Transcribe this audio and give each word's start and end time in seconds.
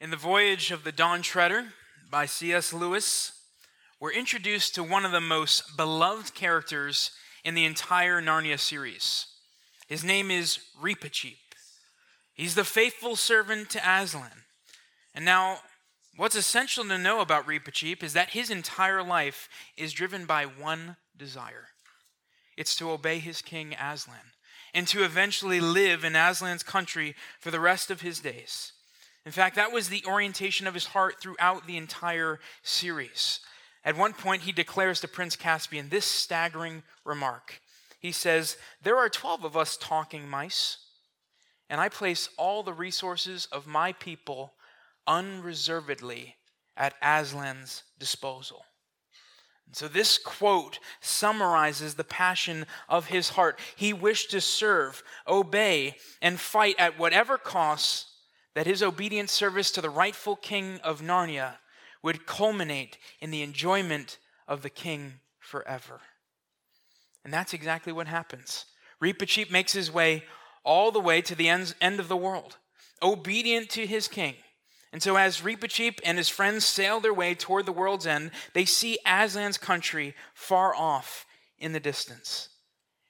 In 0.00 0.10
The 0.10 0.16
Voyage 0.16 0.70
of 0.70 0.84
the 0.84 0.92
Dawn 0.92 1.22
Treader 1.22 1.72
by 2.08 2.24
C.S. 2.24 2.72
Lewis, 2.72 3.32
we're 3.98 4.12
introduced 4.12 4.76
to 4.76 4.84
one 4.84 5.04
of 5.04 5.10
the 5.10 5.20
most 5.20 5.76
beloved 5.76 6.34
characters 6.34 7.10
in 7.44 7.54
the 7.54 7.64
entire 7.64 8.22
Narnia 8.22 8.60
series. 8.60 9.26
His 9.88 10.04
name 10.04 10.30
is 10.30 10.60
Reepicheep. 10.80 11.36
He's 12.32 12.54
the 12.54 12.62
faithful 12.62 13.16
servant 13.16 13.70
to 13.70 13.78
Aslan. 13.78 14.44
And 15.16 15.24
now, 15.24 15.58
what's 16.16 16.36
essential 16.36 16.84
to 16.84 16.96
know 16.96 17.20
about 17.20 17.46
Reepicheep 17.48 18.04
is 18.04 18.12
that 18.12 18.30
his 18.30 18.50
entire 18.50 19.02
life 19.02 19.48
is 19.76 19.92
driven 19.92 20.26
by 20.26 20.44
one 20.44 20.96
desire 21.16 21.68
it's 22.56 22.74
to 22.74 22.90
obey 22.90 23.20
his 23.20 23.40
king 23.40 23.74
Aslan 23.74 24.32
and 24.74 24.86
to 24.88 25.04
eventually 25.04 25.60
live 25.60 26.04
in 26.04 26.16
Aslan's 26.16 26.64
country 26.64 27.14
for 27.38 27.52
the 27.52 27.60
rest 27.60 27.88
of 27.88 28.00
his 28.00 28.18
days. 28.18 28.72
In 29.26 29.32
fact, 29.32 29.56
that 29.56 29.72
was 29.72 29.88
the 29.88 30.04
orientation 30.06 30.66
of 30.66 30.74
his 30.74 30.86
heart 30.86 31.20
throughout 31.20 31.66
the 31.66 31.76
entire 31.76 32.40
series. 32.62 33.40
At 33.84 33.96
one 33.96 34.12
point, 34.12 34.42
he 34.42 34.52
declares 34.52 35.00
to 35.00 35.08
Prince 35.08 35.36
Caspian 35.36 35.88
this 35.88 36.04
staggering 36.04 36.82
remark. 37.04 37.60
He 38.00 38.12
says, 38.12 38.56
There 38.82 38.96
are 38.96 39.08
12 39.08 39.44
of 39.44 39.56
us 39.56 39.76
talking 39.76 40.28
mice, 40.28 40.78
and 41.68 41.80
I 41.80 41.88
place 41.88 42.28
all 42.36 42.62
the 42.62 42.72
resources 42.72 43.46
of 43.52 43.66
my 43.66 43.92
people 43.92 44.54
unreservedly 45.06 46.36
at 46.76 46.94
Aslan's 47.02 47.82
disposal. 47.98 48.64
And 49.66 49.76
so, 49.76 49.88
this 49.88 50.16
quote 50.16 50.78
summarizes 51.00 51.94
the 51.94 52.04
passion 52.04 52.66
of 52.88 53.06
his 53.06 53.30
heart. 53.30 53.58
He 53.76 53.92
wished 53.92 54.30
to 54.30 54.40
serve, 54.40 55.02
obey, 55.26 55.96
and 56.22 56.40
fight 56.40 56.76
at 56.78 56.98
whatever 56.98 57.36
costs 57.36 58.07
that 58.58 58.66
his 58.66 58.82
obedient 58.82 59.30
service 59.30 59.70
to 59.70 59.80
the 59.80 59.88
rightful 59.88 60.34
king 60.34 60.80
of 60.82 61.00
Narnia 61.00 61.58
would 62.02 62.26
culminate 62.26 62.98
in 63.20 63.30
the 63.30 63.42
enjoyment 63.42 64.18
of 64.48 64.62
the 64.62 64.68
king 64.68 65.20
forever. 65.38 66.00
And 67.22 67.32
that's 67.32 67.54
exactly 67.54 67.92
what 67.92 68.08
happens. 68.08 68.64
Reepicheep 69.00 69.48
makes 69.52 69.74
his 69.74 69.92
way 69.92 70.24
all 70.64 70.90
the 70.90 70.98
way 70.98 71.20
to 71.20 71.36
the 71.36 71.48
end 71.48 72.00
of 72.00 72.08
the 72.08 72.16
world, 72.16 72.56
obedient 73.00 73.70
to 73.70 73.86
his 73.86 74.08
king. 74.08 74.34
And 74.92 75.00
so, 75.00 75.14
as 75.14 75.42
Reepicheep 75.42 76.00
and 76.04 76.18
his 76.18 76.28
friends 76.28 76.64
sail 76.64 76.98
their 76.98 77.14
way 77.14 77.36
toward 77.36 77.64
the 77.64 77.70
world's 77.70 78.08
end, 78.08 78.32
they 78.54 78.64
see 78.64 78.98
Aslan's 79.06 79.56
country 79.56 80.16
far 80.34 80.74
off 80.74 81.26
in 81.60 81.74
the 81.74 81.78
distance. 81.78 82.48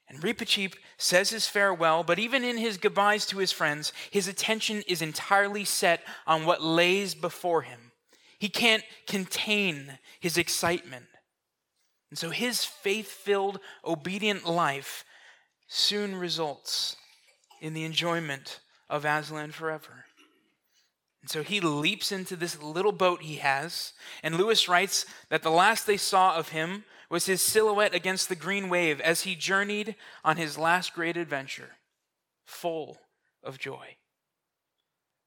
And 0.09 0.23
Reepicheep 0.23 0.75
says 0.97 1.31
his 1.31 1.47
farewell, 1.47 2.03
but 2.03 2.19
even 2.19 2.43
in 2.43 2.57
his 2.57 2.79
goodbyes 2.79 3.27
to 3.27 3.39
his 3.39 3.53
friends, 3.53 3.93
his 4.11 4.27
attention 4.27 4.83
is 4.87 5.03
entirely 5.03 5.65
set 5.65 6.03
on 6.27 6.47
what 6.47 6.63
lays 6.63 7.15
before 7.15 7.63
him. 7.63 7.93
He 8.39 8.49
can't 8.49 8.85
contain 9.07 9.99
his 10.21 10.39
excitement. 10.39 11.07
And 12.11 12.19
so 12.19 12.31
his 12.31 12.65
faith 12.65 13.09
filled, 13.09 13.61
obedient 13.85 14.47
life 14.47 15.05
soon 15.67 16.17
results 16.17 16.97
in 17.61 17.75
the 17.75 17.85
enjoyment 17.85 18.61
of 18.89 19.05
Aslan 19.05 19.53
forever. 19.53 20.07
And 21.21 21.31
so 21.31 21.43
he 21.43 21.61
leaps 21.61 22.13
into 22.13 22.37
this 22.37 22.63
little 22.63 22.93
boat 22.93 23.23
he 23.23 23.37
has, 23.37 23.93
and 24.23 24.37
Lewis 24.37 24.69
writes 24.69 25.05
that 25.29 25.43
the 25.43 25.51
last 25.51 25.87
they 25.87 25.97
saw 25.97 26.37
of 26.37 26.51
him 26.51 26.85
was 27.11 27.27
his 27.27 27.41
silhouette 27.41 27.95
against 27.95 28.29
the 28.29 28.37
green 28.37 28.69
wave 28.69 29.01
as 29.01 29.23
he 29.23 29.35
journeyed 29.35 29.95
on 30.25 30.37
his 30.37 30.59
last 30.59 30.95
great 30.95 31.17
adventure, 31.17 31.77
full 32.45 32.99
of 33.43 33.59
joy. 33.59 33.97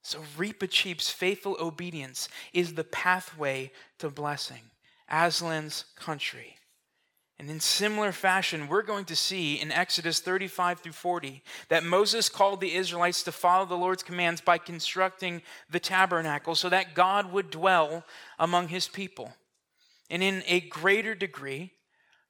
So, 0.04 0.20
Reepicheep's 0.38 1.10
faithful 1.10 1.58
obedience 1.60 2.28
is 2.54 2.74
the 2.74 2.84
pathway 2.84 3.72
to 4.00 4.10
blessing, 4.10 4.64
Aslan's 5.10 5.86
country. 5.96 6.58
And 7.42 7.50
in 7.50 7.60
similar 7.60 8.12
fashion, 8.12 8.68
we're 8.68 8.84
going 8.84 9.06
to 9.06 9.16
see 9.16 9.56
in 9.56 9.72
Exodus 9.72 10.20
35 10.20 10.80
through 10.80 10.92
40 10.92 11.42
that 11.70 11.84
Moses 11.84 12.30
called 12.30 12.62
the 12.62 12.76
Israelites 12.76 13.24
to 13.24 13.32
follow 13.32 13.66
the 13.66 13.76
Lord's 13.76 14.04
commands 14.04 14.42
by 14.42 14.60
constructing 14.60 15.42
the 15.68 15.80
tabernacle 15.80 16.54
so 16.54 16.70
that 16.70 16.94
God 16.94 17.32
would 17.32 17.50
dwell 17.50 18.06
among 18.38 18.68
his 18.68 18.88
people. 18.88 19.34
And 20.12 20.22
in 20.22 20.44
a 20.46 20.60
greater 20.60 21.16
degree, 21.16 21.72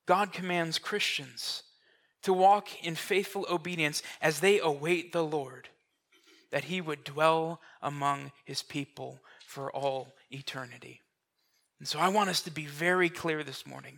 God 0.05 0.31
commands 0.31 0.77
Christians 0.77 1.63
to 2.21 2.31
walk 2.31 2.69
in 2.83 2.93
faithful 2.93 3.47
obedience 3.49 4.03
as 4.21 4.39
they 4.39 4.59
await 4.59 5.11
the 5.11 5.23
Lord, 5.23 5.67
that 6.51 6.65
he 6.65 6.79
would 6.79 7.03
dwell 7.03 7.59
among 7.81 8.31
his 8.45 8.61
people 8.61 9.19
for 9.47 9.71
all 9.71 10.13
eternity. 10.29 11.01
And 11.79 11.87
so 11.87 11.97
I 11.99 12.09
want 12.09 12.29
us 12.29 12.41
to 12.43 12.51
be 12.51 12.67
very 12.67 13.09
clear 13.09 13.43
this 13.43 13.65
morning. 13.65 13.97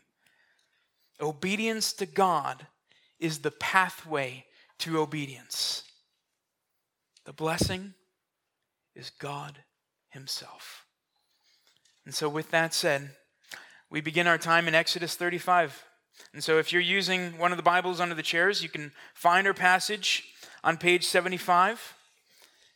Obedience 1.20 1.92
to 1.94 2.06
God 2.06 2.68
is 3.20 3.40
the 3.40 3.52
pathway 3.52 4.46
to 4.80 5.00
obedience. 5.00 5.84
The 7.26 7.34
blessing 7.34 7.94
is 8.96 9.10
God 9.10 9.60
Himself. 10.10 10.86
And 12.06 12.14
so, 12.14 12.28
with 12.28 12.52
that 12.52 12.74
said, 12.74 13.12
we 13.94 14.02
begin 14.02 14.26
our 14.26 14.40
time 14.40 14.68
in 14.68 14.74
Exodus 14.74 15.16
35. 15.16 15.86
And 16.34 16.44
so, 16.44 16.58
if 16.58 16.74
you're 16.74 16.82
using 16.82 17.38
one 17.38 17.52
of 17.52 17.58
the 17.58 17.64
Bibles 17.64 18.00
under 18.00 18.16
the 18.16 18.24
chairs, 18.24 18.64
you 18.64 18.68
can 18.68 18.92
find 19.14 19.46
our 19.46 19.54
passage 19.54 20.24
on 20.64 20.78
page 20.78 21.06
75. 21.06 21.94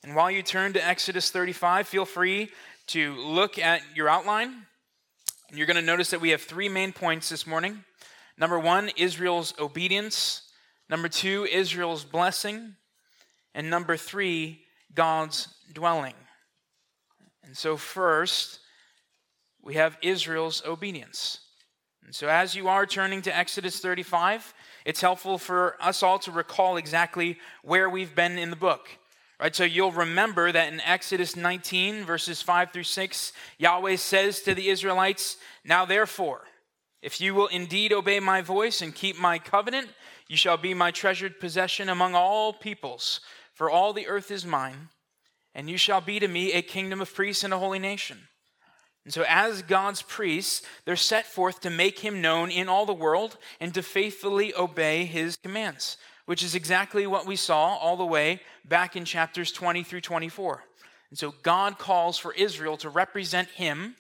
And 0.04 0.16
while 0.16 0.30
you 0.30 0.44
turn 0.44 0.74
to 0.74 0.88
Exodus 0.88 1.32
35, 1.32 1.88
feel 1.88 2.06
free 2.06 2.52
to 2.90 3.16
look 3.16 3.58
at 3.58 3.82
your 3.96 4.08
outline. 4.08 4.68
And 5.50 5.58
you're 5.58 5.66
going 5.66 5.78
to 5.78 5.82
notice 5.82 6.12
that 6.12 6.22
we 6.22 6.30
have 6.30 6.42
three 6.44 6.70
main 6.70 6.94
points 6.94 7.30
this 7.30 7.48
morning. 7.48 7.84
Number 8.38 8.60
one, 8.60 8.92
Israel's 8.96 9.56
obedience. 9.58 10.44
Number 10.88 11.10
two, 11.10 11.48
Israel's 11.52 12.04
blessing. 12.04 12.76
And 13.56 13.72
number 13.72 13.98
three, 13.98 14.62
God's 14.94 15.48
dwelling. 15.74 16.14
And 17.44 17.58
so, 17.58 17.76
first, 17.76 18.60
we 19.68 19.74
have 19.74 19.98
Israel's 20.02 20.64
obedience. 20.66 21.40
And 22.06 22.16
so, 22.16 22.30
as 22.30 22.56
you 22.56 22.70
are 22.70 22.86
turning 22.86 23.22
to 23.24 23.38
Exodus 23.38 23.82
35, 23.82 24.54
it's 24.86 25.02
helpful 25.02 25.38
for 25.38 25.76
us 25.82 26.02
all 26.02 26.20
to 26.20 26.32
recall 26.32 26.78
exactly 26.78 27.38
where 27.64 27.90
we've 27.90 28.16
been 28.16 28.38
in 28.38 28.50
the 28.50 28.56
book. 28.56 28.88
Right? 29.42 29.54
So, 29.54 29.66
you'll 29.66 29.92
remember 29.92 30.54
that 30.54 30.72
in 30.72 30.80
Exodus 30.80 31.36
19, 31.36 32.06
verses 32.06 32.42
5 32.42 32.72
through 32.72 32.84
6, 32.84 33.34
Yahweh 33.58 33.98
says 33.98 34.40
to 34.44 34.56
the 34.56 34.70
Israelites, 34.70 35.36
Now 35.66 35.84
therefore, 35.84 36.44
if 37.02 37.20
you 37.20 37.36
will 37.36 37.48
indeed 37.48 37.92
obey 37.92 38.22
my 38.22 38.42
voice 38.42 38.82
and 38.82 38.96
keep 38.96 39.20
my 39.20 39.38
covenant, 39.38 39.90
you 40.30 40.38
shall 40.38 40.56
be 40.56 40.74
my 40.74 40.92
treasured 40.92 41.42
possession 41.42 41.90
among 41.90 42.16
all 42.16 42.54
peoples, 42.54 43.20
for 43.54 43.70
all 43.70 43.92
the 43.92 44.08
earth 44.08 44.32
is 44.32 44.46
mine, 44.46 44.88
and 45.54 45.70
you 45.70 45.78
shall 45.78 46.00
be 46.00 46.22
to 46.22 46.28
me 46.30 46.54
a 46.54 46.62
kingdom 46.62 47.02
of 47.02 47.14
priests 47.14 47.44
and 47.44 47.54
a 47.54 47.60
holy 47.60 47.80
nation. 47.80 48.30
And 49.08 49.14
so, 49.14 49.24
as 49.26 49.62
God's 49.62 50.02
priests, 50.02 50.64
they're 50.84 50.98
set 50.98 51.26
forth 51.26 51.62
to 51.62 51.70
make 51.70 52.00
him 52.00 52.22
known 52.22 52.52
in 52.52 52.68
all 52.68 52.86
the 52.86 52.94
world 52.94 53.38
and 53.62 53.74
to 53.74 53.82
faithfully 53.82 54.54
obey 54.54 55.06
his 55.06 55.38
commands, 55.38 55.96
which 56.26 56.44
is 56.44 56.56
exactly 56.56 57.08
what 57.08 57.26
we 57.26 57.38
saw 57.38 57.78
all 57.78 57.96
the 57.96 58.06
way 58.06 58.42
back 58.66 58.98
in 58.98 59.06
chapters 59.06 59.54
20 59.54 59.84
through 59.84 60.02
24. 60.02 60.62
And 61.10 61.18
so, 61.18 61.34
God 61.42 61.78
calls 61.80 62.18
for 62.18 62.34
Israel 62.34 62.76
to 62.76 62.90
represent 62.90 63.48
him 63.48 63.96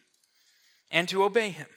and 0.91 1.07
to 1.07 1.23
obey 1.23 1.51
him. 1.51 1.67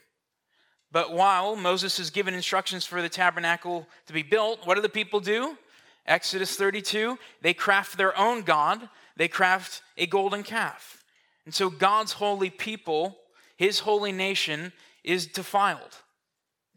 But 0.90 1.12
while 1.12 1.54
Moses 1.54 2.00
is 2.00 2.10
given 2.10 2.34
instructions 2.34 2.84
for 2.84 3.00
the 3.00 3.08
tabernacle 3.08 3.86
to 4.08 4.12
be 4.12 4.24
built, 4.24 4.66
what 4.66 4.74
do 4.74 4.82
the 4.82 4.88
people 4.88 5.20
do? 5.20 5.56
Exodus 6.04 6.56
32, 6.56 7.16
they 7.42 7.54
craft 7.54 7.96
their 7.96 8.18
own 8.18 8.42
God, 8.42 8.88
they 9.16 9.28
craft 9.28 9.82
a 9.96 10.08
golden 10.08 10.42
calf. 10.42 11.04
And 11.44 11.54
so 11.54 11.70
God's 11.70 12.12
holy 12.12 12.50
people, 12.50 13.16
his 13.60 13.80
holy 13.80 14.10
nation, 14.10 14.72
is 15.04 15.26
defiled. 15.26 15.98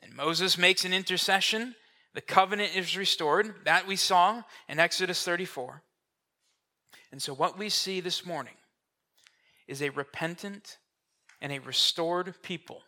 And 0.02 0.14
Moses 0.14 0.58
makes 0.58 0.84
an 0.84 0.92
intercession. 0.92 1.76
The 2.14 2.20
covenant 2.20 2.76
is 2.76 2.98
restored. 2.98 3.56
That 3.64 3.88
we 3.88 3.96
saw 3.96 4.42
in 4.68 4.80
Exodus 4.80 5.24
34. 5.24 5.82
And 7.14 7.22
so 7.22 7.34
what 7.34 7.58
we 7.58 7.70
see 7.70 8.02
this 8.02 8.26
morning 8.26 8.56
is 9.66 9.82
a 9.82 9.92
repentant 9.92 10.78
and 11.42 11.54
a 11.54 11.60
restored 11.60 12.34
people, 12.44 12.82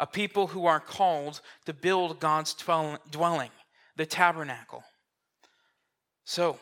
a 0.00 0.06
people 0.06 0.46
who 0.46 0.64
are 0.64 0.80
called 0.80 1.42
to 1.66 1.74
build 1.74 2.20
God's 2.20 2.54
dwelling, 2.54 3.50
the 3.96 4.06
tabernacle. 4.06 4.82
So, 6.24 6.58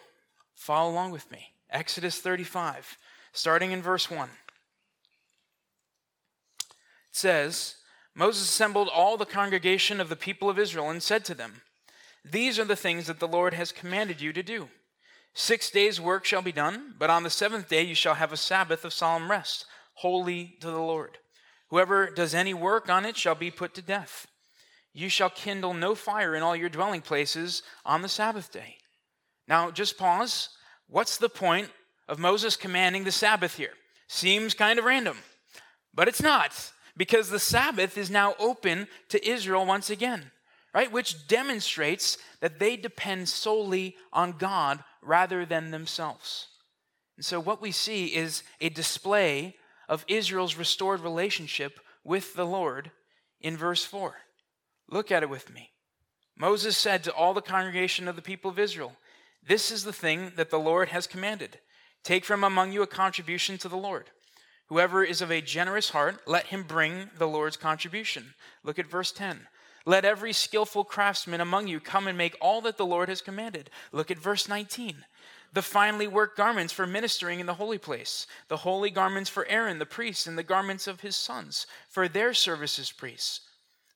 follow 0.56 0.90
along 0.90 1.12
with 1.12 1.30
me. 1.30 1.52
Exodus 1.70 2.18
35 2.18 2.98
starting 3.32 3.70
in 3.70 3.80
verse 3.80 4.10
1. 4.10 4.28
Says, 7.12 7.76
Moses 8.14 8.48
assembled 8.48 8.88
all 8.88 9.16
the 9.16 9.24
congregation 9.24 10.00
of 10.00 10.08
the 10.08 10.16
people 10.16 10.50
of 10.50 10.58
Israel 10.58 10.90
and 10.90 11.02
said 11.02 11.24
to 11.26 11.34
them, 11.34 11.62
These 12.24 12.58
are 12.58 12.64
the 12.64 12.76
things 12.76 13.06
that 13.06 13.20
the 13.20 13.28
Lord 13.28 13.54
has 13.54 13.72
commanded 13.72 14.20
you 14.20 14.32
to 14.32 14.42
do. 14.42 14.68
Six 15.34 15.70
days' 15.70 16.00
work 16.00 16.24
shall 16.24 16.42
be 16.42 16.52
done, 16.52 16.94
but 16.98 17.08
on 17.08 17.22
the 17.22 17.30
seventh 17.30 17.68
day 17.68 17.82
you 17.82 17.94
shall 17.94 18.14
have 18.14 18.32
a 18.32 18.36
Sabbath 18.36 18.84
of 18.84 18.92
solemn 18.92 19.30
rest, 19.30 19.64
holy 19.94 20.56
to 20.60 20.66
the 20.66 20.78
Lord. 20.78 21.18
Whoever 21.68 22.10
does 22.10 22.34
any 22.34 22.52
work 22.52 22.90
on 22.90 23.06
it 23.06 23.16
shall 23.16 23.34
be 23.34 23.50
put 23.50 23.72
to 23.74 23.82
death. 23.82 24.26
You 24.92 25.08
shall 25.08 25.30
kindle 25.30 25.72
no 25.72 25.94
fire 25.94 26.34
in 26.34 26.42
all 26.42 26.54
your 26.54 26.68
dwelling 26.68 27.00
places 27.00 27.62
on 27.86 28.02
the 28.02 28.10
Sabbath 28.10 28.52
day. 28.52 28.76
Now, 29.48 29.70
just 29.70 29.96
pause. 29.96 30.50
What's 30.86 31.16
the 31.16 31.30
point 31.30 31.70
of 32.08 32.18
Moses 32.18 32.56
commanding 32.56 33.04
the 33.04 33.12
Sabbath 33.12 33.56
here? 33.56 33.72
Seems 34.06 34.52
kind 34.52 34.78
of 34.78 34.84
random, 34.84 35.16
but 35.94 36.08
it's 36.08 36.22
not, 36.22 36.71
because 36.96 37.30
the 37.30 37.38
Sabbath 37.38 37.96
is 37.96 38.10
now 38.10 38.34
open 38.38 38.88
to 39.08 39.28
Israel 39.28 39.64
once 39.66 39.90
again, 39.90 40.30
right? 40.74 40.92
Which 40.92 41.26
demonstrates 41.26 42.18
that 42.40 42.58
they 42.58 42.76
depend 42.76 43.28
solely 43.28 43.96
on 44.12 44.32
God 44.32 44.84
rather 45.00 45.44
than 45.46 45.70
themselves. 45.70 46.48
And 47.16 47.24
so, 47.24 47.40
what 47.40 47.62
we 47.62 47.72
see 47.72 48.06
is 48.06 48.42
a 48.60 48.68
display 48.68 49.56
of 49.88 50.04
Israel's 50.08 50.56
restored 50.56 51.00
relationship 51.00 51.80
with 52.04 52.34
the 52.34 52.46
Lord 52.46 52.90
in 53.40 53.56
verse 53.56 53.84
4. 53.84 54.14
Look 54.88 55.10
at 55.10 55.22
it 55.22 55.30
with 55.30 55.52
me. 55.52 55.70
Moses 56.36 56.76
said 56.76 57.04
to 57.04 57.12
all 57.12 57.34
the 57.34 57.42
congregation 57.42 58.08
of 58.08 58.16
the 58.16 58.22
people 58.22 58.50
of 58.50 58.58
Israel, 58.58 58.96
This 59.46 59.70
is 59.70 59.84
the 59.84 59.92
thing 59.92 60.32
that 60.36 60.50
the 60.50 60.58
Lord 60.58 60.88
has 60.88 61.06
commanded. 61.06 61.58
Take 62.02 62.24
from 62.24 62.42
among 62.42 62.72
you 62.72 62.82
a 62.82 62.86
contribution 62.86 63.58
to 63.58 63.68
the 63.68 63.76
Lord. 63.76 64.10
Whoever 64.72 65.04
is 65.04 65.20
of 65.20 65.30
a 65.30 65.42
generous 65.42 65.90
heart, 65.90 66.22
let 66.26 66.46
him 66.46 66.62
bring 66.62 67.10
the 67.18 67.28
Lord's 67.28 67.58
contribution. 67.58 68.32
Look 68.64 68.78
at 68.78 68.86
verse 68.86 69.12
10. 69.12 69.46
Let 69.84 70.06
every 70.06 70.32
skillful 70.32 70.84
craftsman 70.84 71.42
among 71.42 71.66
you 71.66 71.78
come 71.78 72.08
and 72.08 72.16
make 72.16 72.38
all 72.40 72.62
that 72.62 72.78
the 72.78 72.86
Lord 72.86 73.10
has 73.10 73.20
commanded. 73.20 73.68
Look 73.92 74.10
at 74.10 74.16
verse 74.16 74.48
19. 74.48 75.04
The 75.52 75.60
finely 75.60 76.08
worked 76.08 76.38
garments 76.38 76.72
for 76.72 76.86
ministering 76.86 77.38
in 77.38 77.44
the 77.44 77.52
holy 77.52 77.76
place, 77.76 78.26
the 78.48 78.56
holy 78.56 78.88
garments 78.88 79.28
for 79.28 79.46
Aaron 79.46 79.78
the 79.78 79.84
priest, 79.84 80.26
and 80.26 80.38
the 80.38 80.42
garments 80.42 80.86
of 80.86 81.02
his 81.02 81.16
sons 81.16 81.66
for 81.90 82.08
their 82.08 82.32
service 82.32 82.78
as 82.78 82.90
priests. 82.90 83.40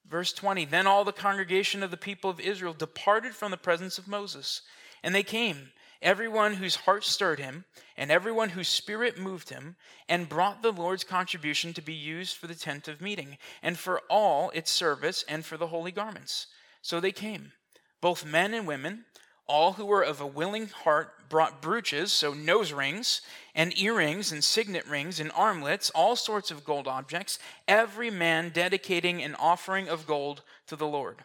Verse 0.07 0.35
20 0.35 0.67
Then 0.67 0.87
all 0.87 1.05
the 1.07 1.11
congregation 1.11 1.83
of 1.83 1.91
the 1.91 1.97
people 1.97 2.29
of 2.29 2.39
Israel 2.39 2.75
departed 2.75 3.35
from 3.35 3.51
the 3.51 3.57
presence 3.57 3.97
of 3.97 4.07
Moses, 4.07 4.61
and 5.03 5.15
they 5.15 5.23
came 5.23 5.71
everyone 6.03 6.55
whose 6.55 6.77
heart 6.77 7.05
stirred 7.05 7.39
him, 7.39 7.65
and 7.97 8.11
everyone 8.11 8.51
whose 8.51 8.69
spirit 8.69 9.19
moved 9.19 9.51
him, 9.51 9.77
and 10.09 10.29
brought 10.29 10.63
the 10.63 10.73
Lord's 10.73 11.05
contribution 11.05 11.73
to 11.75 11.83
be 11.83 11.95
used 11.95 12.37
for 12.37 12.47
the 12.47 12.55
tent 12.55 12.89
of 12.89 13.01
meeting, 13.01 13.39
and 13.63 13.79
for 13.79 14.01
all 14.11 14.51
its 14.51 14.71
service, 14.71 15.25
and 15.29 15.45
for 15.45 15.57
the 15.57 15.69
holy 15.69 15.93
garments. 15.93 16.47
So 16.83 17.01
they 17.01 17.13
came, 17.13 17.53
both 18.01 18.25
men 18.25 18.55
and 18.55 18.67
women. 18.67 19.05
All 19.49 19.75
who 19.75 19.87
were 19.87 20.03
of 20.03 20.21
a 20.21 20.27
willing 20.27 20.67
heart 20.67 21.29
brought 21.29 21.63
brooches, 21.63 22.13
so 22.13 22.35
nose 22.35 22.73
rings, 22.73 23.23
and 23.55 23.79
earrings, 23.79 24.33
and 24.33 24.43
signet 24.43 24.87
rings, 24.89 25.21
and 25.21 25.31
armlets, 25.37 25.89
all 25.91 26.17
sorts 26.17 26.51
of 26.51 26.65
gold 26.65 26.89
objects, 26.89 27.39
every 27.69 28.11
man 28.11 28.51
dedicating 28.51 29.23
an 29.23 29.37
offering 29.37 29.89
of 29.89 30.07
gold 30.07 30.43
to 30.67 30.75
the 30.75 30.87
Lord 30.87 31.25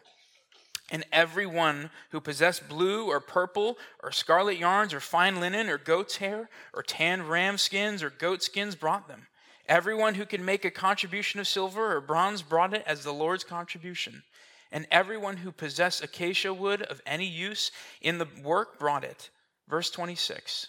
and 0.90 1.04
everyone 1.12 1.90
who 2.10 2.20
possessed 2.20 2.68
blue 2.68 3.06
or 3.06 3.20
purple 3.20 3.78
or 4.02 4.12
scarlet 4.12 4.58
yarns 4.58 4.92
or 4.92 5.00
fine 5.00 5.40
linen 5.40 5.68
or 5.68 5.78
goat's 5.78 6.16
hair 6.16 6.48
or 6.74 6.82
tanned 6.82 7.30
ram 7.30 7.56
skins 7.56 8.02
or 8.02 8.10
goat 8.10 8.42
skins 8.42 8.74
brought 8.74 9.08
them. 9.08 9.26
Everyone 9.66 10.14
who 10.14 10.26
could 10.26 10.40
make 10.40 10.64
a 10.64 10.70
contribution 10.70 11.40
of 11.40 11.46
silver 11.46 11.96
or 11.96 12.00
bronze 12.00 12.42
brought 12.42 12.74
it 12.74 12.82
as 12.86 13.04
the 13.04 13.12
Lord's 13.12 13.44
contribution. 13.44 14.22
And 14.70 14.86
everyone 14.90 15.38
who 15.38 15.52
possessed 15.52 16.02
acacia 16.02 16.52
wood 16.52 16.82
of 16.82 17.00
any 17.06 17.26
use 17.26 17.70
in 18.00 18.18
the 18.18 18.28
work 18.42 18.78
brought 18.78 19.04
it. 19.04 19.30
Verse 19.68 19.90
26. 19.90 20.68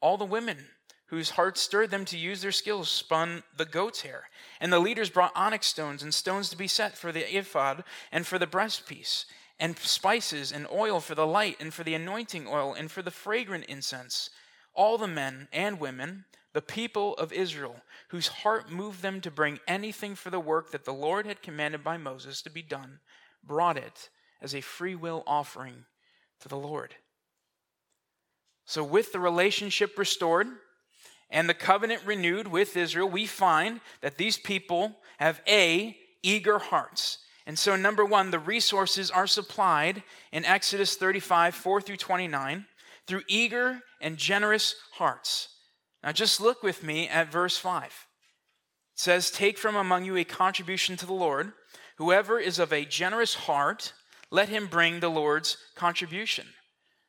All 0.00 0.16
the 0.16 0.24
women 0.24 0.66
whose 1.06 1.30
hearts 1.30 1.60
stirred 1.60 1.90
them 1.90 2.04
to 2.06 2.18
use 2.18 2.42
their 2.42 2.52
skills 2.52 2.88
spun 2.88 3.42
the 3.56 3.64
goat's 3.64 4.00
hair. 4.00 4.24
And 4.60 4.72
the 4.72 4.80
leaders 4.80 5.10
brought 5.10 5.32
onyx 5.34 5.66
stones 5.66 6.02
and 6.02 6.12
stones 6.12 6.48
to 6.50 6.56
be 6.56 6.68
set 6.68 6.96
for 6.96 7.12
the 7.12 7.36
ephod 7.36 7.84
and 8.10 8.26
for 8.26 8.38
the 8.38 8.46
breastpiece 8.46 9.26
and 9.58 9.78
spices 9.78 10.52
and 10.52 10.66
oil 10.70 11.00
for 11.00 11.14
the 11.14 11.26
light 11.26 11.56
and 11.60 11.72
for 11.72 11.84
the 11.84 11.94
anointing 11.94 12.46
oil 12.46 12.74
and 12.74 12.90
for 12.90 13.02
the 13.02 13.10
fragrant 13.10 13.64
incense. 13.66 14.30
All 14.74 14.98
the 14.98 15.06
men 15.06 15.48
and 15.52 15.80
women, 15.80 16.24
the 16.52 16.62
people 16.62 17.14
of 17.14 17.32
Israel, 17.32 17.82
whose 18.08 18.28
heart 18.28 18.70
moved 18.70 19.02
them 19.02 19.20
to 19.22 19.30
bring 19.30 19.60
anything 19.66 20.14
for 20.14 20.30
the 20.30 20.40
work 20.40 20.70
that 20.70 20.84
the 20.84 20.92
Lord 20.92 21.26
had 21.26 21.42
commanded 21.42 21.82
by 21.82 21.96
Moses 21.96 22.42
to 22.42 22.50
be 22.50 22.62
done, 22.62 23.00
brought 23.42 23.76
it 23.76 24.10
as 24.42 24.54
a 24.54 24.60
free 24.60 24.94
will 24.94 25.22
offering 25.26 25.84
to 26.40 26.48
the 26.48 26.56
Lord. 26.56 26.94
So, 28.66 28.82
with 28.82 29.12
the 29.12 29.20
relationship 29.20 29.96
restored 29.96 30.48
and 31.30 31.48
the 31.48 31.54
covenant 31.54 32.02
renewed 32.04 32.48
with 32.48 32.76
Israel, 32.76 33.08
we 33.08 33.26
find 33.26 33.80
that 34.00 34.16
these 34.16 34.38
people 34.38 34.96
have 35.18 35.40
A, 35.48 35.96
eager 36.22 36.58
hearts. 36.58 37.18
And 37.46 37.58
so, 37.58 37.76
number 37.76 38.04
one, 38.04 38.30
the 38.30 38.38
resources 38.38 39.10
are 39.10 39.26
supplied 39.26 40.02
in 40.32 40.44
Exodus 40.44 40.96
35, 40.96 41.54
4 41.54 41.80
through 41.80 41.96
29, 41.96 42.66
through 43.06 43.22
eager 43.28 43.80
and 44.00 44.16
generous 44.16 44.74
hearts. 44.94 45.48
Now, 46.02 46.12
just 46.12 46.40
look 46.40 46.62
with 46.62 46.82
me 46.82 47.08
at 47.08 47.30
verse 47.30 47.56
5. 47.56 47.84
It 47.84 47.90
says, 48.94 49.30
Take 49.30 49.58
from 49.58 49.76
among 49.76 50.04
you 50.04 50.16
a 50.16 50.24
contribution 50.24 50.96
to 50.96 51.06
the 51.06 51.12
Lord. 51.12 51.52
Whoever 51.98 52.38
is 52.38 52.58
of 52.58 52.72
a 52.72 52.84
generous 52.84 53.34
heart, 53.34 53.92
let 54.30 54.48
him 54.48 54.66
bring 54.66 55.00
the 55.00 55.08
Lord's 55.08 55.56
contribution. 55.74 56.46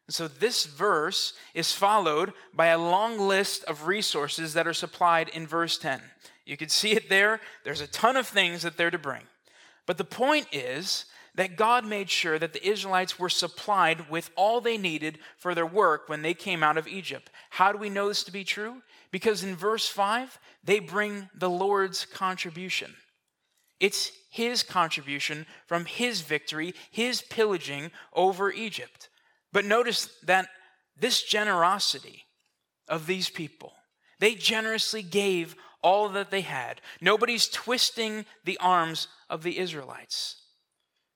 And 0.07 0.15
so, 0.15 0.27
this 0.27 0.65
verse 0.65 1.33
is 1.53 1.73
followed 1.73 2.31
by 2.53 2.67
a 2.67 2.77
long 2.77 3.19
list 3.19 3.65
of 3.65 3.87
resources 3.87 4.53
that 4.53 4.67
are 4.67 4.73
supplied 4.73 5.29
in 5.29 5.45
verse 5.45 5.77
10. 5.77 6.01
You 6.45 6.55
can 6.55 6.69
see 6.69 6.93
it 6.93 7.09
there. 7.09 7.41
There's 7.65 7.81
a 7.81 7.87
ton 7.87 8.15
of 8.15 8.25
things 8.25 8.61
that 8.61 8.77
they're 8.77 8.89
to 8.89 8.97
bring. 8.97 9.23
But 9.85 9.97
the 9.97 10.05
point 10.05 10.47
is 10.53 11.05
that 11.35 11.57
God 11.57 11.85
made 11.85 12.09
sure 12.09 12.39
that 12.39 12.53
the 12.53 12.67
Israelites 12.67 13.19
were 13.19 13.29
supplied 13.29 14.09
with 14.09 14.31
all 14.35 14.61
they 14.61 14.77
needed 14.77 15.19
for 15.37 15.53
their 15.53 15.65
work 15.65 16.07
when 16.07 16.21
they 16.21 16.33
came 16.33 16.63
out 16.63 16.77
of 16.77 16.87
Egypt. 16.87 17.29
How 17.51 17.71
do 17.71 17.77
we 17.77 17.89
know 17.89 18.07
this 18.07 18.23
to 18.23 18.31
be 18.31 18.45
true? 18.45 18.81
Because 19.11 19.43
in 19.43 19.55
verse 19.55 19.87
5, 19.87 20.39
they 20.63 20.79
bring 20.79 21.29
the 21.35 21.49
Lord's 21.49 22.05
contribution. 22.05 22.95
It's 23.79 24.11
his 24.29 24.63
contribution 24.63 25.45
from 25.67 25.85
his 25.85 26.21
victory, 26.21 26.73
his 26.89 27.21
pillaging 27.21 27.91
over 28.13 28.51
Egypt. 28.51 29.09
But 29.53 29.65
notice 29.65 30.09
that 30.23 30.47
this 30.99 31.23
generosity 31.23 32.25
of 32.87 33.07
these 33.07 33.29
people, 33.29 33.73
they 34.19 34.35
generously 34.35 35.03
gave 35.03 35.55
all 35.81 36.09
that 36.09 36.31
they 36.31 36.41
had. 36.41 36.81
Nobody's 37.01 37.47
twisting 37.47 38.25
the 38.43 38.57
arms 38.59 39.07
of 39.29 39.43
the 39.43 39.59
Israelites. 39.59 40.41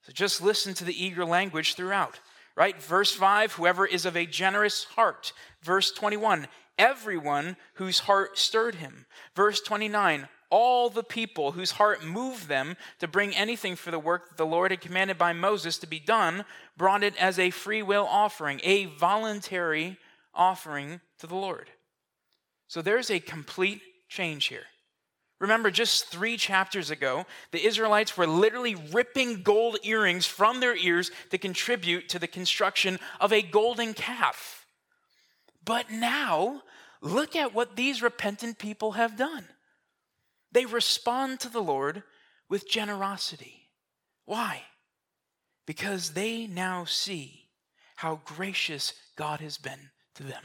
So 0.03 0.11
just 0.11 0.41
listen 0.41 0.73
to 0.75 0.85
the 0.85 1.03
eager 1.03 1.25
language 1.25 1.75
throughout, 1.75 2.19
right? 2.55 2.81
Verse 2.81 3.11
5 3.11 3.53
whoever 3.53 3.85
is 3.85 4.05
of 4.05 4.15
a 4.15 4.25
generous 4.25 4.83
heart. 4.83 5.33
Verse 5.61 5.91
21 5.91 6.47
everyone 6.77 7.57
whose 7.75 7.99
heart 7.99 8.37
stirred 8.37 8.75
him. 8.75 9.05
Verse 9.35 9.61
29 9.61 10.27
all 10.51 10.89
the 10.89 11.03
people 11.03 11.53
whose 11.53 11.71
heart 11.71 12.03
moved 12.03 12.47
them 12.47 12.75
to 12.99 13.07
bring 13.07 13.35
anything 13.35 13.75
for 13.75 13.89
the 13.89 13.97
work 13.97 14.29
that 14.29 14.37
the 14.37 14.45
Lord 14.45 14.71
had 14.71 14.81
commanded 14.81 15.17
by 15.17 15.33
Moses 15.33 15.79
to 15.79 15.87
be 15.87 15.99
done 15.99 16.45
brought 16.77 17.03
it 17.03 17.15
as 17.19 17.39
a 17.39 17.49
free 17.49 17.81
will 17.81 18.05
offering, 18.05 18.59
a 18.63 18.85
voluntary 18.85 19.97
offering 20.35 21.01
to 21.19 21.27
the 21.27 21.35
Lord. 21.35 21.69
So 22.67 22.81
there's 22.81 23.09
a 23.09 23.19
complete 23.19 23.81
change 24.07 24.45
here. 24.45 24.65
Remember, 25.39 25.71
just 25.71 26.05
three 26.05 26.37
chapters 26.37 26.91
ago, 26.91 27.25
the 27.51 27.65
Israelites 27.65 28.15
were 28.15 28.27
literally 28.27 28.75
ripping 28.75 29.41
gold 29.41 29.77
earrings 29.83 30.27
from 30.27 30.59
their 30.59 30.75
ears 30.75 31.09
to 31.31 31.39
contribute 31.39 32.09
to 32.09 32.19
the 32.19 32.27
construction 32.27 32.99
of 33.19 33.33
a 33.33 33.41
golden 33.41 33.95
calf. 33.95 34.67
But 35.65 35.89
now, 35.89 36.61
look 37.01 37.35
at 37.35 37.55
what 37.55 37.75
these 37.75 38.03
repentant 38.03 38.59
people 38.59 38.91
have 38.91 39.17
done. 39.17 39.45
They 40.51 40.65
respond 40.65 41.39
to 41.41 41.49
the 41.49 41.61
Lord 41.61 42.03
with 42.49 42.69
generosity. 42.69 43.69
Why? 44.25 44.63
Because 45.65 46.11
they 46.11 46.47
now 46.47 46.85
see 46.85 47.49
how 47.97 48.21
gracious 48.25 48.93
God 49.15 49.39
has 49.39 49.57
been 49.57 49.91
to 50.15 50.23
them. 50.23 50.41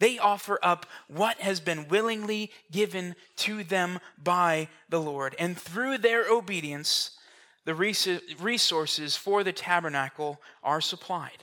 They 0.00 0.18
offer 0.18 0.60
up 0.62 0.86
what 1.08 1.38
has 1.38 1.58
been 1.58 1.88
willingly 1.88 2.52
given 2.70 3.16
to 3.38 3.64
them 3.64 3.98
by 4.22 4.68
the 4.88 5.00
Lord. 5.00 5.34
And 5.38 5.58
through 5.58 5.98
their 5.98 6.30
obedience, 6.30 7.16
the 7.64 7.74
resources 7.74 9.16
for 9.16 9.42
the 9.42 9.52
tabernacle 9.52 10.40
are 10.62 10.80
supplied. 10.80 11.42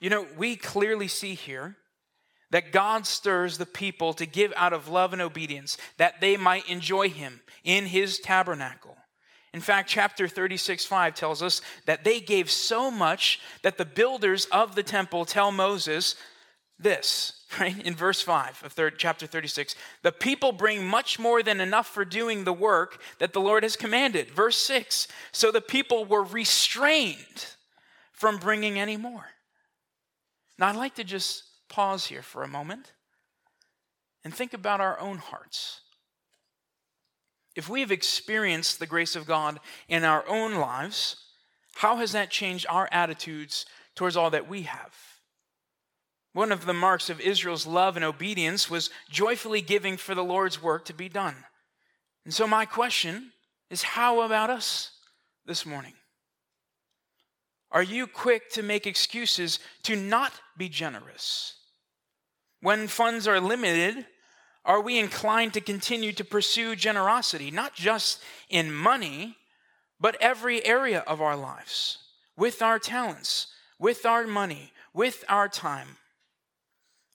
You 0.00 0.10
know, 0.10 0.26
we 0.36 0.56
clearly 0.56 1.06
see 1.06 1.34
here 1.34 1.76
that 2.54 2.70
God 2.70 3.04
stirs 3.04 3.58
the 3.58 3.66
people 3.66 4.14
to 4.14 4.26
give 4.26 4.52
out 4.54 4.72
of 4.72 4.86
love 4.88 5.12
and 5.12 5.20
obedience 5.20 5.76
that 5.96 6.20
they 6.20 6.36
might 6.36 6.70
enjoy 6.70 7.08
Him 7.08 7.40
in 7.64 7.86
His 7.86 8.20
tabernacle. 8.20 8.96
In 9.52 9.60
fact, 9.60 9.88
chapter 9.88 10.28
36 10.28 10.84
5 10.84 11.16
tells 11.16 11.42
us 11.42 11.62
that 11.86 12.04
they 12.04 12.20
gave 12.20 12.48
so 12.48 12.92
much 12.92 13.40
that 13.62 13.76
the 13.76 13.84
builders 13.84 14.44
of 14.52 14.76
the 14.76 14.84
temple 14.84 15.24
tell 15.24 15.50
Moses 15.50 16.14
this, 16.78 17.44
right? 17.58 17.84
In 17.84 17.96
verse 17.96 18.22
5 18.22 18.62
of 18.64 18.72
third, 18.72 19.00
chapter 19.00 19.26
36 19.26 19.74
the 20.02 20.12
people 20.12 20.52
bring 20.52 20.86
much 20.86 21.18
more 21.18 21.42
than 21.42 21.60
enough 21.60 21.88
for 21.88 22.04
doing 22.04 22.44
the 22.44 22.52
work 22.52 23.02
that 23.18 23.32
the 23.32 23.40
Lord 23.40 23.64
has 23.64 23.74
commanded. 23.74 24.30
Verse 24.30 24.58
6 24.58 25.08
so 25.32 25.50
the 25.50 25.60
people 25.60 26.04
were 26.04 26.22
restrained 26.22 27.46
from 28.12 28.36
bringing 28.36 28.78
any 28.78 28.96
more. 28.96 29.26
Now, 30.56 30.68
I'd 30.68 30.76
like 30.76 30.94
to 30.94 31.02
just 31.04 31.42
pause 31.74 32.06
here 32.06 32.22
for 32.22 32.44
a 32.44 32.48
moment 32.48 32.92
and 34.22 34.32
think 34.32 34.54
about 34.54 34.80
our 34.80 34.98
own 35.00 35.18
hearts. 35.18 35.80
If 37.56 37.68
we 37.68 37.80
have 37.80 37.90
experienced 37.90 38.78
the 38.78 38.86
grace 38.86 39.16
of 39.16 39.26
God 39.26 39.58
in 39.88 40.04
our 40.04 40.24
own 40.28 40.54
lives, 40.54 41.16
how 41.74 41.96
has 41.96 42.12
that 42.12 42.30
changed 42.30 42.64
our 42.68 42.88
attitudes 42.92 43.66
towards 43.96 44.16
all 44.16 44.30
that 44.30 44.48
we 44.48 44.62
have? 44.62 44.94
One 46.32 46.52
of 46.52 46.64
the 46.64 46.72
marks 46.72 47.10
of 47.10 47.20
Israel's 47.20 47.66
love 47.66 47.96
and 47.96 48.04
obedience 48.04 48.70
was 48.70 48.90
joyfully 49.10 49.60
giving 49.60 49.96
for 49.96 50.14
the 50.14 50.22
Lord's 50.22 50.62
work 50.62 50.84
to 50.84 50.94
be 50.94 51.08
done. 51.08 51.34
And 52.24 52.32
so, 52.32 52.46
my 52.46 52.66
question 52.66 53.32
is 53.68 53.82
how 53.82 54.20
about 54.20 54.48
us 54.48 54.92
this 55.44 55.66
morning? 55.66 55.94
Are 57.72 57.82
you 57.82 58.06
quick 58.06 58.50
to 58.52 58.62
make 58.62 58.86
excuses 58.86 59.58
to 59.82 59.96
not 59.96 60.32
be 60.56 60.68
generous? 60.68 61.54
When 62.64 62.88
funds 62.88 63.28
are 63.28 63.40
limited, 63.40 64.06
are 64.64 64.80
we 64.80 64.98
inclined 64.98 65.52
to 65.52 65.60
continue 65.60 66.14
to 66.14 66.24
pursue 66.24 66.74
generosity, 66.74 67.50
not 67.50 67.74
just 67.74 68.22
in 68.48 68.72
money, 68.72 69.36
but 70.00 70.16
every 70.18 70.64
area 70.64 71.00
of 71.00 71.20
our 71.20 71.36
lives, 71.36 71.98
with 72.38 72.62
our 72.62 72.78
talents, 72.78 73.48
with 73.78 74.06
our 74.06 74.26
money, 74.26 74.72
with 74.94 75.26
our 75.28 75.46
time? 75.46 75.98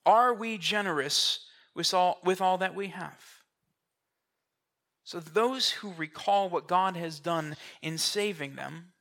Are 0.05 0.35
we 0.35 0.59
generous 0.59 1.39
with 1.73 1.95
all, 1.95 2.19
with 2.23 2.41
all 2.41 2.59
that 2.59 2.75
we 2.75 2.89
have? 2.89 3.41
So, 5.03 5.19
those 5.19 5.71
who 5.71 5.93
recall 5.97 6.47
what 6.47 6.67
God 6.67 6.95
has 6.95 7.19
done 7.19 7.55
in 7.81 7.97
saving 7.97 8.53
them 8.53 8.91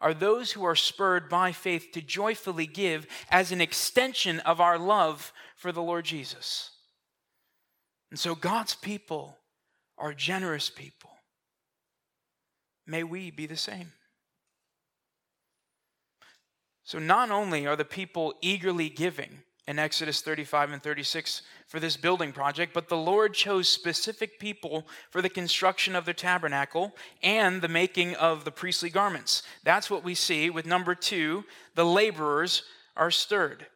are 0.00 0.14
those 0.14 0.52
who 0.52 0.64
are 0.64 0.76
spurred 0.76 1.28
by 1.28 1.52
faith 1.52 1.88
to 1.92 2.00
joyfully 2.00 2.66
give 2.66 3.06
as 3.30 3.50
an 3.52 3.60
extension 3.60 4.40
of 4.40 4.60
our 4.60 4.78
love 4.78 5.32
for 5.58 5.72
the 5.72 5.82
Lord 5.82 6.04
Jesus. 6.04 6.70
And 8.10 8.18
so 8.18 8.34
God's 8.34 8.74
people 8.74 9.36
are 9.98 10.14
generous 10.14 10.70
people. 10.70 11.10
May 12.86 13.02
we 13.02 13.30
be 13.30 13.46
the 13.46 13.56
same. 13.56 13.92
So, 16.84 16.98
not 16.98 17.30
only 17.30 17.66
are 17.66 17.76
the 17.76 17.84
people 17.84 18.32
eagerly 18.40 18.88
giving 18.88 19.42
in 19.66 19.78
Exodus 19.78 20.22
35 20.22 20.72
and 20.72 20.82
36 20.82 21.42
for 21.66 21.78
this 21.78 21.98
building 21.98 22.32
project, 22.32 22.72
but 22.72 22.88
the 22.88 22.96
Lord 22.96 23.34
chose 23.34 23.68
specific 23.68 24.38
people 24.38 24.86
for 25.10 25.20
the 25.20 25.28
construction 25.28 25.94
of 25.94 26.06
the 26.06 26.14
tabernacle 26.14 26.94
and 27.22 27.60
the 27.60 27.68
making 27.68 28.14
of 28.14 28.46
the 28.46 28.50
priestly 28.50 28.88
garments. 28.88 29.42
That's 29.64 29.90
what 29.90 30.02
we 30.02 30.14
see 30.14 30.48
with 30.48 30.64
number 30.64 30.94
two 30.94 31.44
the 31.74 31.84
laborers 31.84 32.62
are 32.96 33.10
stirred. 33.10 33.66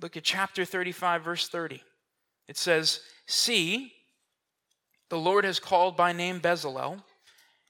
Look 0.00 0.16
at 0.16 0.24
chapter 0.24 0.64
35, 0.64 1.22
verse 1.24 1.48
30. 1.48 1.82
It 2.48 2.56
says, 2.56 3.00
See, 3.26 3.92
the 5.08 5.18
Lord 5.18 5.44
has 5.44 5.58
called 5.58 5.96
by 5.96 6.12
name 6.12 6.40
Bezalel, 6.40 7.02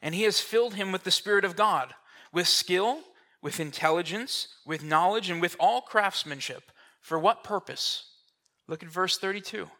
and 0.02 0.14
he 0.14 0.23
has 0.25 0.40
filled 0.40 0.75
him 0.75 0.92
with 0.92 1.04
the 1.04 1.11
Spirit 1.11 1.45
of 1.45 1.56
God, 1.56 1.95
with 2.33 2.49
skill, 2.49 3.00
with 3.42 3.61
intelligence, 3.61 4.49
with 4.66 4.83
knowledge, 4.83 5.30
and 5.30 5.40
with 5.40 5.56
all 5.61 5.80
craftsmanship. 5.80 6.73
For 7.00 7.18
what 7.18 7.45
purpose? 7.45 8.04
Look 8.66 8.83
at 8.83 8.88
verse 8.88 9.18
32 9.18 9.71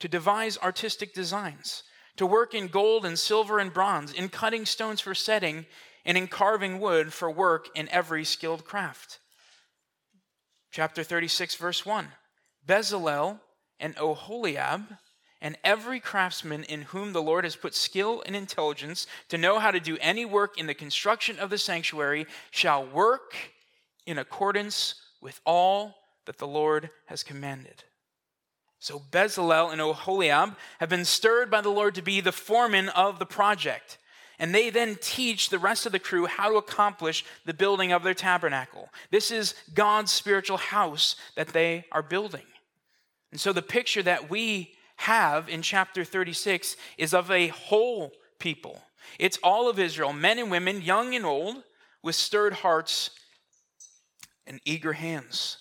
to 0.00 0.08
devise 0.08 0.56
artistic 0.58 1.12
designs, 1.12 1.82
to 2.16 2.26
work 2.26 2.54
in 2.54 2.68
gold 2.68 3.04
and 3.04 3.18
silver 3.18 3.58
and 3.58 3.72
bronze, 3.72 4.12
in 4.12 4.30
cutting 4.30 4.64
stones 4.64 5.00
for 5.00 5.14
setting, 5.14 5.66
and 6.06 6.16
in 6.16 6.26
carving 6.26 6.80
wood 6.80 7.12
for 7.12 7.30
work 7.30 7.68
in 7.74 7.88
every 7.90 8.24
skilled 8.24 8.64
craft. 8.64 9.18
Chapter 10.70 11.02
36, 11.02 11.56
verse 11.56 11.84
1 11.84 12.08
Bezalel 12.66 13.40
and 13.78 13.96
Oholiab, 13.96 14.98
and 15.40 15.56
every 15.64 16.00
craftsman 16.00 16.64
in 16.64 16.82
whom 16.82 17.12
the 17.12 17.22
Lord 17.22 17.44
has 17.44 17.56
put 17.56 17.74
skill 17.74 18.22
and 18.26 18.36
intelligence 18.36 19.06
to 19.30 19.38
know 19.38 19.58
how 19.58 19.70
to 19.70 19.80
do 19.80 19.96
any 20.00 20.24
work 20.24 20.58
in 20.58 20.66
the 20.66 20.74
construction 20.74 21.38
of 21.38 21.50
the 21.50 21.58
sanctuary 21.58 22.26
shall 22.50 22.86
work 22.86 23.34
in 24.06 24.18
accordance 24.18 24.96
with 25.20 25.40
all 25.44 25.96
that 26.26 26.38
the 26.38 26.46
Lord 26.46 26.90
has 27.06 27.22
commanded. 27.22 27.84
So 28.78 29.02
Bezalel 29.10 29.72
and 29.72 29.80
Oholiab 29.80 30.56
have 30.78 30.88
been 30.88 31.04
stirred 31.04 31.50
by 31.50 31.60
the 31.60 31.70
Lord 31.70 31.94
to 31.96 32.02
be 32.02 32.20
the 32.20 32.32
foremen 32.32 32.88
of 32.90 33.18
the 33.18 33.26
project. 33.26 33.98
And 34.40 34.54
they 34.54 34.70
then 34.70 34.96
teach 35.02 35.50
the 35.50 35.58
rest 35.58 35.84
of 35.84 35.92
the 35.92 35.98
crew 35.98 36.24
how 36.24 36.48
to 36.48 36.56
accomplish 36.56 37.26
the 37.44 37.52
building 37.52 37.92
of 37.92 38.02
their 38.02 38.14
tabernacle. 38.14 38.88
This 39.10 39.30
is 39.30 39.54
God's 39.74 40.10
spiritual 40.10 40.56
house 40.56 41.14
that 41.36 41.48
they 41.48 41.84
are 41.92 42.02
building. 42.02 42.46
And 43.32 43.38
so 43.38 43.52
the 43.52 43.60
picture 43.60 44.02
that 44.02 44.30
we 44.30 44.72
have 44.96 45.50
in 45.50 45.60
chapter 45.60 46.04
36 46.04 46.76
is 46.96 47.12
of 47.12 47.30
a 47.30 47.48
whole 47.48 48.12
people. 48.38 48.80
It's 49.18 49.38
all 49.42 49.68
of 49.68 49.78
Israel, 49.78 50.14
men 50.14 50.38
and 50.38 50.50
women, 50.50 50.80
young 50.80 51.14
and 51.14 51.26
old, 51.26 51.56
with 52.02 52.14
stirred 52.14 52.54
hearts 52.54 53.10
and 54.46 54.58
eager 54.64 54.94
hands. 54.94 55.58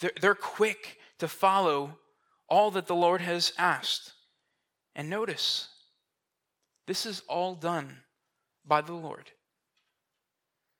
They're, 0.00 0.12
they're 0.18 0.34
quick 0.34 0.96
to 1.18 1.28
follow 1.28 1.98
all 2.48 2.70
that 2.70 2.86
the 2.86 2.94
Lord 2.94 3.20
has 3.20 3.52
asked. 3.58 4.14
And 4.96 5.10
notice, 5.10 5.68
this 6.86 7.04
is 7.04 7.20
all 7.28 7.54
done 7.54 7.98
by 8.66 8.80
the 8.80 8.94
Lord. 8.94 9.30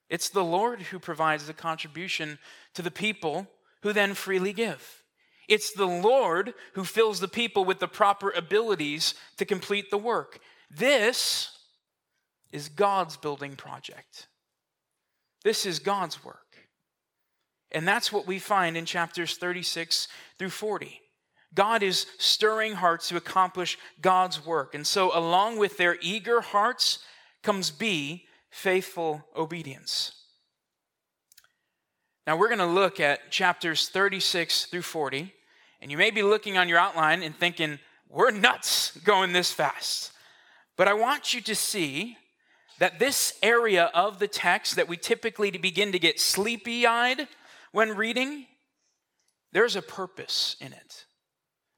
It's 0.09 0.29
the 0.29 0.43
Lord 0.43 0.81
who 0.81 0.99
provides 0.99 1.47
the 1.47 1.53
contribution 1.53 2.37
to 2.73 2.81
the 2.81 2.91
people 2.91 3.47
who 3.81 3.93
then 3.93 4.13
freely 4.13 4.53
give. 4.53 5.03
It's 5.47 5.71
the 5.71 5.87
Lord 5.87 6.53
who 6.73 6.83
fills 6.83 7.19
the 7.19 7.27
people 7.27 7.65
with 7.65 7.79
the 7.79 7.87
proper 7.87 8.31
abilities 8.31 9.13
to 9.37 9.45
complete 9.45 9.91
the 9.91 9.97
work. 9.97 10.39
This 10.69 11.51
is 12.51 12.69
God's 12.69 13.17
building 13.17 13.55
project. 13.55 14.27
This 15.43 15.65
is 15.65 15.79
God's 15.79 16.23
work. 16.23 16.39
And 17.71 17.87
that's 17.87 18.11
what 18.11 18.25
we 18.25 18.39
find 18.39 18.77
in 18.77 18.85
chapters 18.85 19.37
36 19.37 20.07
through 20.39 20.49
40. 20.49 21.01
God 21.53 21.83
is 21.83 22.05
stirring 22.17 22.73
hearts 22.73 23.09
to 23.09 23.17
accomplish 23.17 23.77
God's 24.01 24.45
work. 24.45 24.75
And 24.75 24.85
so, 24.85 25.17
along 25.17 25.57
with 25.57 25.77
their 25.77 25.97
eager 26.01 26.41
hearts, 26.41 26.99
comes 27.45 27.71
B, 27.71 28.25
faithful 28.49 29.23
obedience. 29.35 30.11
Now, 32.27 32.35
we're 32.35 32.47
going 32.47 32.57
to 32.57 32.65
look 32.65 32.99
at 32.99 33.31
chapters 33.31 33.87
36 33.87 34.65
through 34.65 34.81
40. 34.81 35.31
And 35.79 35.91
you 35.91 35.97
may 35.97 36.09
be 36.09 36.23
looking 36.23 36.57
on 36.57 36.67
your 36.67 36.79
outline 36.79 37.21
and 37.21 37.35
thinking, 37.35 37.77
we're 38.09 38.31
nuts 38.31 38.97
going 39.05 39.31
this 39.31 39.51
fast. 39.51 40.11
But 40.75 40.87
I 40.87 40.93
want 40.93 41.33
you 41.33 41.41
to 41.41 41.55
see 41.55 42.17
that 42.79 42.99
this 42.99 43.37
area 43.43 43.91
of 43.93 44.19
the 44.19 44.27
text 44.27 44.75
that 44.75 44.89
we 44.89 44.97
typically 44.97 45.51
begin 45.51 45.91
to 45.91 45.99
get 45.99 46.19
sleepy 46.19 46.87
eyed 46.87 47.27
when 47.71 47.95
reading, 47.95 48.47
there's 49.53 49.75
a 49.75 49.81
purpose 49.81 50.57
in 50.59 50.73
it. 50.73 51.05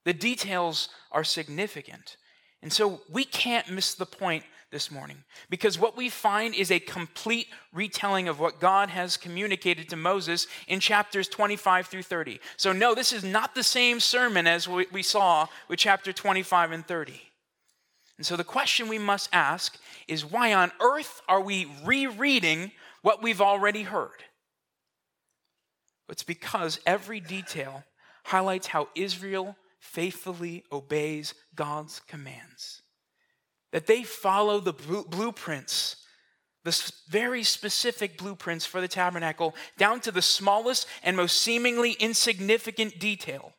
The 0.06 0.14
details 0.14 0.90
are 1.12 1.26
significant. 1.26 2.18
And 2.62 2.72
so 2.72 3.02
we 3.12 3.26
can't 3.26 3.70
miss 3.70 3.94
the 3.94 4.06
point 4.06 4.46
this 4.72 4.92
morning 4.92 5.24
because 5.50 5.80
what 5.80 5.96
we 5.96 6.10
find 6.10 6.54
is 6.54 6.72
a 6.72 6.80
complete 6.80 7.48
retelling 7.74 8.28
of 8.28 8.40
what 8.40 8.60
God 8.60 8.90
has 8.90 9.16
communicated 9.16 9.90
to 9.90 9.96
Moses 9.96 10.48
in 10.68 10.80
chapters 10.80 11.28
25 11.28 11.88
through 11.88 12.04
30. 12.04 12.40
So, 12.58 12.74
no, 12.74 12.94
this 12.94 13.14
is 13.14 13.24
not 13.24 13.56
the 13.56 13.64
same 13.64 14.00
sermon 14.00 14.48
as 14.48 14.68
we 14.68 15.04
saw 15.04 15.48
with 15.68 15.80
chapter 15.80 16.12
25 16.12 16.72
and 16.72 16.86
30. 16.86 17.22
And 18.18 18.26
so, 18.26 18.36
the 18.36 18.44
question 18.44 18.90
we 18.90 18.98
must 18.98 19.30
ask 19.32 19.78
is 20.08 20.26
why 20.26 20.54
on 20.54 20.72
earth 20.82 21.22
are 21.30 21.42
we 21.42 21.72
rereading 21.86 22.72
what 23.02 23.24
we've 23.24 23.42
already 23.42 23.84
heard? 23.84 24.24
It's 26.10 26.24
because 26.24 26.80
every 26.86 27.20
detail 27.20 27.84
highlights 28.26 28.68
how 28.68 28.90
Israel 28.96 29.56
faithfully 29.80 30.64
obeys 30.72 31.34
God's 31.56 32.02
commands 32.08 32.82
that 33.72 33.88
they 33.88 34.04
follow 34.04 34.60
the 34.60 34.74
blueprints, 34.74 35.98
the 36.64 36.92
very 37.10 37.44
specific 37.44 38.18
blueprints 38.18 38.66
for 38.66 38.82
the 38.82 38.88
tabernacle, 38.88 39.56
down 39.78 40.00
to 40.02 40.12
the 40.12 40.22
smallest 40.22 40.88
and 41.04 41.18
most 41.18 41.38
seemingly 41.38 41.94
insignificant 41.94 43.00
detail. 43.00 43.54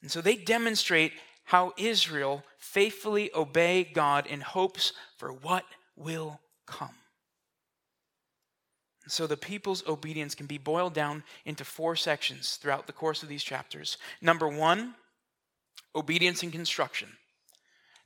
And 0.00 0.10
so 0.10 0.20
they 0.20 0.36
demonstrate 0.36 1.12
how 1.44 1.72
Israel 1.76 2.44
faithfully 2.58 3.30
obey 3.34 3.84
God 3.84 4.26
in 4.26 4.40
hopes 4.40 4.92
for 5.16 5.32
what 5.32 5.64
will 5.96 6.40
come. 6.66 6.94
So 9.08 9.26
the 9.26 9.36
people's 9.36 9.86
obedience 9.86 10.34
can 10.34 10.46
be 10.46 10.58
boiled 10.58 10.94
down 10.94 11.24
into 11.44 11.64
four 11.64 11.96
sections 11.96 12.56
throughout 12.56 12.86
the 12.86 12.92
course 12.92 13.22
of 13.22 13.28
these 13.28 13.42
chapters. 13.42 13.98
Number 14.20 14.48
one, 14.48 14.94
obedience 15.94 16.42
in 16.42 16.50
construction. 16.50 17.08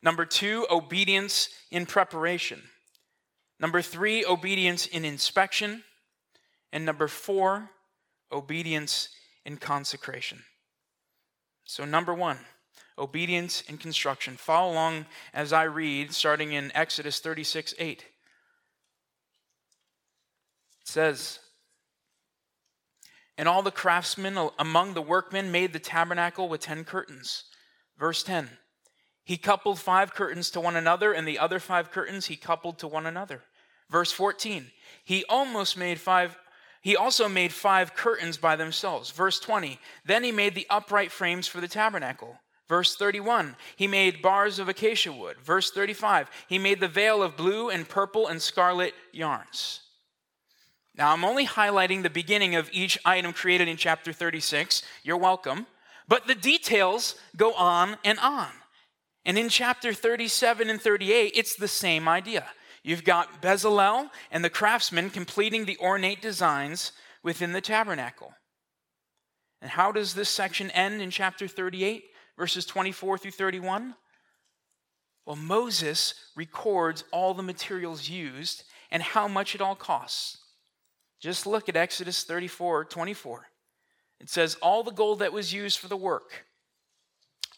Number 0.06 0.24
two, 0.24 0.68
obedience 0.70 1.48
in 1.72 1.84
preparation. 1.84 2.62
Number 3.58 3.82
three, 3.82 4.24
obedience 4.24 4.86
in 4.86 5.04
inspection. 5.04 5.82
And 6.72 6.86
number 6.86 7.08
four, 7.08 7.70
obedience 8.30 9.08
in 9.44 9.56
consecration. 9.56 10.44
So, 11.64 11.84
number 11.84 12.14
one, 12.14 12.38
obedience 12.96 13.62
in 13.62 13.78
construction. 13.78 14.36
Follow 14.36 14.74
along 14.74 15.06
as 15.34 15.52
I 15.52 15.64
read, 15.64 16.12
starting 16.12 16.52
in 16.52 16.70
Exodus 16.72 17.18
36 17.18 17.74
8. 17.76 17.98
It 17.98 18.06
says, 20.84 21.40
And 23.36 23.48
all 23.48 23.62
the 23.64 23.72
craftsmen 23.72 24.38
among 24.56 24.94
the 24.94 25.02
workmen 25.02 25.50
made 25.50 25.72
the 25.72 25.80
tabernacle 25.80 26.48
with 26.48 26.60
ten 26.60 26.84
curtains. 26.84 27.42
Verse 27.98 28.22
10 28.22 28.50
He 29.26 29.36
coupled 29.36 29.80
five 29.80 30.14
curtains 30.14 30.50
to 30.50 30.60
one 30.60 30.76
another, 30.76 31.12
and 31.12 31.26
the 31.26 31.40
other 31.40 31.58
five 31.58 31.90
curtains 31.90 32.26
he 32.26 32.36
coupled 32.36 32.78
to 32.78 32.86
one 32.86 33.06
another. 33.06 33.42
Verse 33.90 34.12
14 34.12 34.70
He 35.04 35.24
almost 35.28 35.76
made 35.76 36.00
five 36.00 36.38
he 36.80 36.96
also 36.96 37.28
made 37.28 37.52
five 37.52 37.96
curtains 37.96 38.36
by 38.36 38.54
themselves. 38.54 39.10
Verse 39.10 39.40
20. 39.40 39.80
Then 40.04 40.22
he 40.22 40.30
made 40.30 40.54
the 40.54 40.68
upright 40.70 41.10
frames 41.10 41.48
for 41.48 41.60
the 41.60 41.66
tabernacle. 41.66 42.38
Verse 42.68 42.94
31, 42.94 43.56
he 43.74 43.88
made 43.88 44.22
bars 44.22 44.60
of 44.60 44.68
acacia 44.68 45.12
wood. 45.12 45.36
Verse 45.40 45.72
35, 45.72 46.30
he 46.48 46.60
made 46.60 46.78
the 46.78 46.86
veil 46.86 47.24
of 47.24 47.36
blue 47.36 47.70
and 47.70 47.88
purple 47.88 48.28
and 48.28 48.40
scarlet 48.40 48.94
yarns. 49.10 49.80
Now, 50.96 51.12
I'm 51.12 51.24
only 51.24 51.44
highlighting 51.44 52.04
the 52.04 52.10
beginning 52.10 52.54
of 52.54 52.70
each 52.72 52.98
item 53.04 53.32
created 53.32 53.66
in 53.66 53.76
chapter 53.76 54.12
36. 54.12 54.82
You're 55.02 55.16
welcome. 55.16 55.66
But 56.06 56.28
the 56.28 56.36
details 56.36 57.16
go 57.36 57.52
on 57.54 57.96
and 58.04 58.20
on. 58.20 58.48
And 59.26 59.36
in 59.36 59.48
chapter 59.48 59.92
37 59.92 60.70
and 60.70 60.80
38, 60.80 61.32
it's 61.34 61.56
the 61.56 61.66
same 61.66 62.06
idea. 62.08 62.46
You've 62.84 63.02
got 63.02 63.42
Bezalel 63.42 64.08
and 64.30 64.44
the 64.44 64.48
craftsmen 64.48 65.10
completing 65.10 65.64
the 65.64 65.76
ornate 65.78 66.22
designs 66.22 66.92
within 67.24 67.52
the 67.52 67.60
tabernacle. 67.60 68.32
And 69.60 69.68
how 69.68 69.90
does 69.90 70.14
this 70.14 70.28
section 70.28 70.70
end 70.70 71.02
in 71.02 71.10
chapter 71.10 71.48
38, 71.48 72.04
verses 72.38 72.64
24 72.66 73.18
through 73.18 73.32
31? 73.32 73.96
Well, 75.26 75.34
Moses 75.34 76.14
records 76.36 77.02
all 77.10 77.34
the 77.34 77.42
materials 77.42 78.08
used 78.08 78.62
and 78.92 79.02
how 79.02 79.26
much 79.26 79.56
it 79.56 79.60
all 79.60 79.74
costs. 79.74 80.38
Just 81.20 81.48
look 81.48 81.68
at 81.68 81.74
Exodus 81.74 82.22
34 82.22 82.84
24. 82.84 83.46
It 84.20 84.30
says, 84.30 84.54
All 84.62 84.84
the 84.84 84.92
gold 84.92 85.18
that 85.18 85.32
was 85.32 85.52
used 85.52 85.80
for 85.80 85.88
the 85.88 85.96
work, 85.96 86.45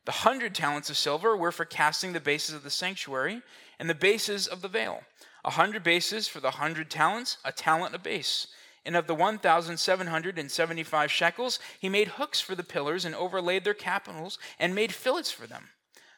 The 0.08 0.24
hundred 0.24 0.56
talents 0.56 0.90
of 0.90 0.96
silver 0.96 1.36
were 1.36 1.52
for 1.52 1.66
casting 1.66 2.14
the 2.14 2.22
bases 2.22 2.56
of 2.56 2.64
the 2.64 2.70
sanctuary 2.70 3.42
and 3.78 3.90
the 3.90 3.94
bases 3.94 4.48
of 4.48 4.62
the 4.62 4.70
veil. 4.70 5.02
A 5.44 5.50
hundred 5.50 5.84
bases 5.84 6.30
for 6.30 6.40
the 6.40 6.52
hundred 6.52 6.90
talents, 6.90 7.40
a 7.44 7.52
talent 7.52 7.94
a 7.94 8.00
base. 8.00 8.48
And 8.86 8.96
of 8.96 9.06
the 9.06 9.14
1,775 9.14 11.12
shekels, 11.12 11.60
he 11.78 11.90
made 11.90 12.08
hooks 12.08 12.40
for 12.40 12.56
the 12.56 12.64
pillars 12.64 13.04
and 13.04 13.14
overlaid 13.16 13.66
their 13.66 13.74
capitals 13.74 14.40
and 14.58 14.74
made 14.74 14.94
fillets 14.94 15.30
for 15.30 15.46
them. 15.46 15.72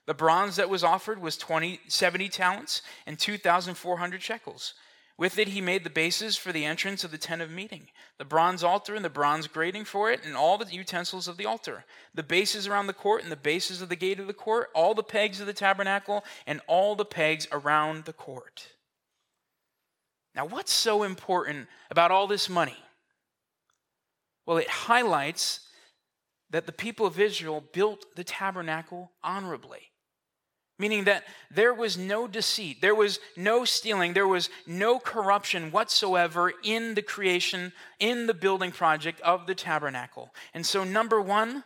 The 0.06 0.14
bronze 0.14 0.58
that 0.58 0.70
was 0.70 0.84
offered 0.84 1.20
was 1.20 1.36
20, 1.36 1.80
70 1.88 2.30
talents 2.30 2.84
and 3.08 3.18
2,400 3.18 4.22
shekels. 4.22 4.76
With 5.20 5.38
it, 5.38 5.50
he 5.50 5.60
made 5.60 5.84
the 5.84 5.90
bases 5.90 6.38
for 6.38 6.54
the 6.54 6.64
entrance 6.64 7.04
of 7.04 7.12
the 7.12 7.18
tent 7.18 7.42
of 7.42 7.52
meeting, 7.52 7.90
the 8.18 8.24
bronze 8.24 8.64
altar 8.64 8.96
and 8.96 9.04
the 9.04 9.10
bronze 9.10 9.48
grating 9.48 9.84
for 9.84 10.10
it, 10.10 10.24
and 10.24 10.34
all 10.34 10.58
the 10.58 10.74
utensils 10.74 11.28
of 11.28 11.36
the 11.36 11.46
altar, 11.46 11.84
the 12.16 12.24
bases 12.24 12.68
around 12.68 12.88
the 12.88 12.94
court 12.94 13.22
and 13.22 13.30
the 13.30 13.36
bases 13.36 13.82
of 13.82 13.90
the 13.90 13.98
gate 13.98 14.22
of 14.22 14.28
the 14.28 14.34
court, 14.34 14.70
all 14.74 14.94
the 14.94 15.04
pegs 15.04 15.42
of 15.42 15.46
the 15.46 15.52
tabernacle, 15.52 16.24
and 16.48 16.62
all 16.68 16.96
the 16.96 17.04
pegs 17.04 17.50
around 17.52 18.06
the 18.06 18.14
court. 18.14 18.70
Now, 20.36 20.46
what's 20.46 20.72
so 20.72 21.04
important 21.04 21.68
about 21.92 22.12
all 22.12 22.26
this 22.26 22.48
money? 22.48 22.78
Well, 24.46 24.56
it 24.56 24.70
highlights 24.70 25.68
that 26.50 26.66
the 26.66 26.72
people 26.72 27.06
of 27.06 27.20
Israel 27.20 27.62
built 27.74 28.06
the 28.16 28.24
tabernacle 28.24 29.12
honorably 29.22 29.92
meaning 30.80 31.04
that 31.04 31.26
there 31.52 31.74
was 31.74 31.98
no 31.98 32.26
deceit, 32.26 32.82
there 32.82 32.96
was 32.96 33.20
no 33.36 33.66
stealing, 33.66 34.14
there 34.14 34.28
was 34.28 34.50
no 34.66 34.98
corruption 34.98 35.72
whatsoever 35.72 36.54
in 36.64 36.96
the 36.96 37.02
creation, 37.02 37.74
in 38.00 38.26
the 38.26 38.34
building 38.34 38.72
project 38.72 39.20
of 39.22 39.46
the 39.46 39.54
tabernacle. 39.54 40.34
And 40.54 40.66
so, 40.66 40.84
number 40.86 41.22
one, 41.22 41.66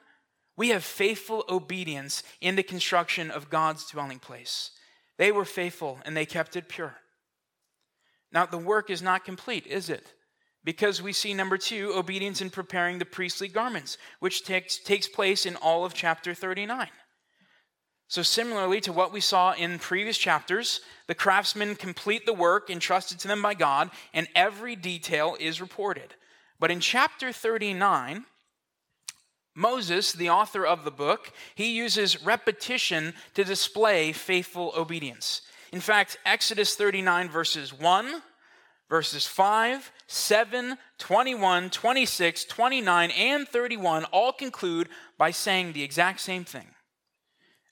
we 0.57 0.69
have 0.69 0.83
faithful 0.83 1.45
obedience 1.47 2.23
in 2.41 2.55
the 2.55 2.63
construction 2.63 3.31
of 3.31 3.49
God's 3.49 3.89
dwelling 3.89 4.19
place. 4.19 4.71
They 5.17 5.31
were 5.31 5.45
faithful 5.45 5.99
and 6.05 6.17
they 6.17 6.25
kept 6.25 6.55
it 6.55 6.67
pure. 6.67 6.95
Now, 8.31 8.47
the 8.47 8.57
work 8.57 8.89
is 8.89 9.01
not 9.01 9.25
complete, 9.25 9.67
is 9.67 9.89
it? 9.89 10.11
Because 10.63 11.01
we 11.01 11.13
see, 11.13 11.33
number 11.33 11.57
two, 11.57 11.93
obedience 11.95 12.41
in 12.41 12.49
preparing 12.49 12.97
the 12.97 13.05
priestly 13.05 13.47
garments, 13.47 13.97
which 14.19 14.43
takes, 14.43 14.77
takes 14.77 15.07
place 15.07 15.45
in 15.45 15.55
all 15.57 15.85
of 15.85 15.93
chapter 15.93 16.33
39. 16.33 16.87
So, 18.07 18.21
similarly 18.21 18.79
to 18.81 18.93
what 18.93 19.11
we 19.11 19.21
saw 19.21 19.53
in 19.53 19.79
previous 19.79 20.17
chapters, 20.17 20.81
the 21.07 21.15
craftsmen 21.15 21.75
complete 21.75 22.25
the 22.25 22.33
work 22.33 22.69
entrusted 22.69 23.19
to 23.19 23.27
them 23.27 23.41
by 23.41 23.53
God, 23.53 23.89
and 24.13 24.27
every 24.35 24.75
detail 24.75 25.35
is 25.39 25.61
reported. 25.61 26.13
But 26.59 26.69
in 26.69 26.79
chapter 26.79 27.31
39, 27.31 28.25
Moses, 29.55 30.13
the 30.13 30.29
author 30.29 30.65
of 30.65 30.83
the 30.83 30.91
book, 30.91 31.31
he 31.55 31.75
uses 31.75 32.23
repetition 32.23 33.13
to 33.35 33.43
display 33.43 34.11
faithful 34.11 34.73
obedience. 34.75 35.41
In 35.71 35.79
fact, 35.79 36.17
Exodus 36.25 36.75
39, 36.75 37.29
verses 37.29 37.73
1, 37.73 38.21
verses 38.89 39.25
5, 39.25 39.91
7, 40.07 40.77
21, 40.97 41.69
26, 41.69 42.45
29, 42.45 43.11
and 43.11 43.47
31 43.47 44.05
all 44.05 44.31
conclude 44.31 44.89
by 45.17 45.31
saying 45.31 45.73
the 45.73 45.83
exact 45.83 46.19
same 46.19 46.45
thing 46.45 46.67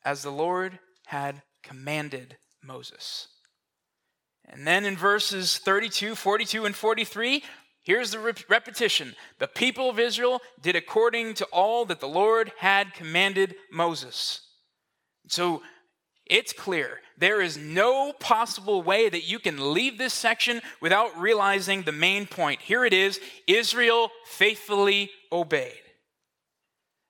as 0.04 0.24
the 0.24 0.32
Lord 0.32 0.80
had 1.06 1.42
commanded 1.64 2.38
Moses. 2.64 3.28
And 4.48 4.68
then 4.68 4.86
in 4.86 4.98
verses 4.98 5.58
32, 5.58 6.16
42, 6.16 6.66
and 6.66 6.76
43, 6.76 7.44
here's 7.84 8.12
the 8.12 8.36
repetition. 8.50 9.16
The 9.40 9.48
people 9.48 9.90
of 9.90 10.00
Israel 10.00 10.42
did 10.62 10.76
according 10.76 11.36
to 11.36 11.46
all 11.46 11.86
that 11.86 12.00
the 12.00 12.08
Lord 12.08 12.52
had 12.58 12.94
commanded 12.94 13.56
Moses. 13.72 14.42
So 15.28 15.62
it's 16.26 16.54
clear. 16.54 17.00
There 17.18 17.42
is 17.42 17.58
no 17.58 18.14
possible 18.14 18.82
way 18.82 19.10
that 19.10 19.30
you 19.30 19.38
can 19.38 19.74
leave 19.74 19.98
this 19.98 20.14
section 20.14 20.62
without 20.82 21.18
realizing 21.18 21.84
the 21.84 21.92
main 21.92 22.26
point. 22.26 22.62
Here 22.62 22.84
it 22.86 22.94
is 22.94 23.20
Israel 23.48 24.10
faithfully 24.26 25.12
obeyed. 25.32 25.82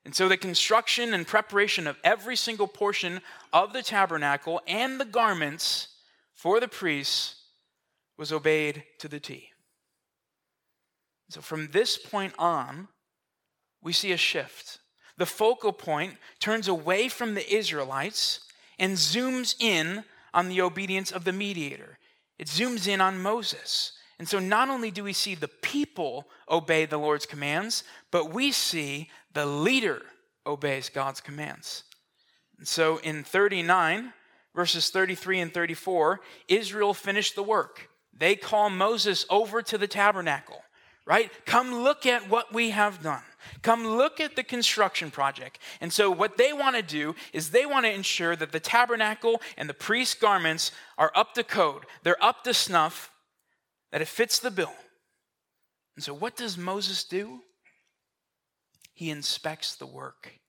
And 0.04 0.14
so 0.14 0.28
the 0.28 0.36
construction 0.36 1.14
and 1.14 1.26
preparation 1.26 1.86
of 1.86 1.98
every 2.02 2.36
single 2.36 2.66
portion 2.66 3.20
of 3.52 3.72
the 3.72 3.82
tabernacle 3.82 4.60
and 4.66 5.00
the 5.00 5.04
garments 5.04 5.88
for 6.34 6.58
the 6.58 6.68
priests 6.68 7.36
was 8.18 8.32
obeyed 8.32 8.84
to 8.98 9.08
the 9.08 9.20
T. 9.20 9.50
So 11.30 11.40
from 11.40 11.68
this 11.68 11.96
point 11.96 12.34
on, 12.38 12.88
we 13.82 13.92
see 13.92 14.12
a 14.12 14.16
shift. 14.16 14.78
The 15.16 15.26
focal 15.26 15.72
point 15.72 16.16
turns 16.40 16.68
away 16.68 17.08
from 17.08 17.34
the 17.34 17.54
Israelites 17.54 18.40
and 18.78 18.94
zooms 18.94 19.54
in 19.60 20.04
on 20.34 20.48
the 20.48 20.60
obedience 20.60 21.12
of 21.12 21.24
the 21.24 21.32
mediator. 21.32 21.98
It 22.38 22.48
zooms 22.48 22.88
in 22.88 23.00
on 23.00 23.22
Moses. 23.22 23.92
And 24.22 24.28
so 24.28 24.38
not 24.38 24.68
only 24.68 24.92
do 24.92 25.02
we 25.02 25.14
see 25.14 25.34
the 25.34 25.48
people 25.48 26.28
obey 26.48 26.86
the 26.86 26.96
Lord's 26.96 27.26
commands, 27.26 27.82
but 28.12 28.32
we 28.32 28.52
see 28.52 29.10
the 29.32 29.44
leader 29.44 30.00
obeys 30.46 30.88
God's 30.88 31.20
commands. 31.20 31.82
And 32.56 32.68
so 32.68 32.98
in 32.98 33.24
39, 33.24 34.12
verses 34.54 34.90
33 34.90 35.40
and 35.40 35.52
34, 35.52 36.20
Israel 36.46 36.94
finished 36.94 37.34
the 37.34 37.42
work. 37.42 37.88
they 38.16 38.36
call 38.36 38.70
Moses 38.70 39.26
over 39.28 39.60
to 39.60 39.76
the 39.76 39.88
tabernacle, 39.88 40.62
right? 41.04 41.28
Come 41.44 41.82
look 41.82 42.06
at 42.06 42.30
what 42.30 42.54
we 42.54 42.70
have 42.70 43.02
done. 43.02 43.24
Come 43.62 43.84
look 43.84 44.20
at 44.20 44.36
the 44.36 44.44
construction 44.44 45.10
project. 45.10 45.58
And 45.80 45.92
so, 45.92 46.12
what 46.12 46.36
they 46.36 46.52
want 46.52 46.76
to 46.76 46.82
do 46.82 47.16
is 47.32 47.50
they 47.50 47.66
want 47.66 47.86
to 47.86 47.92
ensure 47.92 48.36
that 48.36 48.52
the 48.52 48.60
tabernacle 48.60 49.42
and 49.56 49.68
the 49.68 49.74
priest's 49.74 50.14
garments 50.14 50.70
are 50.96 51.10
up 51.16 51.34
to 51.34 51.42
code, 51.42 51.86
they're 52.04 52.24
up 52.24 52.44
to 52.44 52.54
snuff, 52.54 53.11
that 53.92 54.02
it 54.02 54.08
fits 54.08 54.40
the 54.40 54.50
bill. 54.50 54.74
And 55.94 56.02
so, 56.02 56.14
what 56.14 56.36
does 56.36 56.58
Moses 56.58 57.04
do? 57.04 57.40
He 58.94 59.10
inspects 59.10 59.76
the 59.76 59.86
work. 59.86 60.40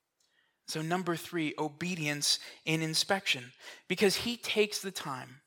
So, 0.67 0.82
number 0.82 1.15
three, 1.15 1.53
obedience 1.60 2.39
in 2.65 2.82
inspection, 2.82 3.51
because 3.88 4.15
he 4.15 4.38
takes 4.38 4.79
the 4.79 4.91
time. 4.91 5.41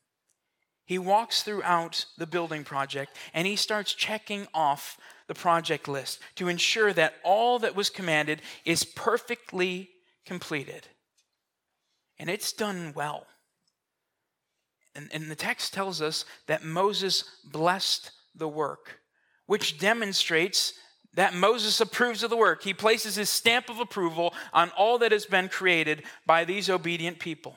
He 0.84 0.98
walks 0.98 1.42
throughout 1.42 2.04
the 2.16 2.28
building 2.28 2.62
project 2.62 3.16
and 3.34 3.44
he 3.44 3.56
starts 3.56 3.92
checking 3.92 4.46
off 4.54 4.98
the 5.26 5.34
project 5.34 5.88
list 5.88 6.20
to 6.36 6.46
ensure 6.46 6.92
that 6.92 7.14
all 7.24 7.58
that 7.58 7.74
was 7.74 7.90
commanded 7.90 8.40
is 8.64 8.84
perfectly 8.84 9.90
completed. 10.24 10.86
And 12.20 12.30
it's 12.30 12.52
done 12.52 12.92
well. 12.94 13.26
And, 14.96 15.10
and 15.12 15.30
the 15.30 15.36
text 15.36 15.74
tells 15.74 16.00
us 16.00 16.24
that 16.46 16.64
Moses 16.64 17.24
blessed 17.44 18.10
the 18.34 18.48
work, 18.48 19.00
which 19.46 19.78
demonstrates 19.78 20.72
that 21.14 21.34
Moses 21.34 21.80
approves 21.80 22.22
of 22.22 22.30
the 22.30 22.36
work. 22.36 22.62
He 22.62 22.74
places 22.74 23.16
his 23.16 23.30
stamp 23.30 23.68
of 23.68 23.78
approval 23.78 24.34
on 24.52 24.70
all 24.70 24.98
that 24.98 25.12
has 25.12 25.26
been 25.26 25.48
created 25.48 26.02
by 26.26 26.44
these 26.44 26.70
obedient 26.70 27.18
people. 27.18 27.56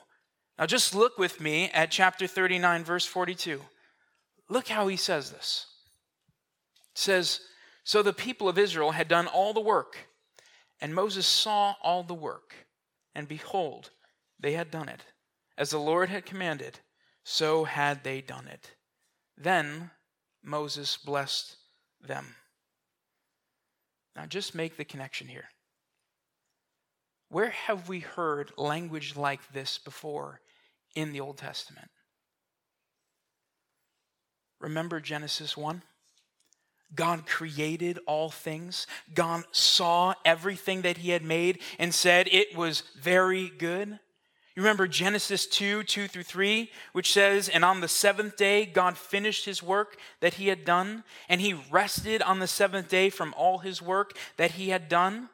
Now, 0.58 0.65
just 0.65 0.93
look 0.93 1.17
with 1.17 1.39
me 1.39 1.69
at 1.73 1.91
chapter 1.91 2.28
39, 2.28 2.84
verse 2.84 3.06
42. 3.06 3.62
Look 4.49 4.67
how 4.67 4.88
he 4.88 4.97
says 4.97 5.32
this. 5.32 5.65
It 6.93 6.99
says, 6.99 7.39
So 7.86 8.04
the 8.04 8.12
people 8.12 8.49
of 8.49 8.58
Israel 8.58 8.91
had 8.91 9.08
done 9.08 9.28
all 9.28 9.54
the 9.54 9.62
work, 9.62 9.97
and 10.82 10.93
Moses 10.93 11.25
saw 11.25 11.75
all 11.82 12.04
the 12.04 12.13
work, 12.13 12.54
and 13.15 13.28
behold, 13.28 13.91
they 14.39 14.54
had 14.54 14.71
done 14.71 14.89
it. 14.89 15.02
As 15.58 15.69
the 15.69 15.80
Lord 15.80 16.10
had 16.10 16.25
commanded, 16.25 16.80
so 17.30 17.63
had 17.63 18.04
they 18.04 18.22
done 18.22 18.48
it. 18.48 18.72
Then 19.38 19.92
Moses 20.44 20.98
blessed 20.98 21.58
them. 22.02 22.26
Now, 24.15 24.26
just 24.26 24.56
make 24.56 24.78
the 24.78 24.84
connection 24.84 25.28
here. 25.28 25.50
Where 27.30 27.52
have 27.52 27.88
we 27.88 28.00
heard 28.00 28.52
language 28.58 29.15
like 29.15 29.54
this 29.54 29.78
before 29.78 30.42
in 30.96 31.13
the 31.13 31.20
Old 31.20 31.38
Testament? 31.38 31.92
Remember 34.60 35.00
Genesis 35.00 35.56
1? 35.56 35.84
God 36.96 37.28
created 37.28 38.00
all 38.08 38.32
things. 38.32 38.88
God 39.13 39.44
saw 39.52 40.15
everything 40.26 40.82
that 40.82 40.98
He 40.98 41.12
had 41.12 41.24
made 41.24 41.62
and 41.78 41.94
said 41.94 42.28
it 42.32 42.58
was 42.58 42.82
very 43.00 43.52
good. 43.56 44.00
You 44.60 44.63
remember 44.63 44.89
Genesis 44.89 45.48
2 45.48 45.84
2 45.84 46.10
through 46.10 46.24
3, 46.24 46.69
which 46.91 47.13
says, 47.13 47.48
And 47.48 47.63
on 47.63 47.80
the 47.80 47.88
seventh 47.88 48.36
day, 48.36 48.65
God 48.65 48.98
finished 48.98 49.45
his 49.45 49.63
work 49.63 49.95
that 50.19 50.34
he 50.34 50.50
had 50.50 50.65
done, 50.65 51.06
and 51.30 51.39
he 51.39 51.54
rested 51.72 52.22
on 52.22 52.39
the 52.39 52.45
seventh 52.45 52.89
day 52.89 53.10
from 53.10 53.34
all 53.38 53.60
his 53.60 53.82
work 53.82 54.17
that 54.36 54.52
he 54.52 54.67
had 54.67 54.89
done. 54.89 55.30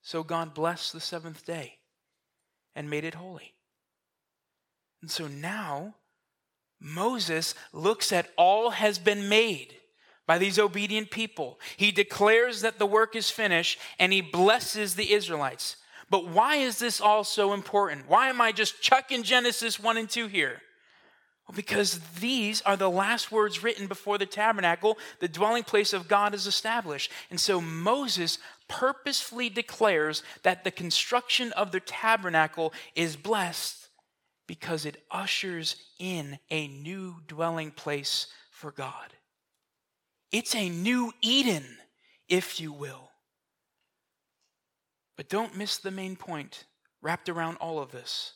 So 0.00 0.22
God 0.22 0.54
blessed 0.54 0.94
the 0.94 1.00
seventh 1.00 1.44
day 1.44 1.74
and 2.74 2.88
made 2.88 3.04
it 3.04 3.12
holy. 3.12 3.52
And 5.02 5.10
so 5.10 5.26
now, 5.26 5.96
Moses 6.80 7.54
looks 7.74 8.10
at 8.10 8.30
all 8.38 8.70
has 8.70 8.98
been 8.98 9.28
made 9.28 9.76
by 10.26 10.38
these 10.38 10.58
obedient 10.58 11.10
people. 11.10 11.60
He 11.76 11.92
declares 11.92 12.62
that 12.62 12.78
the 12.78 12.86
work 12.86 13.16
is 13.16 13.28
finished 13.28 13.78
and 13.98 14.14
he 14.14 14.22
blesses 14.22 14.94
the 14.94 15.12
Israelites. 15.12 15.76
But 16.10 16.28
why 16.28 16.56
is 16.56 16.78
this 16.78 17.00
all 17.00 17.24
so 17.24 17.52
important? 17.52 18.08
Why 18.08 18.28
am 18.28 18.40
I 18.40 18.52
just 18.52 18.80
chucking 18.80 19.22
Genesis 19.22 19.80
1 19.80 19.96
and 19.96 20.08
2 20.08 20.26
here? 20.26 20.60
Well, 21.46 21.56
because 21.56 22.00
these 22.20 22.62
are 22.62 22.76
the 22.76 22.90
last 22.90 23.30
words 23.30 23.62
written 23.62 23.86
before 23.86 24.16
the 24.16 24.26
tabernacle, 24.26 24.96
the 25.20 25.28
dwelling 25.28 25.64
place 25.64 25.92
of 25.92 26.08
God 26.08 26.34
is 26.34 26.46
established. 26.46 27.10
And 27.30 27.38
so 27.38 27.60
Moses 27.60 28.38
purposefully 28.68 29.50
declares 29.50 30.22
that 30.42 30.64
the 30.64 30.70
construction 30.70 31.52
of 31.52 31.70
the 31.70 31.80
tabernacle 31.80 32.72
is 32.94 33.16
blessed 33.16 33.88
because 34.46 34.86
it 34.86 35.02
ushers 35.10 35.76
in 35.98 36.38
a 36.50 36.68
new 36.68 37.16
dwelling 37.26 37.70
place 37.70 38.26
for 38.50 38.70
God. 38.70 39.12
It's 40.32 40.54
a 40.54 40.68
new 40.68 41.12
Eden, 41.20 41.64
if 42.28 42.58
you 42.60 42.72
will. 42.72 43.10
But 45.16 45.28
don't 45.28 45.56
miss 45.56 45.78
the 45.78 45.90
main 45.90 46.16
point 46.16 46.64
wrapped 47.00 47.28
around 47.28 47.56
all 47.56 47.78
of 47.78 47.92
this. 47.92 48.32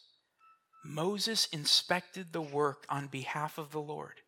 Moses 0.84 1.46
inspected 1.52 2.32
the 2.32 2.42
work 2.42 2.84
on 2.88 3.08
behalf 3.08 3.58
of 3.58 3.72
the 3.72 3.80
Lord. 3.80 4.20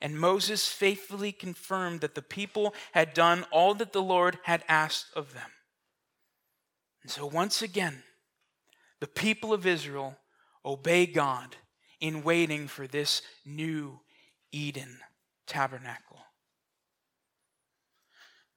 And 0.00 0.18
Moses 0.18 0.68
faithfully 0.68 1.30
confirmed 1.30 2.00
that 2.00 2.16
the 2.16 2.22
people 2.22 2.74
had 2.90 3.14
done 3.14 3.44
all 3.52 3.74
that 3.74 3.92
the 3.92 4.02
Lord 4.02 4.38
had 4.42 4.64
asked 4.68 5.06
of 5.14 5.32
them. 5.32 5.50
And 7.02 7.10
so, 7.10 7.24
once 7.26 7.62
again, 7.62 8.02
the 9.00 9.06
people 9.06 9.52
of 9.52 9.66
Israel 9.66 10.16
obey 10.64 11.06
God 11.06 11.56
in 12.00 12.22
waiting 12.22 12.66
for 12.66 12.86
this 12.86 13.22
new 13.44 14.00
Eden 14.50 14.98
tabernacle. 15.46 16.18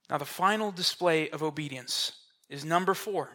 Now, 0.09 0.17
the 0.17 0.25
final 0.25 0.71
display 0.71 1.29
of 1.29 1.43
obedience 1.43 2.13
is 2.49 2.65
number 2.65 2.93
four 2.93 3.31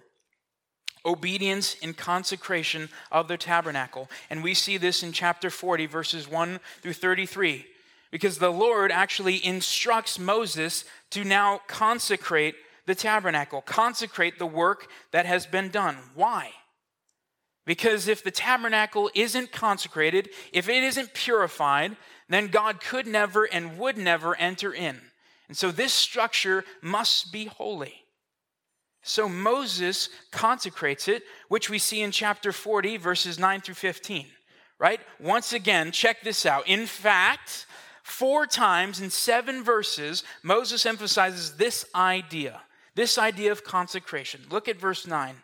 obedience 1.05 1.77
and 1.83 1.97
consecration 1.97 2.89
of 3.11 3.29
the 3.29 3.37
tabernacle. 3.37 4.11
And 4.29 4.43
we 4.43 4.55
see 4.55 4.77
this 4.77 5.03
in 5.03 5.13
chapter 5.13 5.51
40, 5.51 5.87
verses 5.87 6.29
1 6.29 6.61
through 6.83 6.93
33, 6.93 7.65
because 8.11 8.39
the 8.39 8.51
Lord 8.51 8.93
actually 8.93 9.45
instructs 9.45 10.19
Moses 10.19 10.85
to 11.11 11.25
now 11.25 11.61
consecrate 11.67 12.55
the 12.87 12.95
tabernacle, 12.95 13.63
consecrate 13.63 14.39
the 14.39 14.47
work 14.47 14.89
that 15.13 15.27
has 15.27 15.47
been 15.47 15.71
done. 15.71 15.97
Why? 16.15 16.51
Because 17.67 18.09
if 18.09 18.25
the 18.25 18.31
tabernacle 18.31 19.11
isn't 19.15 19.53
consecrated, 19.53 20.31
if 20.53 20.69
it 20.69 20.83
isn't 20.83 21.15
purified, 21.15 21.97
then 22.29 22.49
God 22.49 22.81
could 22.81 23.07
never 23.07 23.45
and 23.45 23.79
would 23.79 23.97
never 23.97 24.35
enter 24.37 24.73
in. 24.73 25.01
And 25.47 25.57
so 25.57 25.71
this 25.71 25.93
structure 25.93 26.65
must 26.83 27.33
be 27.33 27.47
holy. 27.47 28.00
So 29.03 29.29
Moses 29.29 30.09
consecrates 30.31 31.09
it, 31.09 31.23
which 31.49 31.71
we 31.71 31.79
see 31.79 32.03
in 32.03 32.11
chapter 32.11 32.53
40, 32.53 32.99
verses 32.99 33.39
9 33.39 33.61
through 33.63 33.75
15, 33.75 34.27
right? 34.79 35.01
Once 35.19 35.53
again, 35.53 35.91
check 35.91 36.23
this 36.23 36.45
out. 36.45 36.69
In 36.69 36.87
fact, 36.87 37.67
four 38.03 38.47
times 38.47 39.01
in 39.01 39.11
seven 39.11 39.65
verses, 39.65 40.23
Moses 40.43 40.85
emphasizes 40.85 41.57
this 41.57 41.87
idea, 41.95 42.61
this 42.95 43.17
idea 43.17 43.53
of 43.53 43.65
consecration. 43.65 44.43
Look 44.51 44.69
at 44.69 44.79
verse 44.79 45.07
9. 45.07 45.35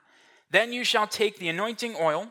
Then 0.51 0.73
you 0.73 0.85
shall 0.85 1.07
take 1.07 1.39
the 1.39 1.49
anointing 1.49 1.97
oil 1.99 2.31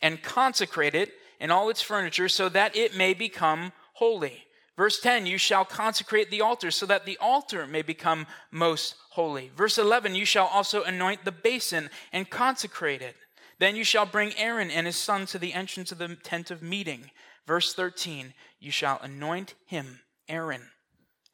and 0.00 0.22
consecrate 0.22 0.94
it 0.94 1.12
and 1.40 1.50
all 1.50 1.68
its 1.68 1.82
furniture 1.82 2.28
so 2.28 2.48
that 2.48 2.76
it 2.76 2.96
may 2.96 3.12
become 3.12 3.72
holy. 3.94 4.43
Verse 4.76 5.00
10, 5.00 5.26
you 5.26 5.38
shall 5.38 5.64
consecrate 5.64 6.30
the 6.30 6.40
altar 6.40 6.70
so 6.70 6.84
that 6.86 7.06
the 7.06 7.16
altar 7.18 7.66
may 7.66 7.82
become 7.82 8.26
most 8.50 8.96
holy. 9.10 9.50
Verse 9.56 9.78
11, 9.78 10.16
you 10.16 10.24
shall 10.24 10.46
also 10.46 10.82
anoint 10.82 11.24
the 11.24 11.32
basin 11.32 11.90
and 12.12 12.28
consecrate 12.28 13.00
it. 13.00 13.14
Then 13.60 13.76
you 13.76 13.84
shall 13.84 14.06
bring 14.06 14.36
Aaron 14.36 14.70
and 14.72 14.86
his 14.86 14.96
son 14.96 15.26
to 15.26 15.38
the 15.38 15.52
entrance 15.52 15.92
of 15.92 15.98
the 15.98 16.16
tent 16.16 16.50
of 16.50 16.60
meeting. 16.60 17.12
Verse 17.46 17.72
13, 17.72 18.34
you 18.58 18.72
shall 18.72 18.98
anoint 19.00 19.54
him, 19.64 20.00
Aaron, 20.28 20.70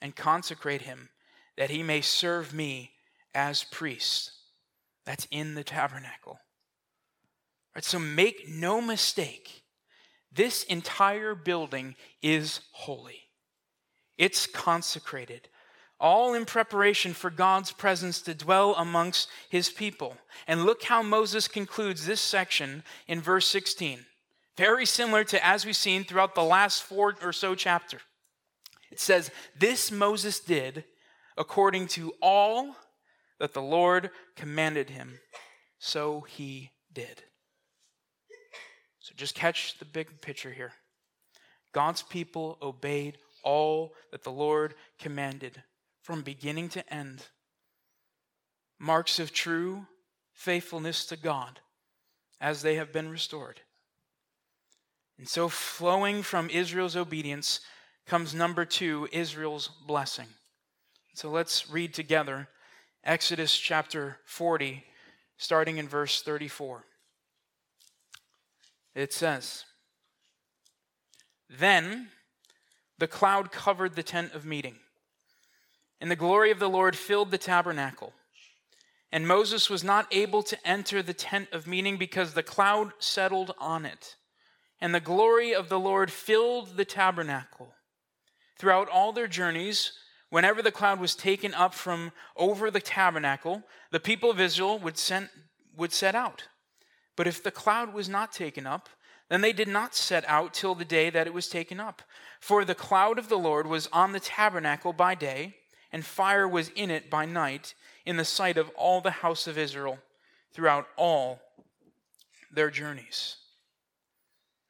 and 0.02 0.14
consecrate 0.14 0.82
him, 0.82 1.08
that 1.56 1.70
he 1.70 1.82
may 1.82 2.02
serve 2.02 2.52
me 2.52 2.90
as 3.34 3.64
priest. 3.64 4.32
That's 5.06 5.26
in 5.30 5.54
the 5.54 5.64
tabernacle. 5.64 6.40
Right, 7.74 7.84
so 7.84 7.98
make 7.98 8.48
no 8.48 8.80
mistake, 8.82 9.62
this 10.32 10.62
entire 10.64 11.34
building 11.34 11.94
is 12.22 12.60
holy. 12.72 13.19
It's 14.20 14.46
consecrated, 14.46 15.48
all 15.98 16.34
in 16.34 16.44
preparation 16.44 17.14
for 17.14 17.30
God's 17.30 17.72
presence 17.72 18.20
to 18.20 18.34
dwell 18.34 18.74
amongst 18.74 19.30
his 19.48 19.70
people. 19.70 20.14
And 20.46 20.66
look 20.66 20.82
how 20.82 21.02
Moses 21.02 21.48
concludes 21.48 22.04
this 22.04 22.20
section 22.20 22.82
in 23.08 23.22
verse 23.22 23.46
16. 23.46 24.04
Very 24.58 24.84
similar 24.84 25.24
to 25.24 25.42
as 25.42 25.64
we've 25.64 25.74
seen 25.74 26.04
throughout 26.04 26.34
the 26.34 26.42
last 26.42 26.82
four 26.82 27.16
or 27.22 27.32
so 27.32 27.54
chapter. 27.54 27.96
It 28.92 29.00
says, 29.00 29.30
This 29.58 29.90
Moses 29.90 30.38
did 30.38 30.84
according 31.38 31.86
to 31.88 32.12
all 32.20 32.76
that 33.38 33.54
the 33.54 33.62
Lord 33.62 34.10
commanded 34.36 34.90
him. 34.90 35.18
So 35.78 36.26
he 36.28 36.72
did. 36.92 37.22
So 38.98 39.14
just 39.16 39.34
catch 39.34 39.78
the 39.78 39.86
big 39.86 40.20
picture 40.20 40.52
here. 40.52 40.72
God's 41.72 42.02
people 42.02 42.58
obeyed 42.60 43.16
all 43.42 43.94
that 44.12 44.22
the 44.22 44.32
Lord 44.32 44.74
commanded 44.98 45.62
from 46.02 46.22
beginning 46.22 46.68
to 46.70 46.92
end. 46.92 47.26
Marks 48.78 49.18
of 49.18 49.32
true 49.32 49.86
faithfulness 50.32 51.04
to 51.06 51.16
God 51.16 51.60
as 52.40 52.62
they 52.62 52.76
have 52.76 52.92
been 52.92 53.10
restored. 53.10 53.60
And 55.18 55.28
so, 55.28 55.50
flowing 55.50 56.22
from 56.22 56.48
Israel's 56.48 56.96
obedience 56.96 57.60
comes 58.06 58.34
number 58.34 58.64
two 58.64 59.06
Israel's 59.12 59.68
blessing. 59.86 60.28
So, 61.14 61.28
let's 61.28 61.70
read 61.70 61.92
together 61.92 62.48
Exodus 63.04 63.56
chapter 63.58 64.18
40, 64.24 64.82
starting 65.36 65.76
in 65.76 65.88
verse 65.88 66.22
34. 66.22 66.86
It 68.94 69.12
says, 69.12 69.64
Then 71.48 72.08
the 73.00 73.08
cloud 73.08 73.50
covered 73.50 73.96
the 73.96 74.02
tent 74.02 74.34
of 74.34 74.44
meeting, 74.44 74.76
and 76.00 76.10
the 76.10 76.16
glory 76.16 76.50
of 76.50 76.58
the 76.58 76.68
Lord 76.68 76.94
filled 76.94 77.30
the 77.30 77.38
tabernacle. 77.38 78.12
And 79.10 79.26
Moses 79.26 79.68
was 79.68 79.82
not 79.82 80.06
able 80.12 80.42
to 80.44 80.68
enter 80.68 81.02
the 81.02 81.14
tent 81.14 81.48
of 81.50 81.66
meeting 81.66 81.96
because 81.96 82.34
the 82.34 82.42
cloud 82.42 82.92
settled 82.98 83.54
on 83.58 83.84
it. 83.84 84.16
And 84.80 84.94
the 84.94 85.00
glory 85.00 85.52
of 85.52 85.68
the 85.68 85.80
Lord 85.80 86.12
filled 86.12 86.76
the 86.76 86.84
tabernacle. 86.84 87.74
Throughout 88.58 88.88
all 88.88 89.12
their 89.12 89.26
journeys, 89.26 89.92
whenever 90.28 90.62
the 90.62 90.70
cloud 90.70 91.00
was 91.00 91.14
taken 91.14 91.54
up 91.54 91.74
from 91.74 92.12
over 92.36 92.70
the 92.70 92.80
tabernacle, 92.80 93.62
the 93.90 93.98
people 93.98 94.30
of 94.30 94.38
Israel 94.38 94.78
would, 94.78 94.96
send, 94.96 95.30
would 95.76 95.92
set 95.92 96.14
out. 96.14 96.44
But 97.16 97.26
if 97.26 97.42
the 97.42 97.50
cloud 97.50 97.92
was 97.92 98.08
not 98.08 98.30
taken 98.30 98.66
up, 98.66 98.88
then 99.30 99.40
they 99.40 99.52
did 99.52 99.68
not 99.68 99.94
set 99.94 100.24
out 100.28 100.52
till 100.52 100.74
the 100.74 100.84
day 100.84 101.08
that 101.08 101.26
it 101.26 101.32
was 101.32 101.48
taken 101.48 101.78
up. 101.80 102.02
For 102.40 102.64
the 102.64 102.74
cloud 102.74 103.18
of 103.18 103.28
the 103.28 103.38
Lord 103.38 103.66
was 103.66 103.88
on 103.92 104.12
the 104.12 104.20
tabernacle 104.20 104.92
by 104.92 105.14
day, 105.14 105.54
and 105.92 106.04
fire 106.04 106.48
was 106.48 106.70
in 106.70 106.90
it 106.90 107.08
by 107.08 107.24
night 107.24 107.74
in 108.04 108.16
the 108.16 108.24
sight 108.24 108.58
of 108.58 108.70
all 108.70 109.00
the 109.00 109.10
house 109.10 109.46
of 109.46 109.56
Israel 109.56 109.98
throughout 110.52 110.88
all 110.96 111.40
their 112.50 112.70
journeys. 112.70 113.36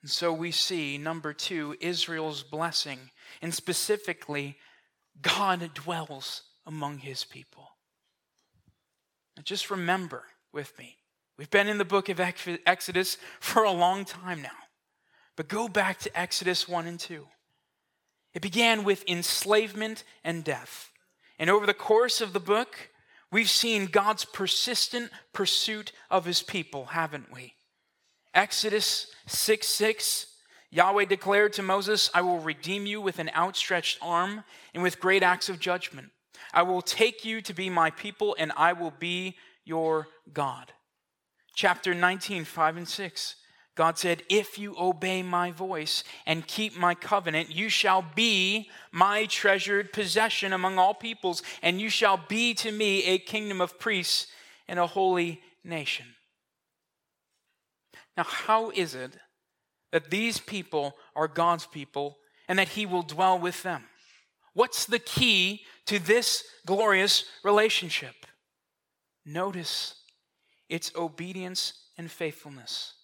And 0.03 0.11
so 0.11 0.33
we 0.33 0.51
see, 0.51 0.99
number 0.99 1.33
two, 1.33 1.77
Israel's 1.81 2.43
blessing, 2.43 2.99
and 3.41 3.55
specifically, 3.55 4.57
God 5.23 5.73
dwells 5.75 6.43
among 6.67 6.99
his 6.99 7.25
people. 7.25 7.69
Now 9.37 9.43
just 9.43 9.71
remember 9.71 10.25
with 10.53 10.77
me, 10.79 10.97
we've 11.41 11.51
been 11.51 11.67
in 11.67 11.79
the 11.79 11.85
book 11.85 12.09
of 12.09 12.21
Exodus 12.21 13.17
for 13.41 13.65
a 13.65 13.73
long 13.73 14.05
time 14.05 14.43
now, 14.43 14.51
but 15.35 15.49
go 15.49 15.67
back 15.67 15.99
to 16.01 16.17
Exodus 16.17 16.69
1 16.69 16.87
and 16.87 17.01
2. 17.01 17.27
It 18.35 18.43
began 18.43 18.85
with 18.85 19.03
enslavement 19.09 20.05
and 20.23 20.45
death. 20.45 20.93
And 21.41 21.51
over 21.51 21.67
the 21.67 21.75
course 21.75 22.21
of 22.21 22.33
the 22.33 22.39
book, 22.39 22.91
We've 23.33 23.51
seen 23.51 23.87
God's 23.87 24.25
persistent 24.25 25.11
pursuit 25.33 25.93
of 26.11 26.25
his 26.25 26.43
people, 26.43 26.87
haven't 26.87 27.33
we? 27.33 27.55
Exodus 28.35 29.07
6 29.27 29.67
6, 29.67 30.27
Yahweh 30.71 31.05
declared 31.05 31.53
to 31.55 31.63
Moses, 31.63 32.11
I 32.15 32.23
will 32.23 32.39
redeem 32.39 32.87
you 32.87 33.01
with 33.01 33.19
an 33.19 33.31
outstretched 33.37 33.99
arm 34.03 34.45
and 34.75 34.83
with 34.83 35.01
great 35.01 35.23
acts 35.23 35.49
of 35.49 35.61
judgment. 35.61 36.11
I 36.53 36.63
will 36.63 36.83
take 36.83 37.25
you 37.25 37.41
to 37.43 37.55
be 37.55 37.71
my 37.71 37.91
people, 37.91 38.37
and 38.39 38.53
I 38.57 38.73
will 38.73 38.93
be 38.99 39.37
your 39.65 40.09
God. 40.33 40.73
Chapter 41.61 41.93
19, 41.93 42.47
5 42.47 42.77
and 42.79 42.89
6. 42.89 43.37
God 43.75 43.99
said, 43.99 44.23
If 44.31 44.59
you 44.59 44.75
obey 44.79 45.23
my 45.23 45.51
voice 45.51 46.05
and 46.25 46.47
keep 46.47 46.75
my 46.75 46.95
covenant, 46.95 47.55
you 47.55 47.69
shall 47.69 48.03
be 48.15 48.71
my 48.93 49.27
treasured 49.27 49.93
possession 49.93 50.55
among 50.55 50.79
all 50.79 50.95
peoples, 50.95 51.43
and 51.61 51.79
you 51.79 51.91
shall 51.91 52.19
be 52.31 52.55
to 52.55 52.73
me 52.73 53.05
a 53.05 53.19
kingdom 53.19 53.61
of 53.61 53.79
priests 53.79 54.29
and 54.69 54.79
a 54.79 54.87
holy 54.87 55.43
nation. 55.63 56.07
Now, 58.17 58.25
how 58.25 58.71
is 58.71 58.95
it 58.95 59.19
that 59.93 60.09
these 60.09 60.39
people 60.41 60.95
are 61.15 61.29
God's 61.29 61.67
people 61.67 62.17
and 62.49 62.59
that 62.59 62.69
he 62.69 62.87
will 62.87 63.03
dwell 63.03 63.39
with 63.39 63.63
them? 63.63 63.85
What's 64.55 64.87
the 64.87 64.99
key 64.99 65.67
to 65.85 65.99
this 65.99 66.43
glorious 66.65 67.27
relationship? 67.45 68.15
Notice 69.27 70.00
it's 70.71 70.93
obedience 70.97 71.75
and 71.99 72.11
faithfulness. 72.11 72.95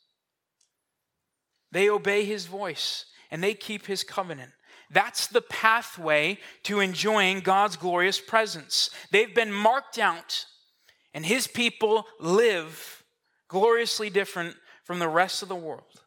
They 1.73 1.91
obey 1.91 2.25
his 2.25 2.47
voice 2.47 3.07
and 3.31 3.43
they 3.43 3.53
keep 3.53 3.87
his 3.87 4.03
covenant. 4.03 4.53
That's 4.91 5.27
the 5.27 5.43
pathway 5.43 6.39
to 6.63 6.81
enjoying 6.81 7.41
God's 7.41 7.77
glorious 7.77 8.21
presence. 8.21 8.89
They've 9.11 9.35
been 9.35 9.53
marked 9.53 9.99
out, 9.99 10.47
and 11.13 11.27
his 11.27 11.49
people 11.49 12.07
live 12.21 13.03
gloriously 13.49 14.11
different 14.11 14.55
from 14.85 15.01
the 15.01 15.09
rest 15.09 15.43
of 15.43 15.49
the 15.49 15.57
world. 15.57 16.03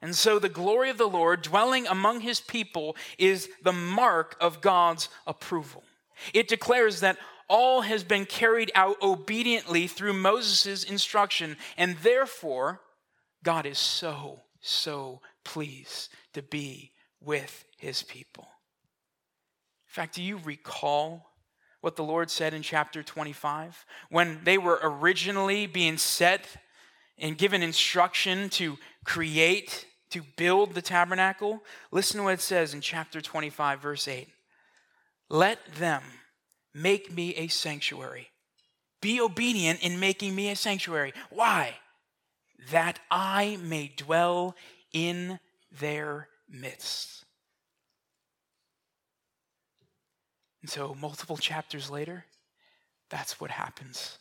And 0.00 0.14
so 0.14 0.38
the 0.38 0.48
glory 0.48 0.88
of 0.88 0.98
the 0.98 1.08
Lord 1.08 1.42
dwelling 1.42 1.88
among 1.88 2.20
his 2.20 2.40
people 2.40 2.96
is 3.18 3.48
the 3.64 3.72
mark 3.72 4.36
of 4.40 4.60
God's 4.60 5.08
approval. 5.26 5.82
It 6.32 6.48
declares 6.48 7.00
that 7.00 7.18
all 7.48 7.82
has 7.82 8.04
been 8.04 8.26
carried 8.26 8.70
out 8.74 8.96
obediently 9.02 9.86
through 9.86 10.12
Moses' 10.12 10.84
instruction, 10.84 11.56
and 11.76 11.96
therefore 11.98 12.80
God 13.42 13.66
is 13.66 13.78
so 13.78 14.40
so 14.60 15.20
pleased 15.44 16.10
to 16.32 16.42
be 16.42 16.92
with 17.20 17.64
his 17.78 18.02
people. 18.02 18.48
In 19.88 19.92
fact, 19.92 20.16
do 20.16 20.22
you 20.22 20.38
recall 20.38 21.30
what 21.80 21.96
the 21.96 22.04
Lord 22.04 22.30
said 22.30 22.52
in 22.52 22.62
chapter 22.62 23.02
25? 23.02 23.86
When 24.10 24.40
they 24.44 24.58
were 24.58 24.80
originally 24.82 25.66
being 25.66 25.96
set 25.96 26.46
and 27.18 27.38
given 27.38 27.62
instruction 27.62 28.50
to 28.50 28.76
create, 29.04 29.86
to 30.10 30.22
build 30.36 30.74
the 30.74 30.82
tabernacle? 30.82 31.62
Listen 31.90 32.18
to 32.18 32.24
what 32.24 32.34
it 32.34 32.40
says 32.40 32.74
in 32.74 32.80
chapter 32.80 33.20
25, 33.20 33.80
verse 33.80 34.08
8. 34.08 34.28
Let 35.28 35.64
them 35.76 36.02
make 36.76 37.12
me 37.12 37.34
a 37.34 37.48
sanctuary. 37.48 38.28
Be 39.00 39.20
obedient 39.20 39.82
in 39.82 39.98
making 39.98 40.34
me 40.34 40.50
a 40.50 40.56
sanctuary. 40.56 41.12
Why? 41.30 41.74
that 42.70 42.98
I 43.10 43.58
may 43.62 43.92
dwell 43.96 44.56
in 44.92 45.38
their 45.80 46.28
midst. 46.48 47.24
And 50.62 50.70
so, 50.70 50.96
multiple 50.98 51.36
chapters 51.36 51.90
later, 51.90 52.24
that's 53.08 53.40
what 53.40 53.52
happens. 53.52 54.18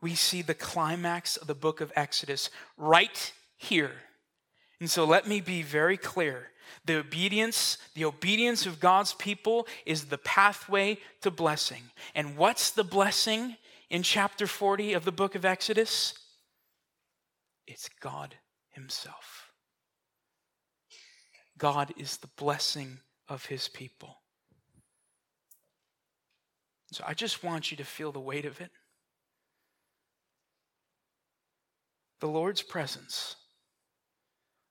We 0.00 0.14
see 0.14 0.42
the 0.42 0.54
climax 0.54 1.36
of 1.36 1.46
the 1.46 1.54
book 1.54 1.80
of 1.80 1.92
Exodus 1.96 2.50
right 2.76 3.32
here. 3.56 3.92
And 4.78 4.90
so, 4.90 5.04
let 5.04 5.26
me 5.26 5.40
be 5.40 5.62
very 5.62 5.96
clear. 5.96 6.48
The 6.84 6.98
obedience, 6.98 7.78
the 7.94 8.04
obedience 8.04 8.66
of 8.66 8.80
God's 8.80 9.14
people 9.14 9.66
is 9.86 10.06
the 10.06 10.18
pathway 10.18 10.98
to 11.20 11.30
blessing. 11.30 11.82
And 12.14 12.36
what's 12.36 12.70
the 12.70 12.84
blessing 12.84 13.56
in 13.90 14.02
chapter 14.02 14.46
40 14.46 14.92
of 14.94 15.04
the 15.04 15.12
book 15.12 15.34
of 15.34 15.44
Exodus? 15.44 16.14
It's 17.66 17.88
God 18.00 18.34
Himself. 18.70 19.52
God 21.58 21.92
is 21.96 22.16
the 22.16 22.30
blessing 22.36 22.98
of 23.28 23.46
His 23.46 23.68
people. 23.68 24.22
So 26.92 27.04
I 27.06 27.14
just 27.14 27.42
want 27.42 27.70
you 27.70 27.76
to 27.78 27.84
feel 27.84 28.12
the 28.12 28.20
weight 28.20 28.44
of 28.44 28.60
it. 28.60 28.70
The 32.20 32.28
Lord's 32.28 32.62
presence, 32.62 33.36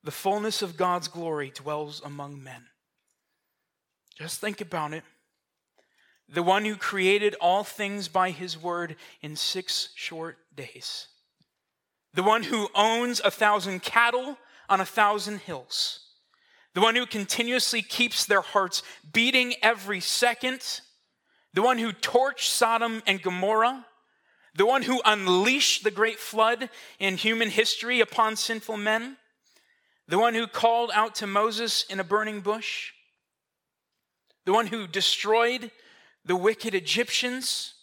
the 0.03 0.11
fullness 0.11 0.61
of 0.61 0.77
God's 0.77 1.07
glory 1.07 1.51
dwells 1.53 2.01
among 2.03 2.41
men. 2.43 2.67
Just 4.17 4.39
think 4.39 4.61
about 4.61 4.93
it. 4.93 5.03
The 6.27 6.43
one 6.43 6.65
who 6.65 6.75
created 6.75 7.35
all 7.41 7.63
things 7.63 8.07
by 8.07 8.31
his 8.31 8.57
word 8.57 8.95
in 9.21 9.35
six 9.35 9.89
short 9.95 10.37
days. 10.55 11.07
The 12.13 12.23
one 12.23 12.43
who 12.43 12.69
owns 12.75 13.19
a 13.19 13.31
thousand 13.31 13.83
cattle 13.83 14.37
on 14.69 14.81
a 14.81 14.85
thousand 14.85 15.39
hills, 15.39 15.99
the 16.73 16.81
one 16.81 16.95
who 16.95 17.05
continuously 17.05 17.81
keeps 17.81 18.25
their 18.25 18.41
hearts 18.41 18.83
beating 19.11 19.53
every 19.61 19.99
second, 19.99 20.81
the 21.53 21.61
one 21.61 21.77
who 21.77 21.91
torched 21.91 22.47
Sodom 22.47 23.03
and 23.05 23.21
Gomorrah, 23.21 23.85
the 24.55 24.65
one 24.65 24.83
who 24.83 25.01
unleashed 25.03 25.83
the 25.83 25.91
great 25.91 26.19
flood 26.19 26.69
in 26.99 27.17
human 27.17 27.49
history 27.49 27.99
upon 27.99 28.35
sinful 28.35 28.77
men, 28.77 29.17
the 30.07 30.19
one 30.19 30.33
who 30.33 30.47
called 30.47 30.91
out 30.93 31.15
to 31.15 31.27
Moses 31.27 31.83
in 31.89 31.99
a 31.99 32.03
burning 32.03 32.41
bush, 32.41 32.91
the 34.45 34.53
one 34.53 34.67
who 34.67 34.87
destroyed 34.87 35.71
the 36.25 36.35
wicked 36.35 36.75
Egyptians, 36.75 37.75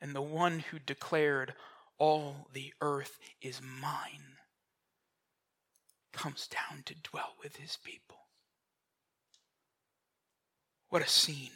and 0.00 0.14
the 0.14 0.22
one 0.22 0.60
who 0.60 0.78
declared 0.78 1.54
all 1.98 2.48
the 2.52 2.72
earth 2.80 3.18
is 3.42 3.60
mine, 3.60 4.36
comes 6.12 6.46
down 6.46 6.82
to 6.84 6.94
dwell 6.94 7.34
with 7.42 7.56
his 7.56 7.76
people. 7.84 8.16
What 10.88 11.02
a 11.02 11.08
scene. 11.08 11.50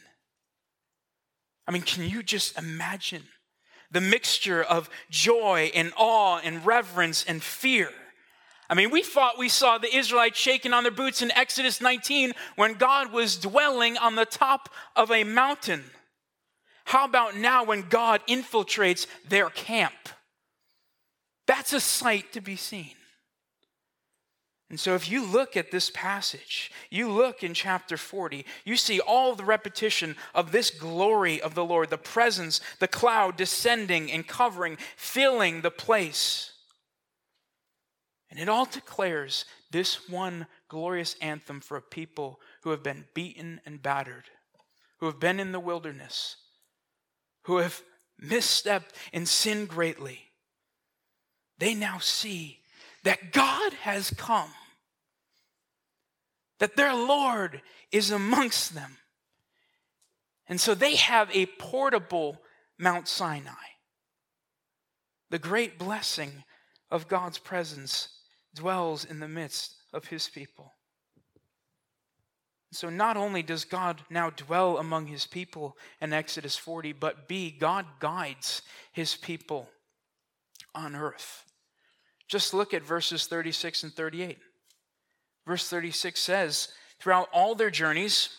I 1.66 1.72
mean, 1.72 1.82
can 1.82 2.04
you 2.04 2.22
just 2.22 2.58
imagine 2.58 3.24
the 3.90 4.00
mixture 4.00 4.62
of 4.62 4.90
joy 5.10 5.70
and 5.74 5.92
awe 5.96 6.40
and 6.42 6.64
reverence 6.64 7.24
and 7.24 7.42
fear? 7.42 7.90
I 8.68 8.74
mean, 8.74 8.90
we 8.90 9.02
thought 9.02 9.38
we 9.38 9.48
saw 9.48 9.78
the 9.78 9.94
Israelites 9.94 10.38
shaking 10.38 10.72
on 10.72 10.84
their 10.84 10.92
boots 10.92 11.20
in 11.22 11.30
Exodus 11.32 11.80
19 11.80 12.32
when 12.56 12.74
God 12.74 13.12
was 13.12 13.36
dwelling 13.36 13.96
on 13.98 14.14
the 14.14 14.24
top 14.24 14.70
of 14.96 15.10
a 15.10 15.24
mountain. 15.24 15.84
How 16.86 17.04
about 17.04 17.36
now 17.36 17.64
when 17.64 17.88
God 17.88 18.22
infiltrates 18.28 19.06
their 19.28 19.50
camp? 19.50 19.94
That's 21.46 21.72
a 21.72 21.80
sight 21.80 22.32
to 22.32 22.40
be 22.40 22.56
seen. 22.56 22.94
And 24.70 24.80
so, 24.80 24.94
if 24.94 25.10
you 25.10 25.24
look 25.24 25.56
at 25.56 25.70
this 25.70 25.90
passage, 25.90 26.72
you 26.90 27.08
look 27.10 27.44
in 27.44 27.52
chapter 27.52 27.96
40, 27.96 28.46
you 28.64 28.76
see 28.76 28.98
all 28.98 29.34
the 29.34 29.44
repetition 29.44 30.16
of 30.34 30.52
this 30.52 30.70
glory 30.70 31.40
of 31.40 31.54
the 31.54 31.64
Lord, 31.64 31.90
the 31.90 31.98
presence, 31.98 32.60
the 32.80 32.88
cloud 32.88 33.36
descending 33.36 34.10
and 34.10 34.26
covering, 34.26 34.78
filling 34.96 35.60
the 35.60 35.70
place. 35.70 36.53
And 38.34 38.42
it 38.42 38.48
all 38.48 38.64
declares 38.64 39.44
this 39.70 40.08
one 40.08 40.48
glorious 40.66 41.14
anthem 41.22 41.60
for 41.60 41.76
a 41.76 41.82
people 41.82 42.40
who 42.62 42.70
have 42.70 42.82
been 42.82 43.04
beaten 43.14 43.60
and 43.64 43.80
battered, 43.80 44.24
who 44.98 45.06
have 45.06 45.20
been 45.20 45.38
in 45.38 45.52
the 45.52 45.60
wilderness, 45.60 46.34
who 47.44 47.58
have 47.58 47.80
misstepped 48.20 48.90
and 49.12 49.28
sinned 49.28 49.68
greatly. 49.68 50.18
They 51.58 51.74
now 51.74 51.98
see 51.98 52.58
that 53.04 53.32
God 53.32 53.72
has 53.74 54.10
come, 54.10 54.50
that 56.58 56.74
their 56.74 56.92
Lord 56.92 57.62
is 57.92 58.10
amongst 58.10 58.74
them. 58.74 58.96
And 60.48 60.60
so 60.60 60.74
they 60.74 60.96
have 60.96 61.30
a 61.32 61.46
portable 61.46 62.42
Mount 62.80 63.06
Sinai. 63.06 63.52
The 65.30 65.38
great 65.38 65.78
blessing 65.78 66.42
of 66.90 67.06
God's 67.06 67.38
presence 67.38 68.08
dwells 68.54 69.04
in 69.04 69.20
the 69.20 69.28
midst 69.28 69.74
of 69.92 70.06
his 70.06 70.28
people. 70.28 70.72
So, 72.72 72.90
not 72.90 73.16
only 73.16 73.42
does 73.42 73.64
God 73.64 74.02
now 74.10 74.30
dwell 74.30 74.78
among 74.78 75.06
his 75.06 75.26
people 75.26 75.76
in 76.00 76.12
Exodus 76.12 76.56
40, 76.56 76.92
but 76.92 77.28
B, 77.28 77.50
God 77.50 77.86
guides 78.00 78.62
his 78.92 79.14
people 79.14 79.68
on 80.74 80.96
earth. 80.96 81.44
Just 82.26 82.52
look 82.52 82.74
at 82.74 82.82
verses 82.82 83.26
36 83.26 83.84
and 83.84 83.92
38. 83.92 84.38
Verse 85.46 85.68
36 85.68 86.18
says, 86.18 86.68
Throughout 86.98 87.28
all 87.32 87.54
their 87.54 87.70
journeys, 87.70 88.30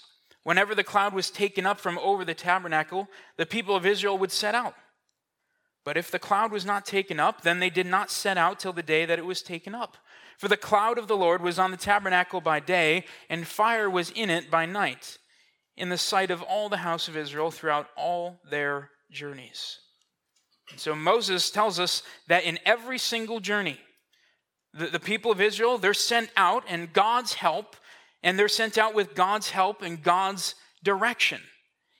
whenever 0.44 0.76
the 0.76 0.84
cloud 0.84 1.14
was 1.14 1.30
taken 1.30 1.66
up 1.66 1.80
from 1.80 1.98
over 2.00 2.26
the 2.26 2.34
tabernacle, 2.34 3.08
the 3.38 3.46
people 3.46 3.76
of 3.76 3.86
Israel 3.86 4.18
would 4.18 4.32
set 4.32 4.56
out. 4.56 4.76
But 5.86 5.98
if 5.98 6.10
the 6.10 6.20
cloud 6.20 6.52
was 6.52 6.66
not 6.66 6.86
taken 6.86 7.20
up, 7.20 7.44
then 7.44 7.60
they 7.60 7.70
did 7.70 7.86
not 7.86 8.12
set 8.12 8.38
out 8.38 8.60
till 8.60 8.74
the 8.74 8.84
day 8.84 9.06
that 9.06 9.20
it 9.20 9.26
was 9.26 9.44
taken 9.44 9.76
up. 9.76 9.98
For 10.38 10.48
the 10.48 10.58
cloud 10.58 10.98
of 10.98 11.08
the 11.08 11.16
Lord 11.16 11.42
was 11.42 11.60
on 11.60 11.72
the 11.72 11.78
tabernacle 11.78 12.42
by 12.42 12.60
day, 12.60 13.06
and 13.30 13.48
fire 13.48 13.90
was 13.90 14.10
in 14.10 14.30
it 14.30 14.50
by 14.50 14.66
night, 14.66 15.20
in 15.78 15.90
the 15.90 15.98
sight 15.98 16.32
of 16.32 16.42
all 16.42 16.68
the 16.68 16.78
house 16.78 17.08
of 17.08 17.16
Israel 17.16 17.52
throughout 17.52 17.88
all 17.96 18.42
their 18.50 18.90
journeys. 19.12 19.80
And 20.72 20.80
so 20.80 20.96
Moses 20.96 21.52
tells 21.52 21.80
us 21.80 22.02
that 22.28 22.44
in 22.44 22.58
every 22.66 22.98
single 22.98 23.40
journey, 23.40 23.80
the, 24.74 24.88
the 24.88 25.00
people 25.00 25.32
of 25.32 25.40
Israel, 25.40 25.78
they're 25.78 25.94
sent 25.94 26.32
out 26.36 26.64
and 26.68 26.92
God's 26.92 27.36
help, 27.36 27.76
and 28.24 28.40
they're 28.40 28.48
sent 28.48 28.80
out 28.80 28.96
with 28.96 29.14
God's 29.14 29.52
help 29.52 29.84
and 29.84 30.02
God's 30.02 30.56
direction. 30.84 31.42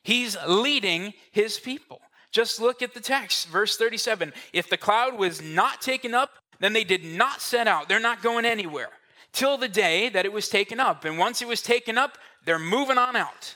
He's 0.04 0.36
leading 0.48 1.14
his 1.32 1.60
people. 1.60 2.00
Just 2.36 2.60
look 2.60 2.82
at 2.82 2.94
the 2.94 3.00
text, 3.00 3.48
verse 3.48 3.78
37. 3.78 4.34
If 4.52 4.70
the 4.70 4.76
cloud 4.76 5.18
was 5.18 5.42
not 5.42 5.82
taken 5.82 6.14
up, 6.14 6.32
then 6.60 6.74
they 6.74 6.84
did 6.84 7.06
not 7.06 7.42
set 7.42 7.66
out. 7.66 7.88
They're 7.88 7.98
not 7.98 8.22
going 8.22 8.44
anywhere 8.44 8.90
till 9.32 9.58
the 9.58 9.70
day 9.70 10.10
that 10.10 10.26
it 10.26 10.34
was 10.34 10.50
taken 10.50 10.78
up. 10.78 11.06
And 11.06 11.18
once 11.18 11.42
it 11.42 11.48
was 11.48 11.62
taken 11.62 11.98
up, 11.98 12.18
they're 12.44 12.60
moving 12.60 12.98
on 12.98 13.16
out. 13.16 13.56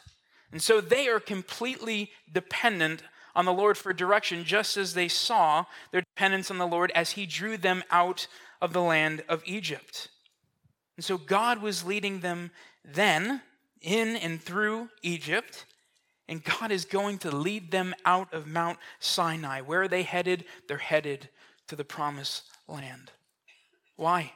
And 0.53 0.61
so 0.61 0.79
they 0.79 1.09
are 1.09 1.19
completely 1.19 2.11
dependent 2.31 3.03
on 3.35 3.43
the 3.43 3.51
Lord 3.51 3.77
for 3.77 3.91
direction, 3.91 4.45
just 4.45 4.77
as 4.77 4.93
they 4.93 5.09
saw 5.09 5.65
their 5.91 6.03
dependence 6.15 6.49
on 6.49 6.57
the 6.57 6.65
Lord 6.65 6.89
as 6.95 7.11
He 7.11 7.25
drew 7.25 7.57
them 7.57 7.83
out 7.91 8.27
of 8.61 8.71
the 8.71 8.81
land 8.81 9.25
of 9.27 9.43
Egypt. 9.45 10.07
And 10.95 11.03
so 11.03 11.17
God 11.17 11.61
was 11.61 11.83
leading 11.83 12.21
them 12.21 12.51
then 12.85 13.41
in 13.81 14.15
and 14.15 14.41
through 14.41 14.87
Egypt. 15.01 15.65
And 16.29 16.43
God 16.43 16.71
is 16.71 16.85
going 16.85 17.17
to 17.19 17.35
lead 17.35 17.71
them 17.71 17.95
out 18.05 18.35
of 18.35 18.45
Mount 18.45 18.77
Sinai. 18.99 19.61
Where 19.61 19.81
are 19.81 19.87
they 19.87 20.03
headed? 20.03 20.45
They're 20.67 20.77
headed 20.77 21.27
to 21.67 21.75
the 21.75 21.83
promised 21.83 22.43
land. 22.67 23.11
Why? 23.95 24.33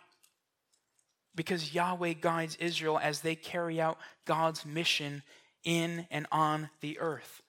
Because 1.35 1.75
Yahweh 1.75 2.13
guides 2.13 2.55
Israel 2.59 2.99
as 3.01 3.21
they 3.21 3.35
carry 3.35 3.79
out 3.79 3.99
God's 4.25 4.65
mission 4.65 5.21
in 5.63 6.07
and 6.09 6.25
on 6.31 6.71
the 6.81 6.97
earth. 6.99 7.43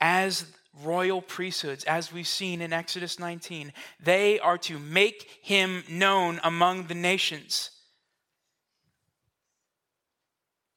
As 0.00 0.46
royal 0.82 1.20
priesthoods, 1.20 1.84
as 1.84 2.10
we've 2.10 2.26
seen 2.26 2.62
in 2.62 2.72
Exodus 2.72 3.18
19, 3.18 3.70
they 4.02 4.40
are 4.40 4.58
to 4.58 4.78
make 4.78 5.28
him 5.42 5.84
known 5.90 6.40
among 6.42 6.86
the 6.86 6.94
nations. 6.94 7.70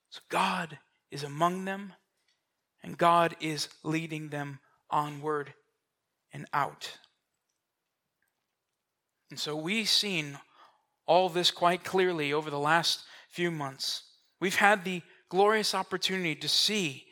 So 0.10 0.20
God 0.28 0.78
is 1.10 1.24
among 1.24 1.64
them, 1.64 1.94
and 2.84 2.98
God 2.98 3.36
is 3.39 3.69
leading 3.84 4.30
them 4.30 4.60
onward 4.89 5.54
and 6.32 6.46
out. 6.54 6.98
And 9.30 9.39
so 9.39 9.56
we've 9.56 9.89
seen 9.89 10.38
all 11.06 11.30
this 11.30 11.52
quite 11.52 11.84
clearly 11.84 12.34
over 12.34 12.50
the 12.50 12.60
last 12.60 13.04
few 13.30 13.50
months. 13.50 14.04
We've 14.39 14.56
had 14.56 14.84
the 14.84 15.02
glorious 15.30 15.74
opportunity 15.74 16.36
to 16.36 16.48
see 16.48 17.06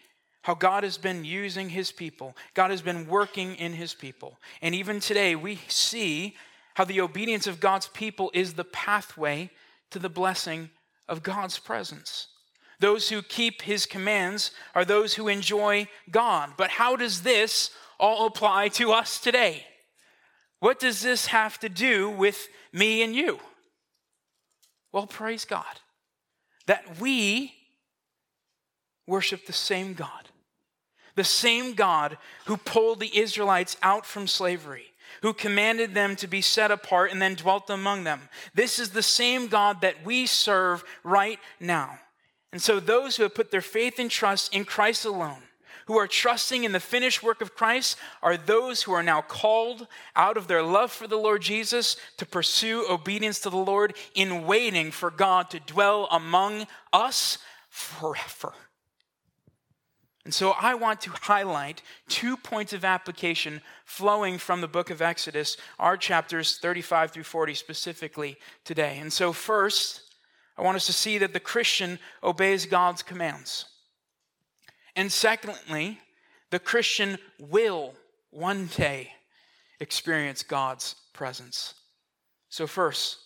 how 0.44 0.56
God 0.56 0.84
has 0.84 0.98
been 0.98 1.24
using 1.24 1.70
his 1.70 1.92
people. 1.92 2.36
God 2.54 2.72
has 2.72 2.82
been 2.82 3.08
working 3.08 3.56
in 3.56 3.74
his 3.74 3.94
people. 3.94 4.38
And 4.62 4.74
even 4.74 5.00
today, 5.00 5.36
we 5.36 5.60
see 5.68 6.36
how 6.76 6.84
the 6.86 7.02
obedience 7.02 7.48
of 7.48 7.60
God's 7.60 7.88
people 7.88 8.32
is 8.34 8.54
the 8.54 8.64
pathway 8.64 9.52
to 9.92 10.00
the 10.00 10.10
blessing 10.10 10.70
of 11.08 11.24
God's 11.24 11.60
presence. 11.60 12.28
Those 12.82 13.10
who 13.10 13.22
keep 13.22 13.62
his 13.62 13.86
commands 13.86 14.50
are 14.74 14.84
those 14.84 15.14
who 15.14 15.28
enjoy 15.28 15.88
God. 16.10 16.54
But 16.58 16.72
how 16.72 16.96
does 16.96 17.22
this 17.22 17.70
all 18.00 18.26
apply 18.26 18.70
to 18.70 18.92
us 18.92 19.20
today? 19.20 19.68
What 20.60 20.80
does 20.80 21.04
this 21.04 21.28
have 21.28 21.60
to 21.60 21.70
do 21.70 22.10
with 22.10 22.50
me 22.74 23.04
and 23.04 23.16
you? 23.16 23.40
Well, 24.92 25.06
praise 25.06 25.46
God 25.46 25.64
that 26.66 27.00
we 27.00 27.54
worship 29.06 29.46
the 29.46 29.54
same 29.54 29.94
God, 29.94 30.30
the 31.16 31.24
same 31.24 31.76
God 31.76 32.18
who 32.46 32.58
pulled 32.58 33.00
the 33.00 33.16
Israelites 33.16 33.78
out 33.84 34.08
from 34.08 34.26
slavery, 34.26 34.86
who 35.22 35.34
commanded 35.34 35.94
them 35.94 36.16
to 36.16 36.26
be 36.26 36.42
set 36.42 36.72
apart 36.72 37.12
and 37.12 37.22
then 37.22 37.36
dwelt 37.36 37.70
among 37.70 38.06
them. 38.06 38.22
This 38.56 38.80
is 38.80 38.90
the 38.90 39.04
same 39.04 39.50
God 39.50 39.82
that 39.82 40.04
we 40.04 40.26
serve 40.26 40.84
right 41.04 41.38
now. 41.60 42.00
And 42.52 42.62
so, 42.62 42.80
those 42.80 43.16
who 43.16 43.24
have 43.24 43.36
put 43.36 43.52
their 43.52 43.62
faith 43.62 43.98
and 43.98 44.12
trust 44.12 44.54
in 44.54 44.66
Christ 44.66 45.06
alone, 45.06 45.44
who 45.86 45.98
are 45.98 46.08
trusting 46.08 46.64
in 46.64 46.74
the 46.74 46.80
finished 46.80 47.24
work 47.24 47.42
of 47.42 47.56
Christ 47.56 47.98
are 48.22 48.38
those 48.38 48.84
who 48.84 48.92
are 48.92 49.04
now 49.04 49.22
called 49.22 49.88
out 50.16 50.38
of 50.38 50.48
their 50.48 50.64
love 50.64 50.92
for 50.92 51.08
the 51.08 51.18
Lord 51.18 51.42
Jesus 51.42 51.98
to 52.18 52.26
pursue 52.26 52.86
obedience 52.90 53.40
to 53.42 53.50
the 53.50 53.58
Lord 53.58 53.96
in 54.14 54.46
waiting 54.46 54.92
for 54.92 55.12
God 55.12 55.50
to 55.52 55.60
dwell 55.60 56.08
among 56.12 56.68
us 56.94 57.38
forever. 57.70 58.54
And 60.24 60.34
so 60.34 60.52
I 60.52 60.76
want 60.76 61.02
to 61.02 61.10
highlight 61.10 61.82
two 62.08 62.38
points 62.38 62.74
of 62.74 62.86
application 62.86 63.62
flowing 63.86 64.38
from 64.38 64.62
the 64.62 64.68
book 64.68 64.92
of 64.92 65.02
Exodus, 65.02 65.58
our 65.80 65.98
chapters 65.98 66.58
35 66.60 67.12
through 67.12 67.24
40 67.24 67.56
specifically 67.56 68.38
today. 68.64 69.00
And 69.00 69.12
so, 69.12 69.34
first, 69.34 70.01
I 70.62 70.64
want 70.64 70.76
us 70.76 70.86
to 70.86 70.94
see 70.94 71.18
that 71.18 71.34
the 71.34 71.40
Christian 71.40 71.98
obeys 72.22 72.68
God's 72.68 73.02
commands. 73.02 73.66
And 74.96 75.12
secondly, 75.12 76.00
the 76.52 76.60
Christian 76.60 77.18
will 77.40 77.96
one 78.30 78.68
day 78.68 79.12
experience 79.80 80.44
God's 80.44 80.96
presence. 81.14 81.74
So, 82.50 82.68
first, 82.68 83.18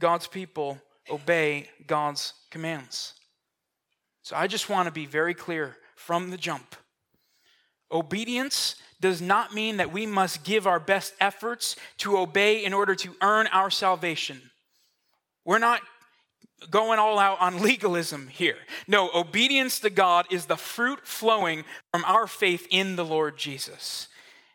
God's 0.00 0.26
people 0.26 0.78
obey 1.10 1.68
God's 1.86 2.32
commands. 2.50 3.12
So, 4.22 4.34
I 4.34 4.46
just 4.46 4.70
want 4.70 4.86
to 4.86 4.92
be 4.92 5.04
very 5.04 5.34
clear 5.34 5.76
from 5.94 6.30
the 6.30 6.38
jump. 6.38 6.74
Obedience 7.90 8.76
does 8.98 9.20
not 9.20 9.52
mean 9.52 9.76
that 9.76 9.92
we 9.92 10.06
must 10.06 10.42
give 10.42 10.66
our 10.66 10.80
best 10.80 11.12
efforts 11.20 11.76
to 11.98 12.16
obey 12.16 12.64
in 12.64 12.72
order 12.72 12.94
to 12.94 13.14
earn 13.20 13.46
our 13.48 13.68
salvation. 13.68 14.40
We're 15.44 15.58
not 15.58 15.82
going 16.70 16.98
all 16.98 17.18
out 17.18 17.40
on 17.40 17.60
legalism 17.62 18.28
here. 18.28 18.56
No, 18.86 19.10
obedience 19.14 19.80
to 19.80 19.90
God 19.90 20.26
is 20.30 20.46
the 20.46 20.56
fruit 20.56 21.06
flowing 21.06 21.64
from 21.92 22.04
our 22.04 22.26
faith 22.26 22.66
in 22.70 22.96
the 22.96 23.04
Lord 23.04 23.36
Jesus. 23.36 24.08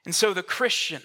And 0.06 0.16
so 0.16 0.34
the 0.34 0.44
Christian 0.44 1.02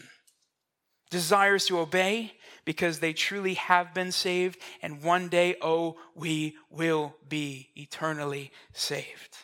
desires 1.11 1.67
to 1.67 1.79
obey 1.79 2.33
because 2.65 3.01
they 3.01 3.13
truly 3.13 3.55
have 3.55 3.93
been 3.93 4.13
saved, 4.13 4.59
and 4.83 5.03
one 5.03 5.29
day, 5.29 5.57
oh, 5.61 5.97
we 6.15 6.57
will 6.71 7.17
be 7.29 7.71
eternally 7.75 8.53
saved. 8.73 9.37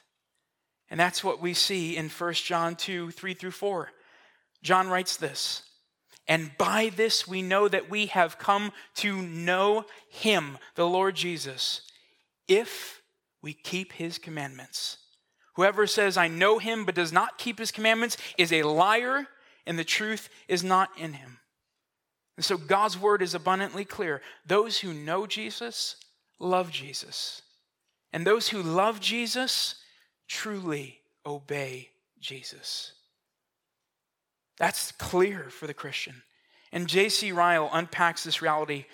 And 0.91 0.99
that's 0.99 1.23
what 1.23 1.41
we 1.41 1.55
see 1.55 1.97
in 1.97 2.09
1 2.09 2.33
John 2.35 2.77
2 2.77 3.11
3 3.11 3.35
through 3.35 3.51
4. 3.51 3.91
John 4.63 4.89
writes 4.89 5.17
this 5.17 5.63
And 6.29 6.51
by 6.59 6.93
this 6.95 7.27
we 7.27 7.41
know 7.41 7.69
that 7.69 7.91
we 7.91 8.07
have 8.07 8.39
come 8.39 8.73
to 8.97 9.21
know 9.23 9.87
him, 10.11 10.59
the 10.75 10.87
Lord 10.87 11.17
Jesus, 11.17 11.81
if 12.47 13.01
we 13.43 13.55
keep 13.55 13.93
his 13.95 14.19
commandments. 14.19 14.99
Whoever 15.55 15.87
says, 15.87 16.17
I 16.17 16.29
know 16.29 16.59
him, 16.59 16.85
but 16.85 16.95
does 16.95 17.13
not 17.13 17.39
keep 17.39 17.59
his 17.59 17.73
commandments, 17.73 18.17
is 18.37 18.53
a 18.53 18.63
liar, 18.63 19.27
and 19.67 19.79
the 19.79 19.85
truth 19.85 20.29
is 20.47 20.63
not 20.63 20.91
in 20.99 21.15
him. 21.15 21.39
And 22.37 22.45
so 22.45 22.57
God's 22.57 22.97
word 22.99 23.23
is 23.23 23.35
abundantly 23.35 23.85
clear. 23.85 24.23
Those 24.47 24.79
who 24.79 24.95
know 24.95 25.27
Jesus 25.27 25.97
love 26.39 26.71
Jesus. 26.71 27.43
And 28.13 28.25
those 28.27 28.49
who 28.49 28.63
love 28.63 29.01
Jesus 29.01 29.77
truly 30.29 31.01
obey 31.27 31.89
Jesus. 32.21 32.93
That's 34.59 34.93
clear 34.93 35.51
for 35.51 35.67
the 35.67 35.75
Christian. 35.75 36.23
And 36.73 36.89
J.C. 36.89 37.33
Ryle 37.33 37.71
unpacks 37.73 38.25
this 38.25 38.43
reality 38.43 38.87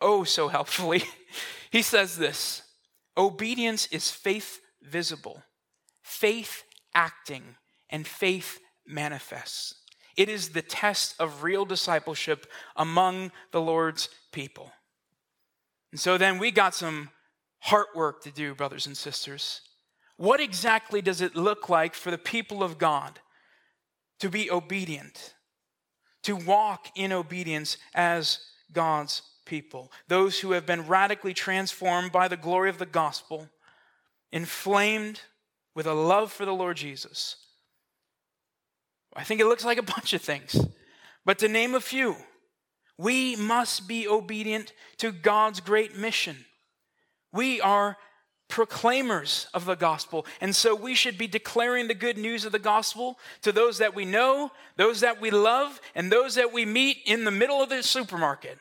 oh 0.00 0.24
so 0.24 0.48
helpfully. 0.48 1.04
he 1.70 1.82
says 1.82 2.16
this 2.16 2.62
Obedience 3.16 3.86
is 3.86 4.10
faith 4.10 4.60
visible, 4.82 5.42
faith 6.02 6.64
acting, 6.94 7.56
and 7.90 8.06
faith 8.06 8.60
manifests. 8.86 9.74
It 10.16 10.28
is 10.28 10.50
the 10.50 10.62
test 10.62 11.14
of 11.18 11.42
real 11.42 11.64
discipleship 11.64 12.46
among 12.74 13.32
the 13.52 13.60
Lord's 13.60 14.08
people. 14.32 14.72
And 15.92 16.00
so 16.00 16.16
then 16.16 16.38
we 16.38 16.50
got 16.50 16.74
some 16.74 17.10
heart 17.60 17.88
work 17.94 18.22
to 18.22 18.30
do, 18.30 18.54
brothers 18.54 18.86
and 18.86 18.96
sisters. 18.96 19.60
What 20.16 20.40
exactly 20.40 21.02
does 21.02 21.20
it 21.20 21.36
look 21.36 21.68
like 21.68 21.94
for 21.94 22.10
the 22.10 22.18
people 22.18 22.62
of 22.62 22.78
God 22.78 23.20
to 24.20 24.28
be 24.28 24.50
obedient, 24.50 25.34
to 26.22 26.36
walk 26.36 26.88
in 26.94 27.12
obedience 27.12 27.78
as 27.94 28.40
God's 28.72 29.22
people? 29.44 29.92
Those 30.08 30.40
who 30.40 30.52
have 30.52 30.66
been 30.66 30.86
radically 30.86 31.34
transformed 31.34 32.12
by 32.12 32.28
the 32.28 32.36
glory 32.36 32.70
of 32.70 32.78
the 32.78 32.86
gospel, 32.86 33.48
inflamed 34.32 35.20
with 35.74 35.86
a 35.86 35.94
love 35.94 36.32
for 36.32 36.44
the 36.44 36.54
Lord 36.54 36.76
Jesus. 36.76 37.36
I 39.14 39.24
think 39.24 39.40
it 39.40 39.46
looks 39.46 39.64
like 39.64 39.78
a 39.78 39.82
bunch 39.82 40.12
of 40.12 40.22
things, 40.22 40.56
but 41.24 41.38
to 41.38 41.48
name 41.48 41.74
a 41.74 41.80
few, 41.80 42.16
we 42.98 43.36
must 43.36 43.86
be 43.86 44.08
obedient 44.08 44.72
to 44.98 45.12
God's 45.12 45.60
great 45.60 45.96
mission. 45.96 46.44
We 47.32 47.60
are 47.60 47.98
proclaimers 48.48 49.48
of 49.52 49.64
the 49.64 49.74
gospel. 49.74 50.24
And 50.40 50.54
so 50.54 50.74
we 50.74 50.94
should 50.94 51.18
be 51.18 51.26
declaring 51.26 51.88
the 51.88 51.94
good 51.94 52.16
news 52.16 52.44
of 52.44 52.52
the 52.52 52.58
gospel 52.58 53.18
to 53.42 53.52
those 53.52 53.78
that 53.78 53.94
we 53.94 54.04
know, 54.04 54.52
those 54.76 55.00
that 55.00 55.20
we 55.20 55.30
love, 55.30 55.80
and 55.94 56.10
those 56.10 56.36
that 56.36 56.52
we 56.52 56.64
meet 56.64 56.98
in 57.06 57.24
the 57.24 57.30
middle 57.30 57.62
of 57.62 57.68
the 57.68 57.82
supermarket. 57.82 58.58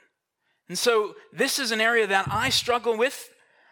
And 0.67 0.77
so 0.77 1.15
this 1.31 1.59
is 1.59 1.71
an 1.71 1.81
area 1.81 2.07
that 2.07 2.27
I 2.29 2.49
struggle 2.49 2.97
with. 2.97 3.29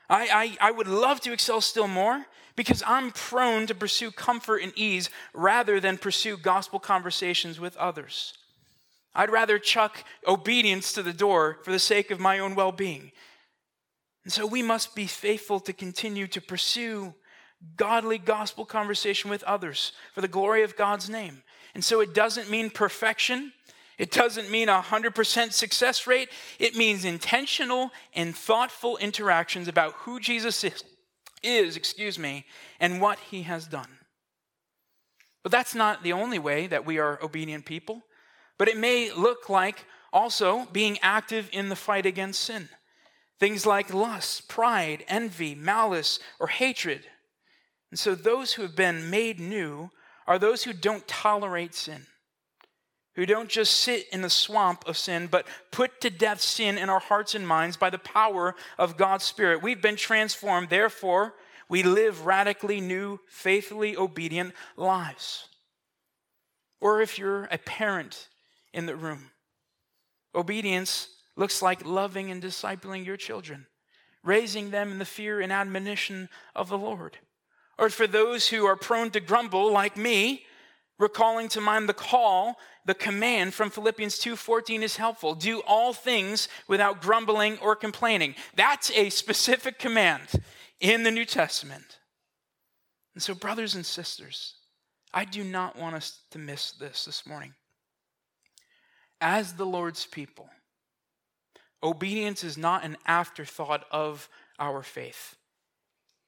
I, 0.09 0.55
I, 0.61 0.69
I 0.69 0.71
would 0.71 0.87
love 0.87 1.21
to 1.21 1.33
excel 1.33 1.61
still 1.61 1.87
more 1.87 2.25
because 2.55 2.83
I'm 2.85 3.11
prone 3.11 3.65
to 3.67 3.75
pursue 3.75 4.11
comfort 4.11 4.61
and 4.61 4.73
ease 4.75 5.09
rather 5.33 5.79
than 5.79 5.97
pursue 5.97 6.37
gospel 6.37 6.79
conversations 6.79 7.59
with 7.59 7.75
others. 7.77 8.33
I'd 9.15 9.31
rather 9.31 9.59
chuck 9.59 10.03
obedience 10.27 10.93
to 10.93 11.03
the 11.03 11.13
door 11.13 11.59
for 11.63 11.71
the 11.71 11.79
sake 11.79 12.11
of 12.11 12.19
my 12.19 12.39
own 12.39 12.55
well 12.55 12.71
being. 12.71 13.11
And 14.23 14.31
so 14.31 14.45
we 14.45 14.61
must 14.61 14.95
be 14.95 15.05
faithful 15.05 15.59
to 15.61 15.73
continue 15.73 16.27
to 16.27 16.41
pursue 16.41 17.13
godly 17.77 18.17
gospel 18.17 18.65
conversation 18.65 19.29
with 19.29 19.43
others 19.43 19.93
for 20.13 20.21
the 20.21 20.27
glory 20.27 20.63
of 20.63 20.77
God's 20.77 21.09
name. 21.09 21.43
And 21.73 21.83
so 21.83 22.01
it 22.01 22.13
doesn't 22.13 22.49
mean 22.49 22.69
perfection. 22.69 23.53
It 23.97 24.11
doesn't 24.11 24.49
mean 24.49 24.69
a 24.69 24.81
100% 24.81 25.51
success 25.51 26.07
rate. 26.07 26.29
It 26.59 26.75
means 26.75 27.05
intentional 27.05 27.91
and 28.13 28.35
thoughtful 28.35 28.97
interactions 28.97 29.67
about 29.67 29.93
who 29.93 30.19
Jesus 30.19 30.63
is, 30.63 30.83
is, 31.41 31.77
excuse 31.77 32.17
me, 32.17 32.45
and 32.79 33.01
what 33.01 33.19
he 33.19 33.43
has 33.43 33.67
done. 33.67 33.99
But 35.43 35.51
that's 35.51 35.75
not 35.75 36.03
the 36.03 36.13
only 36.13 36.39
way 36.39 36.67
that 36.67 36.85
we 36.85 36.99
are 36.99 37.21
obedient 37.21 37.65
people. 37.65 38.03
But 38.57 38.69
it 38.69 38.77
may 38.77 39.11
look 39.11 39.49
like 39.49 39.85
also 40.13 40.65
being 40.71 40.97
active 41.01 41.49
in 41.51 41.69
the 41.69 41.75
fight 41.75 42.05
against 42.05 42.41
sin. 42.41 42.69
Things 43.43 43.65
like 43.65 43.93
lust, 43.93 44.47
pride, 44.47 45.03
envy, 45.09 45.53
malice, 45.53 46.17
or 46.39 46.47
hatred. 46.47 47.05
And 47.91 47.99
so 47.99 48.15
those 48.15 48.53
who 48.53 48.61
have 48.61 48.73
been 48.73 49.09
made 49.09 49.37
new 49.37 49.89
are 50.25 50.39
those 50.39 50.63
who 50.63 50.71
don't 50.71 51.05
tolerate 51.09 51.75
sin, 51.75 52.05
who 53.15 53.25
don't 53.25 53.49
just 53.49 53.81
sit 53.81 54.07
in 54.13 54.21
the 54.21 54.29
swamp 54.29 54.87
of 54.87 54.97
sin, 54.97 55.27
but 55.29 55.45
put 55.73 55.99
to 55.99 56.09
death 56.09 56.39
sin 56.39 56.77
in 56.77 56.87
our 56.89 57.01
hearts 57.01 57.35
and 57.35 57.45
minds 57.45 57.75
by 57.75 57.89
the 57.89 57.97
power 57.97 58.55
of 58.77 58.95
God's 58.95 59.25
Spirit. 59.25 59.61
We've 59.61 59.81
been 59.81 59.97
transformed, 59.97 60.69
therefore, 60.69 61.33
we 61.67 61.83
live 61.83 62.25
radically 62.25 62.79
new, 62.79 63.19
faithfully 63.27 63.97
obedient 63.97 64.53
lives. 64.77 65.49
Or 66.79 67.01
if 67.01 67.19
you're 67.19 67.49
a 67.51 67.57
parent 67.57 68.29
in 68.73 68.85
the 68.85 68.95
room, 68.95 69.31
obedience 70.33 71.09
looks 71.35 71.61
like 71.61 71.85
loving 71.85 72.31
and 72.31 72.41
discipling 72.41 73.05
your 73.05 73.17
children, 73.17 73.67
raising 74.23 74.71
them 74.71 74.91
in 74.91 74.99
the 74.99 75.05
fear 75.05 75.41
and 75.41 75.51
admonition 75.51 76.29
of 76.55 76.69
the 76.69 76.77
Lord. 76.77 77.17
Or 77.77 77.89
for 77.89 78.07
those 78.07 78.49
who 78.49 78.65
are 78.65 78.75
prone 78.75 79.09
to 79.11 79.19
grumble 79.19 79.71
like 79.71 79.97
me, 79.97 80.45
recalling 80.99 81.49
to 81.49 81.61
mind 81.61 81.89
the 81.89 81.93
call, 81.93 82.57
the 82.85 82.93
command 82.93 83.53
from 83.53 83.69
Philippians 83.69 84.19
2:14 84.19 84.83
is 84.83 84.97
helpful. 84.97 85.33
Do 85.33 85.61
all 85.61 85.93
things 85.93 86.47
without 86.67 87.01
grumbling 87.01 87.57
or 87.59 87.75
complaining. 87.75 88.35
That's 88.55 88.91
a 88.91 89.09
specific 89.09 89.79
command 89.79 90.29
in 90.79 91.03
the 91.03 91.11
New 91.11 91.25
Testament. 91.25 91.99
And 93.15 93.23
so 93.23 93.33
brothers 93.33 93.75
and 93.75 93.85
sisters, 93.85 94.55
I 95.13 95.25
do 95.25 95.43
not 95.43 95.75
want 95.75 95.95
us 95.95 96.21
to 96.31 96.39
miss 96.39 96.71
this 96.71 97.05
this 97.05 97.25
morning. 97.25 97.53
As 99.21 99.53
the 99.53 99.65
Lord's 99.65 100.05
people, 100.05 100.49
Obedience 101.83 102.45
is 102.45 102.57
not 102.57 102.85
an 102.85 102.95
afterthought 103.05 103.85
of 103.91 104.29
our 104.57 104.81
faith, 104.81 105.35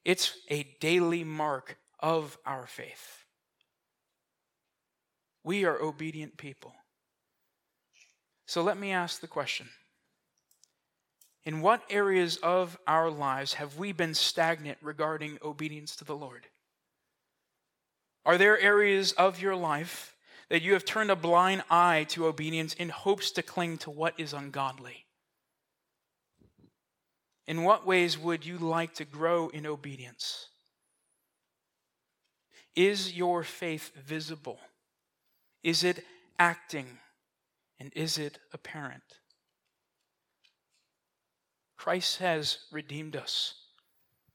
it's 0.03 0.37
a 0.49 0.63
daily 0.79 1.23
mark 1.23 1.77
of 1.99 2.37
our 2.45 2.67
faith. 2.67 3.23
We 5.43 5.63
are 5.63 5.79
obedient 5.79 6.37
people. 6.37 6.73
So 8.47 8.61
let 8.61 8.77
me 8.77 8.91
ask 8.91 9.21
the 9.21 9.27
question 9.27 9.69
In 11.45 11.61
what 11.61 11.83
areas 11.89 12.37
of 12.37 12.77
our 12.85 13.09
lives 13.09 13.53
have 13.53 13.77
we 13.77 13.91
been 13.91 14.13
stagnant 14.13 14.77
regarding 14.81 15.37
obedience 15.43 15.95
to 15.97 16.03
the 16.03 16.15
Lord? 16.15 16.47
Are 18.25 18.37
there 18.37 18.59
areas 18.59 19.11
of 19.13 19.39
your 19.39 19.55
life 19.55 20.15
that 20.49 20.63
you 20.63 20.73
have 20.73 20.85
turned 20.85 21.11
a 21.11 21.15
blind 21.15 21.63
eye 21.69 22.05
to 22.09 22.25
obedience 22.25 22.73
in 22.73 22.89
hopes 22.89 23.31
to 23.31 23.43
cling 23.43 23.77
to 23.79 23.91
what 23.91 24.19
is 24.19 24.33
ungodly? 24.33 25.04
In 27.47 27.63
what 27.63 27.85
ways 27.85 28.17
would 28.17 28.45
you 28.45 28.57
like 28.57 28.95
to 28.95 29.05
grow 29.05 29.49
in 29.49 29.65
obedience? 29.65 30.47
Is 32.75 33.13
your 33.13 33.43
faith 33.43 33.91
visible? 33.95 34.59
Is 35.63 35.83
it 35.83 36.03
acting? 36.39 36.99
And 37.79 37.91
is 37.95 38.17
it 38.17 38.39
apparent? 38.53 39.19
Christ 41.77 42.17
has 42.19 42.59
redeemed 42.71 43.15
us. 43.15 43.53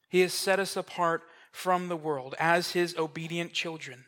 He 0.09 0.21
has 0.21 0.33
set 0.33 0.59
us 0.59 0.77
apart 0.77 1.23
from 1.51 1.87
the 1.87 1.97
world 1.97 2.35
as 2.39 2.71
his 2.71 2.95
obedient 2.97 3.53
children. 3.53 4.05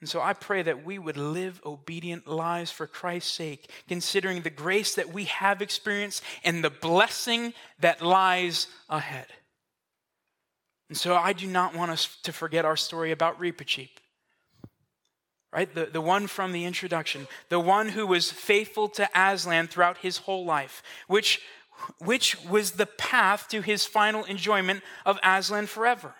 And 0.00 0.08
so 0.08 0.20
I 0.20 0.32
pray 0.32 0.62
that 0.62 0.84
we 0.84 0.98
would 0.98 1.18
live 1.18 1.60
obedient 1.64 2.26
lives 2.26 2.70
for 2.70 2.86
Christ's 2.86 3.32
sake, 3.32 3.70
considering 3.86 4.40
the 4.40 4.50
grace 4.50 4.94
that 4.94 5.12
we 5.12 5.24
have 5.24 5.60
experienced 5.60 6.22
and 6.42 6.64
the 6.64 6.70
blessing 6.70 7.52
that 7.80 8.00
lies 8.00 8.66
ahead. 8.88 9.26
And 10.88 10.96
so 10.96 11.14
I 11.14 11.34
do 11.34 11.46
not 11.46 11.74
want 11.74 11.90
us 11.90 12.16
to 12.22 12.32
forget 12.32 12.64
our 12.64 12.76
story 12.76 13.12
about 13.12 13.38
Reepicheep. 13.38 13.90
Right? 15.52 15.72
The, 15.74 15.86
the 15.86 16.00
one 16.00 16.28
from 16.28 16.52
the 16.52 16.64
introduction, 16.64 17.26
the 17.48 17.60
one 17.60 17.88
who 17.88 18.06
was 18.06 18.30
faithful 18.30 18.88
to 18.90 19.08
Aslan 19.14 19.66
throughout 19.66 19.98
his 19.98 20.18
whole 20.18 20.44
life, 20.44 20.82
which 21.08 21.40
which 21.98 22.36
was 22.44 22.72
the 22.72 22.86
path 22.86 23.48
to 23.48 23.62
his 23.62 23.86
final 23.86 24.24
enjoyment 24.24 24.82
of 25.06 25.18
Aslan 25.24 25.66
forever. 25.66 26.14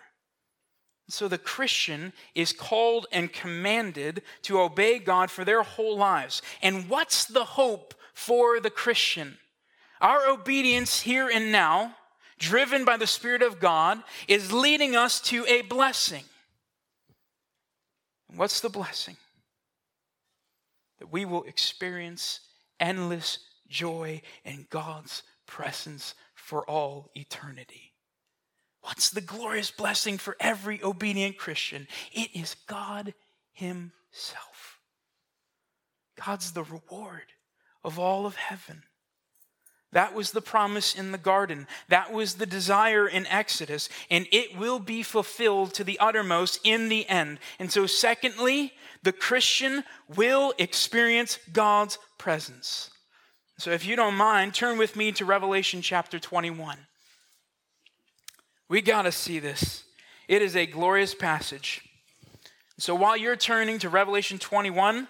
So 1.11 1.29
the 1.29 1.39
Christian 1.39 2.13
is 2.35 2.53
called 2.53 3.07
and 3.13 3.33
commanded 3.33 4.23
to 4.43 4.61
obey 4.61 4.99
God 4.99 5.31
for 5.31 5.45
their 5.45 5.63
whole 5.63 5.97
lives. 5.97 6.41
And 6.63 6.89
what's 6.89 7.25
the 7.25 7.45
hope 7.45 7.95
for 8.15 8.61
the 8.61 8.71
Christian? 8.71 9.39
Our 10.01 10.29
obedience 10.29 11.01
here 11.01 11.29
and 11.29 11.53
now, 11.53 11.97
driven 12.39 12.85
by 12.85 12.97
the 12.97 13.07
Spirit 13.07 13.43
of 13.43 13.61
God, 13.61 14.03
is 14.29 14.53
leading 14.53 14.97
us 14.97 15.21
to 15.23 15.45
a 15.47 15.63
blessing. 15.63 16.25
And 18.29 18.39
what's 18.39 18.61
the 18.61 18.71
blessing? 18.71 19.17
That 21.01 21.13
we 21.13 21.25
will 21.25 21.45
experience 21.45 22.41
endless 22.79 23.41
joy 23.69 24.23
in 24.45 24.67
God's 24.71 25.23
presence 25.47 26.15
for 26.35 26.65
all 26.69 27.11
eternity. 27.15 27.90
What's 28.83 29.11
the 29.11 29.21
glorious 29.21 29.71
blessing 29.71 30.19
for 30.19 30.37
every 30.41 30.83
obedient 30.83 31.37
Christian? 31.37 31.87
It 32.13 32.31
is 32.35 32.57
God 32.67 33.15
Himself. 33.53 34.81
God's 36.25 36.53
the 36.53 36.63
reward 36.63 37.33
of 37.85 37.99
all 37.99 38.27
of 38.27 38.37
heaven. 38.37 38.83
That 39.93 40.15
was 40.15 40.31
the 40.31 40.41
promise 40.41 40.95
in 40.95 41.11
the 41.11 41.19
garden. 41.19 41.67
That 41.89 42.13
was 42.13 42.35
the 42.35 42.47
desire 42.47 43.09
in 43.09 43.27
Exodus, 43.27 43.89
and 44.09 44.27
it 44.31 44.57
will 44.57 44.79
be 44.79 45.03
fulfilled 45.03 45.75
to 45.75 45.85
the 45.85 45.99
uttermost 45.99 46.61
in 46.63 46.89
the 46.89 47.09
end. 47.09 47.41
And 47.59 47.73
so, 47.73 47.87
secondly, 47.87 48.73
the 49.03 49.13
Christian 49.13 49.83
will 50.15 50.55
experience 50.59 51.39
God's 51.53 51.99
presence. 52.19 52.91
So, 53.59 53.73
if 53.73 53.85
you 53.85 53.97
don't 53.97 54.15
mind, 54.15 54.55
turn 54.55 54.79
with 54.79 54.95
me 54.95 55.11
to 55.13 55.25
Revelation 55.25 55.83
chapter 55.83 56.21
21. 56.21 56.79
We 58.71 58.81
got 58.81 59.03
to 59.03 59.11
see 59.13 59.41
this. 59.41 59.83
It 60.29 60.43
is 60.43 60.55
a 60.55 60.65
glorious 60.65 61.13
passage. 61.13 61.83
So, 62.79 62.95
while 62.95 63.17
you're 63.17 63.35
turning 63.35 63.81
to 63.81 63.89
Revelation 63.89 64.39
21, 64.39 65.09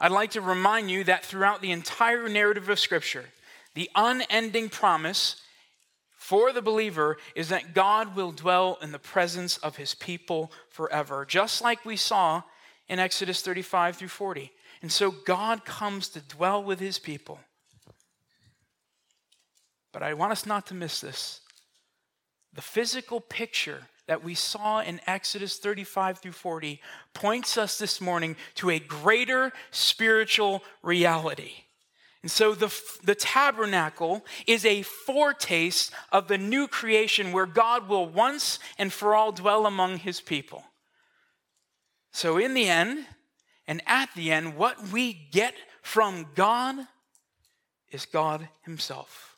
I'd 0.00 0.10
like 0.10 0.30
to 0.30 0.40
remind 0.40 0.90
you 0.90 1.04
that 1.04 1.22
throughout 1.22 1.60
the 1.60 1.72
entire 1.72 2.26
narrative 2.26 2.70
of 2.70 2.78
Scripture, 2.78 3.26
the 3.74 3.90
unending 3.94 4.70
promise 4.70 5.42
for 6.16 6.54
the 6.54 6.62
believer 6.62 7.18
is 7.34 7.50
that 7.50 7.74
God 7.74 8.16
will 8.16 8.32
dwell 8.32 8.78
in 8.80 8.92
the 8.92 8.98
presence 8.98 9.58
of 9.58 9.76
his 9.76 9.94
people 9.94 10.50
forever, 10.70 11.26
just 11.26 11.60
like 11.60 11.84
we 11.84 11.96
saw 11.96 12.42
in 12.88 12.98
Exodus 12.98 13.42
35 13.42 13.96
through 13.96 14.08
40. 14.08 14.50
And 14.80 14.90
so 14.90 15.10
God 15.10 15.66
comes 15.66 16.08
to 16.08 16.20
dwell 16.20 16.64
with 16.64 16.80
his 16.80 16.98
people. 16.98 17.40
But 19.92 20.02
I 20.02 20.14
want 20.14 20.32
us 20.32 20.46
not 20.46 20.66
to 20.68 20.74
miss 20.74 21.02
this. 21.02 21.42
The 22.56 22.62
physical 22.62 23.20
picture 23.20 23.82
that 24.06 24.24
we 24.24 24.34
saw 24.34 24.80
in 24.80 25.00
Exodus 25.06 25.58
35 25.58 26.18
through 26.18 26.32
40 26.32 26.80
points 27.12 27.58
us 27.58 27.78
this 27.78 28.00
morning 28.00 28.36
to 28.56 28.70
a 28.70 28.78
greater 28.78 29.52
spiritual 29.70 30.62
reality. 30.82 31.52
And 32.22 32.30
so 32.30 32.54
the, 32.54 32.74
the 33.04 33.14
tabernacle 33.14 34.24
is 34.46 34.64
a 34.64 34.82
foretaste 34.82 35.92
of 36.10 36.28
the 36.28 36.38
new 36.38 36.66
creation 36.66 37.32
where 37.32 37.46
God 37.46 37.88
will 37.88 38.08
once 38.08 38.58
and 38.78 38.92
for 38.92 39.14
all 39.14 39.32
dwell 39.32 39.66
among 39.66 39.98
his 39.98 40.20
people. 40.20 40.64
So, 42.12 42.38
in 42.38 42.54
the 42.54 42.66
end, 42.66 43.04
and 43.68 43.82
at 43.86 44.08
the 44.16 44.32
end, 44.32 44.56
what 44.56 44.88
we 44.88 45.12
get 45.12 45.52
from 45.82 46.28
God 46.34 46.76
is 47.90 48.06
God 48.06 48.48
Himself. 48.62 49.36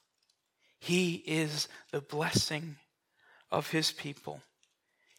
He 0.78 1.16
is 1.26 1.66
the 1.90 2.00
blessing 2.00 2.76
of 3.50 3.70
his 3.70 3.92
people. 3.92 4.42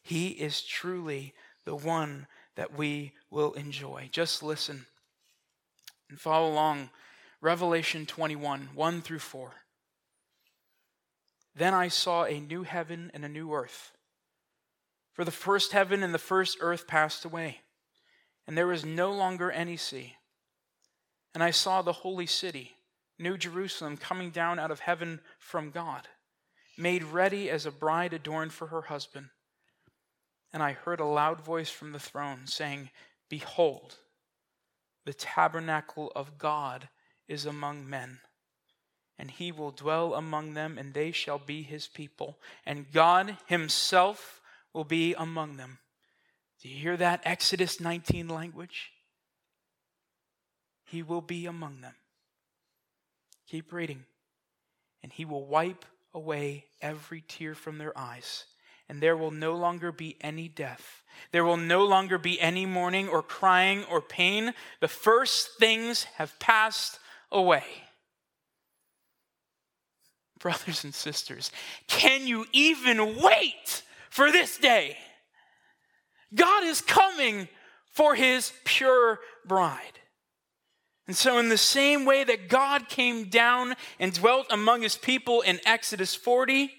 He 0.02 0.30
is 0.30 0.62
truly 0.62 1.34
the 1.66 1.76
one 1.76 2.28
that 2.56 2.78
we 2.78 3.14
will 3.30 3.54
enjoy. 3.54 4.10
Just 4.12 4.44
listen 4.44 4.86
and 6.10 6.20
follow 6.20 6.52
along. 6.52 6.90
Revelation 7.42 8.06
21 8.06 8.70
1 8.74 9.02
through 9.02 9.20
4. 9.20 9.52
Then 11.56 11.74
I 11.74 11.88
saw 11.88 12.24
a 12.24 12.40
new 12.40 12.64
heaven 12.64 13.12
and 13.14 13.24
a 13.24 13.30
new 13.30 13.54
earth. 13.54 13.92
For 15.14 15.26
the 15.26 15.32
first 15.32 15.72
heaven 15.74 16.04
and 16.04 16.14
the 16.14 16.18
first 16.18 16.58
earth 16.62 16.88
passed 16.88 17.26
away, 17.26 17.60
and 18.48 18.58
there 18.58 18.68
was 18.68 18.86
no 18.86 19.12
longer 19.12 19.52
any 19.52 19.78
sea. 19.78 20.16
And 21.34 21.44
I 21.44 21.52
saw 21.52 21.82
the 21.82 21.92
holy 21.92 22.26
city 22.26 22.76
New 23.18 23.38
Jerusalem 23.38 23.98
coming 23.98 24.32
down 24.32 24.60
out 24.60 24.72
of 24.72 24.80
heaven 24.80 25.20
from 25.38 25.72
God, 25.72 26.08
made 26.80 27.04
ready 27.04 27.50
as 27.50 27.66
a 27.66 27.72
bride 27.72 28.14
adorned 28.14 28.54
for 28.54 28.68
her 28.68 28.84
husband. 28.84 29.30
And 30.54 30.64
I 30.64 30.74
heard 30.74 31.00
a 31.00 31.06
loud 31.06 31.42
voice 31.42 31.70
from 31.70 31.92
the 31.92 32.00
throne 32.00 32.48
saying, 32.48 32.90
Behold, 33.30 33.98
the 35.06 35.14
tabernacle 35.14 36.12
of 36.16 36.38
God 36.38 36.90
is 37.28 37.46
among 37.46 37.88
men, 37.88 38.20
and 39.18 39.30
he 39.30 39.52
will 39.52 39.72
dwell 39.72 40.16
among 40.16 40.54
them, 40.54 40.78
and 40.78 40.94
they 40.94 41.12
shall 41.12 41.38
be 41.38 41.62
his 41.62 41.88
people, 41.88 42.40
and 42.66 42.92
God 42.92 43.38
himself 43.46 44.42
will 44.74 44.84
be 44.84 45.14
among 45.14 45.58
them. 45.58 45.80
Do 46.62 46.70
you 46.70 46.76
hear 46.76 46.98
that 46.98 47.22
Exodus 47.24 47.80
19 47.80 48.28
language? 48.28 48.92
He 50.86 51.04
will 51.04 51.22
be 51.22 51.46
among 51.46 51.82
them. 51.82 51.96
Keep 53.48 53.72
reading. 53.72 54.06
And 55.02 55.14
he 55.14 55.24
will 55.24 55.46
wipe 55.46 55.86
away 56.14 56.66
every 56.82 57.24
tear 57.28 57.56
from 57.56 57.78
their 57.78 57.98
eyes. 57.98 58.46
And 58.88 59.02
there 59.02 59.16
will 59.16 59.32
no 59.32 59.54
longer 59.54 59.92
be 59.92 60.18
any 60.22 60.48
death. 60.48 61.04
There 61.32 61.46
will 61.46 61.58
no 61.58 61.86
longer 61.86 62.18
be 62.18 62.42
any 62.42 62.66
mourning 62.66 63.08
or 63.08 63.22
crying 63.22 63.84
or 63.86 64.02
pain. 64.02 64.54
The 64.80 64.88
first 64.88 65.58
things 65.60 66.06
have 66.16 66.40
passed 66.40 67.00
away. 67.32 67.64
Brothers 70.40 70.84
and 70.84 70.96
sisters, 70.96 71.52
can 71.88 72.26
you 72.26 72.46
even 72.54 73.22
wait 73.22 73.84
for 74.10 74.32
this 74.32 74.58
day? 74.58 74.98
God 76.34 76.64
is 76.64 76.82
coming 76.82 77.48
for 77.92 78.16
his 78.16 78.54
pure 78.64 79.20
bride. 79.46 79.99
And 81.10 81.18
so, 81.18 81.40
in 81.40 81.50
the 81.50 81.58
same 81.58 82.06
way 82.06 82.24
that 82.24 82.50
God 82.50 82.88
came 82.88 83.30
down 83.30 83.74
and 84.00 84.14
dwelt 84.14 84.46
among 84.52 84.84
his 84.84 84.96
people 84.96 85.42
in 85.42 85.60
Exodus 85.66 86.14
40, 86.14 86.70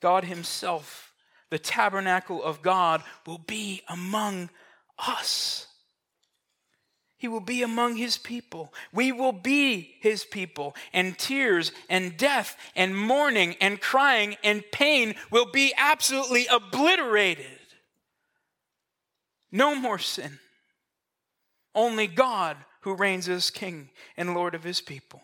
God 0.00 0.22
himself, 0.22 1.12
the 1.50 1.58
tabernacle 1.58 2.40
of 2.40 2.62
God, 2.62 3.02
will 3.26 3.38
be 3.38 3.82
among 3.88 4.50
us. 5.00 5.66
He 7.16 7.26
will 7.26 7.40
be 7.40 7.64
among 7.64 7.96
his 7.96 8.18
people. 8.18 8.72
We 8.92 9.10
will 9.10 9.32
be 9.32 9.96
his 10.00 10.22
people. 10.22 10.76
And 10.92 11.18
tears 11.18 11.72
and 11.90 12.16
death 12.16 12.56
and 12.76 12.96
mourning 12.96 13.56
and 13.60 13.80
crying 13.80 14.36
and 14.44 14.62
pain 14.70 15.16
will 15.32 15.50
be 15.50 15.74
absolutely 15.76 16.46
obliterated. 16.46 17.58
No 19.50 19.74
more 19.74 19.98
sin. 19.98 20.38
Only 21.74 22.06
God 22.06 22.56
who 22.80 22.94
reigns 22.94 23.28
as 23.28 23.50
King 23.50 23.90
and 24.16 24.34
Lord 24.34 24.54
of 24.54 24.64
his 24.64 24.80
people. 24.80 25.22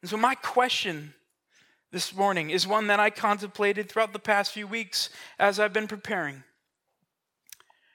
And 0.00 0.10
so, 0.10 0.16
my 0.16 0.34
question 0.34 1.14
this 1.92 2.14
morning 2.14 2.50
is 2.50 2.66
one 2.66 2.88
that 2.88 3.00
I 3.00 3.10
contemplated 3.10 3.88
throughout 3.88 4.12
the 4.12 4.18
past 4.18 4.52
few 4.52 4.66
weeks 4.66 5.10
as 5.38 5.60
I've 5.60 5.72
been 5.72 5.88
preparing. 5.88 6.42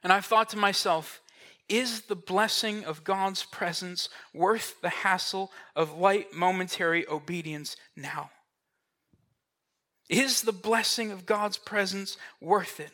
And 0.04 0.14
I've 0.14 0.26
thought 0.26 0.50
to 0.50 0.58
myself, 0.58 1.22
is 1.68 2.02
the 2.02 2.16
blessing 2.16 2.84
of 2.86 3.04
God's 3.04 3.44
presence 3.44 4.10
worth 4.34 4.82
the 4.82 4.90
hassle 4.90 5.52
of 5.76 5.98
light 5.98 6.34
momentary 6.34 7.08
obedience 7.08 7.76
now? 7.96 8.32
Is 10.10 10.42
the 10.42 10.52
blessing 10.52 11.12
of 11.12 11.28
God's 11.28 11.58
presence 11.58 12.18
worth 12.42 12.80
it? 12.80 12.92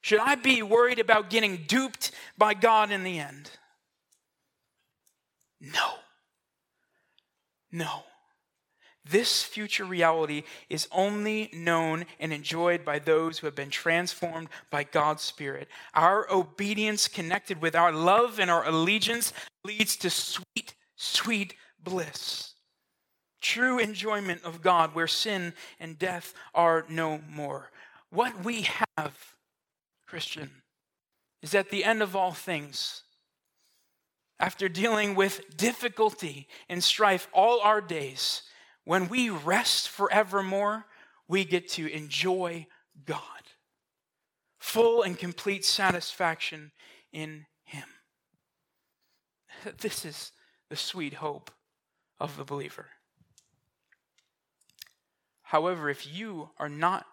Should 0.00 0.20
I 0.20 0.34
be 0.34 0.62
worried 0.62 0.98
about 0.98 1.30
getting 1.30 1.64
duped 1.66 2.10
by 2.38 2.54
God 2.54 2.90
in 2.90 3.04
the 3.04 3.18
end? 3.18 3.50
No. 5.60 5.94
No. 7.70 8.04
This 9.04 9.42
future 9.42 9.84
reality 9.84 10.44
is 10.68 10.88
only 10.92 11.50
known 11.52 12.04
and 12.18 12.32
enjoyed 12.32 12.84
by 12.84 12.98
those 12.98 13.38
who 13.38 13.46
have 13.46 13.54
been 13.54 13.70
transformed 13.70 14.48
by 14.70 14.84
God's 14.84 15.22
Spirit. 15.22 15.68
Our 15.94 16.30
obedience 16.30 17.08
connected 17.08 17.60
with 17.60 17.74
our 17.74 17.92
love 17.92 18.38
and 18.38 18.50
our 18.50 18.66
allegiance 18.66 19.32
leads 19.64 19.96
to 19.96 20.10
sweet, 20.10 20.74
sweet 20.96 21.54
bliss. 21.82 22.54
True 23.40 23.78
enjoyment 23.78 24.44
of 24.44 24.62
God 24.62 24.94
where 24.94 25.06
sin 25.06 25.54
and 25.78 25.98
death 25.98 26.34
are 26.54 26.84
no 26.88 27.20
more. 27.28 27.70
What 28.10 28.44
we 28.44 28.66
have 28.96 29.16
Christian, 30.10 30.50
is 31.40 31.54
at 31.54 31.70
the 31.70 31.84
end 31.84 32.02
of 32.02 32.16
all 32.16 32.32
things, 32.32 33.04
after 34.40 34.68
dealing 34.68 35.14
with 35.14 35.56
difficulty 35.56 36.48
and 36.68 36.82
strife 36.82 37.28
all 37.32 37.60
our 37.60 37.80
days, 37.80 38.42
when 38.84 39.08
we 39.08 39.30
rest 39.30 39.88
forevermore, 39.88 40.86
we 41.28 41.44
get 41.44 41.68
to 41.70 41.86
enjoy 41.86 42.66
God. 43.04 43.20
Full 44.58 45.02
and 45.02 45.16
complete 45.16 45.64
satisfaction 45.64 46.72
in 47.12 47.46
Him. 47.64 47.84
This 49.78 50.04
is 50.04 50.32
the 50.70 50.76
sweet 50.76 51.14
hope 51.14 51.52
of 52.18 52.36
the 52.36 52.44
believer. 52.44 52.86
However, 55.42 55.88
if 55.88 56.12
you 56.12 56.50
are 56.58 56.68
not 56.68 57.06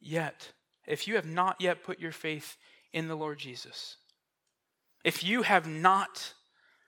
yet, 0.00 0.52
if 0.86 1.08
you 1.08 1.16
have 1.16 1.26
not 1.26 1.60
yet 1.60 1.82
put 1.82 2.00
your 2.00 2.12
faith 2.12 2.56
in 2.92 3.08
the 3.08 3.16
Lord 3.16 3.38
Jesus, 3.38 3.96
if 5.04 5.22
you 5.22 5.42
have 5.42 5.66
not 5.66 6.34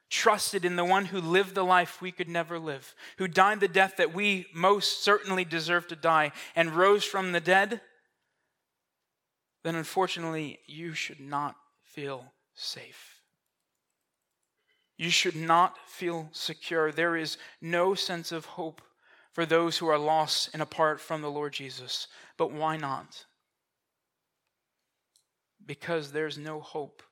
trusted 0.09 0.65
in 0.65 0.77
the 0.77 0.85
one 0.85 1.07
who 1.07 1.21
lived 1.21 1.55
the 1.55 1.65
life 1.65 2.01
we 2.01 2.13
could 2.13 2.29
never 2.29 2.59
live, 2.59 2.95
who 3.19 3.27
died 3.27 3.61
the 3.61 3.69
death 3.69 3.97
that 3.97 4.15
we 4.15 4.47
most 4.55 5.03
certainly 5.03 5.45
deserve 5.45 5.89
to 5.89 5.97
die, 5.97 6.33
and 6.55 6.77
rose 6.77 7.05
from 7.05 7.33
the 7.33 7.41
dead, 7.41 7.81
then 9.65 9.75
unfortunately 9.75 10.61
you 10.67 10.95
should 10.95 11.21
not 11.21 11.57
feel 11.83 12.33
safe. 12.55 13.21
You 14.97 15.11
should 15.11 15.37
not 15.37 15.77
feel 15.87 16.29
secure. 16.33 16.93
There 16.93 17.17
is 17.17 17.37
no 17.61 17.95
sense 17.95 18.33
of 18.33 18.45
hope 18.45 18.81
for 19.33 19.45
those 19.45 19.77
who 19.77 19.89
are 19.89 19.99
lost 19.99 20.51
and 20.53 20.63
apart 20.63 21.01
from 21.01 21.21
the 21.21 21.31
Lord 21.31 21.53
Jesus. 21.53 22.07
But 22.39 22.53
why 22.53 22.77
not? 22.77 23.27
Because 25.67 26.13
there's 26.13 26.39
no 26.39 26.61
hope 26.61 27.03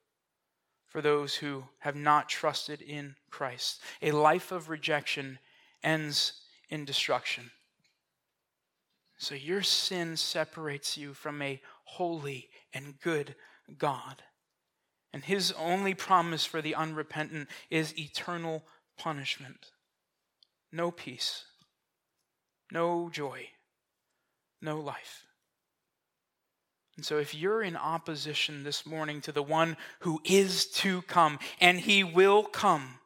for 0.87 1.03
those 1.03 1.35
who 1.35 1.65
have 1.81 1.97
not 1.97 2.29
trusted 2.29 2.81
in 2.81 3.17
Christ. 3.31 3.83
A 4.01 4.13
life 4.13 4.53
of 4.53 4.69
rejection 4.69 5.41
ends 5.83 6.35
in 6.69 6.85
destruction. 6.85 7.51
So 9.19 9.35
your 9.35 9.63
sin 9.63 10.17
separates 10.17 10.97
you 10.97 11.15
from 11.15 11.43
a 11.43 11.61
holy 11.85 12.49
and 12.73 13.01
good 13.01 13.35
God. 13.77 14.23
And 15.13 15.25
his 15.25 15.53
only 15.53 15.95
promise 15.95 16.45
for 16.45 16.61
the 16.61 16.75
unrepentant 16.75 17.49
is 17.71 17.99
eternal 17.99 18.65
punishment. 18.97 19.71
No 20.73 20.91
peace, 20.91 21.45
no 22.71 23.09
joy, 23.11 23.49
no 24.61 24.81
life. 24.81 25.25
And 26.97 27.05
so, 27.05 27.19
if 27.19 27.35
you're 27.35 27.63
in 27.63 27.77
opposition 27.77 28.63
this 28.63 28.87
morning 28.87 29.21
to 29.23 29.33
the 29.33 29.43
one 29.43 29.77
who 30.01 30.21
is 30.25 30.67
to 30.67 31.03
come, 31.03 31.41
and 31.61 31.81
he 31.81 32.05
will 32.05 32.45
come, 32.45 33.01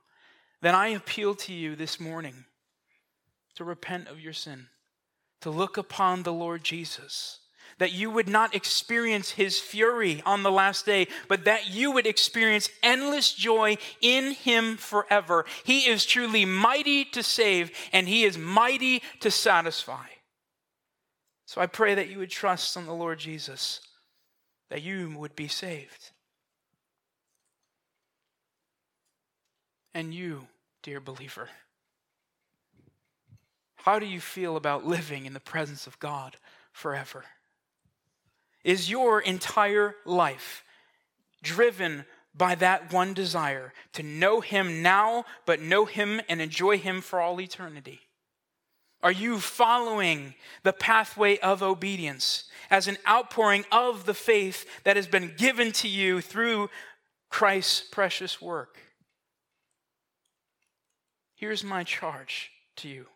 then 0.60 0.74
I 0.74 0.88
appeal 0.88 1.34
to 1.36 1.54
you 1.54 1.74
this 1.74 1.98
morning 1.98 2.44
to 3.54 3.64
repent 3.64 4.08
of 4.08 4.20
your 4.20 4.34
sin, 4.34 4.66
to 5.40 5.50
look 5.50 5.78
upon 5.78 6.22
the 6.22 6.32
Lord 6.32 6.64
Jesus, 6.64 7.40
that 7.78 7.92
you 7.92 8.10
would 8.10 8.28
not 8.28 8.54
experience 8.54 9.30
his 9.30 9.58
fury 9.58 10.22
on 10.26 10.42
the 10.42 10.50
last 10.50 10.84
day, 10.84 11.06
but 11.28 11.44
that 11.44 11.70
you 11.70 11.90
would 11.92 12.06
experience 12.06 12.68
endless 12.82 13.32
joy 13.32 13.78
in 14.02 14.32
him 14.32 14.76
forever. 14.76 15.46
He 15.64 15.88
is 15.88 16.04
truly 16.04 16.44
mighty 16.44 17.04
to 17.06 17.22
save, 17.22 17.70
and 17.92 18.06
he 18.06 18.24
is 18.24 18.36
mighty 18.36 19.02
to 19.20 19.30
satisfy. 19.30 20.06
So 21.48 21.62
I 21.62 21.66
pray 21.66 21.94
that 21.94 22.10
you 22.10 22.18
would 22.18 22.28
trust 22.28 22.76
on 22.76 22.84
the 22.84 22.92
Lord 22.92 23.18
Jesus, 23.18 23.80
that 24.68 24.82
you 24.82 25.16
would 25.16 25.34
be 25.34 25.48
saved. 25.48 26.10
And 29.94 30.12
you, 30.12 30.48
dear 30.82 31.00
believer, 31.00 31.48
how 33.76 33.98
do 33.98 34.04
you 34.04 34.20
feel 34.20 34.58
about 34.58 34.86
living 34.86 35.24
in 35.24 35.32
the 35.32 35.40
presence 35.40 35.86
of 35.86 35.98
God 35.98 36.36
forever? 36.70 37.24
Is 38.62 38.90
your 38.90 39.18
entire 39.18 39.96
life 40.04 40.62
driven 41.42 42.04
by 42.36 42.56
that 42.56 42.92
one 42.92 43.14
desire 43.14 43.72
to 43.94 44.02
know 44.02 44.42
Him 44.42 44.82
now, 44.82 45.24
but 45.46 45.62
know 45.62 45.86
Him 45.86 46.20
and 46.28 46.42
enjoy 46.42 46.76
Him 46.76 47.00
for 47.00 47.22
all 47.22 47.40
eternity? 47.40 48.07
Are 49.02 49.12
you 49.12 49.38
following 49.38 50.34
the 50.64 50.72
pathway 50.72 51.38
of 51.38 51.62
obedience 51.62 52.44
as 52.70 52.88
an 52.88 52.98
outpouring 53.06 53.64
of 53.70 54.06
the 54.06 54.14
faith 54.14 54.66
that 54.84 54.96
has 54.96 55.06
been 55.06 55.34
given 55.36 55.72
to 55.72 55.88
you 55.88 56.20
through 56.20 56.68
Christ's 57.30 57.80
precious 57.80 58.42
work? 58.42 58.78
Here's 61.36 61.62
my 61.62 61.84
charge 61.84 62.50
to 62.76 62.88
you. 62.88 63.06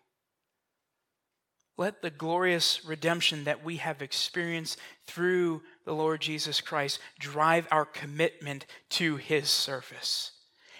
Let 1.76 2.02
the 2.02 2.10
glorious 2.10 2.84
redemption 2.84 3.44
that 3.44 3.64
we 3.64 3.78
have 3.78 4.02
experienced 4.02 4.78
through 5.06 5.62
the 5.84 5.94
Lord 5.94 6.20
Jesus 6.20 6.60
Christ 6.60 7.00
drive 7.18 7.66
our 7.72 7.86
commitment 7.86 8.66
to 8.90 9.16
his 9.16 9.48
service 9.48 10.32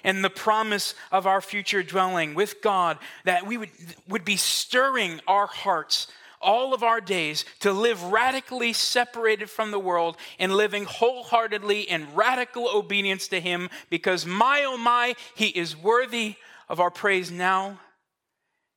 and 0.05 0.25
the 0.25 0.31
promise 0.31 0.95
of 1.11 1.27
our 1.27 1.41
future 1.41 1.83
dwelling 1.83 2.35
with 2.35 2.63
God, 2.63 2.99
that 3.25 3.47
we 3.47 3.57
would, 3.57 3.71
would 4.09 4.25
be 4.25 4.37
stirring 4.37 5.21
our 5.27 5.47
hearts 5.47 6.09
all 6.41 6.75
of 6.75 6.83
our 6.83 7.01
days 7.01 7.45
to 7.61 7.73
live 7.73 8.03
radically 8.05 8.73
separated 8.73 9.49
from 9.49 9.71
the 9.71 9.79
world 9.79 10.17
and 10.39 10.53
living 10.53 10.85
wholeheartedly 10.85 11.83
in 11.83 12.15
radical 12.15 12.69
obedience 12.69 13.29
to 13.29 13.41
Him 13.41 13.71
because, 13.91 14.27
my 14.27 14.65
oh 14.67 14.77
my, 14.77 15.15
He 15.37 15.47
is 15.47 15.77
worthy 15.77 16.35
of 16.69 16.81
our 16.81 16.91
praise 16.91 17.31
now 17.31 17.79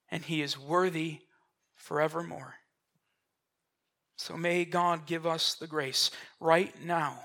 and 0.09 0.23
He 0.23 0.41
is 0.41 0.59
worthy 0.59 1.19
forevermore. 1.73 2.55
So 4.17 4.38
may 4.38 4.63
God 4.65 5.05
give 5.05 5.26
us 5.26 5.55
the 5.55 5.67
grace 5.67 6.11
right 6.39 6.73
now 6.84 7.19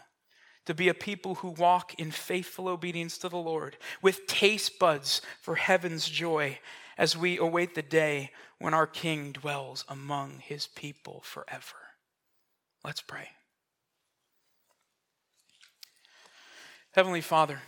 to 0.66 0.74
be 0.74 0.88
a 0.88 0.94
people 0.94 1.36
who 1.36 1.48
walk 1.48 1.94
in 1.94 2.10
faithful 2.10 2.68
obedience 2.68 3.18
to 3.18 3.28
the 3.28 3.36
Lord, 3.36 3.76
with 4.02 4.26
taste 4.26 4.78
buds 4.78 5.22
for 5.40 5.56
heaven's 5.56 6.08
joy 6.08 6.58
as 6.98 7.16
we 7.16 7.38
await 7.38 7.74
the 7.74 7.82
day 7.82 8.30
when 8.58 8.74
our 8.74 8.86
King 8.86 9.32
dwells 9.32 9.84
among 9.88 10.38
his 10.40 10.66
people 10.66 11.22
forever. 11.24 11.76
Let's 12.84 13.00
pray. 13.00 13.30
Heavenly 16.92 17.20
Father, 17.20 17.60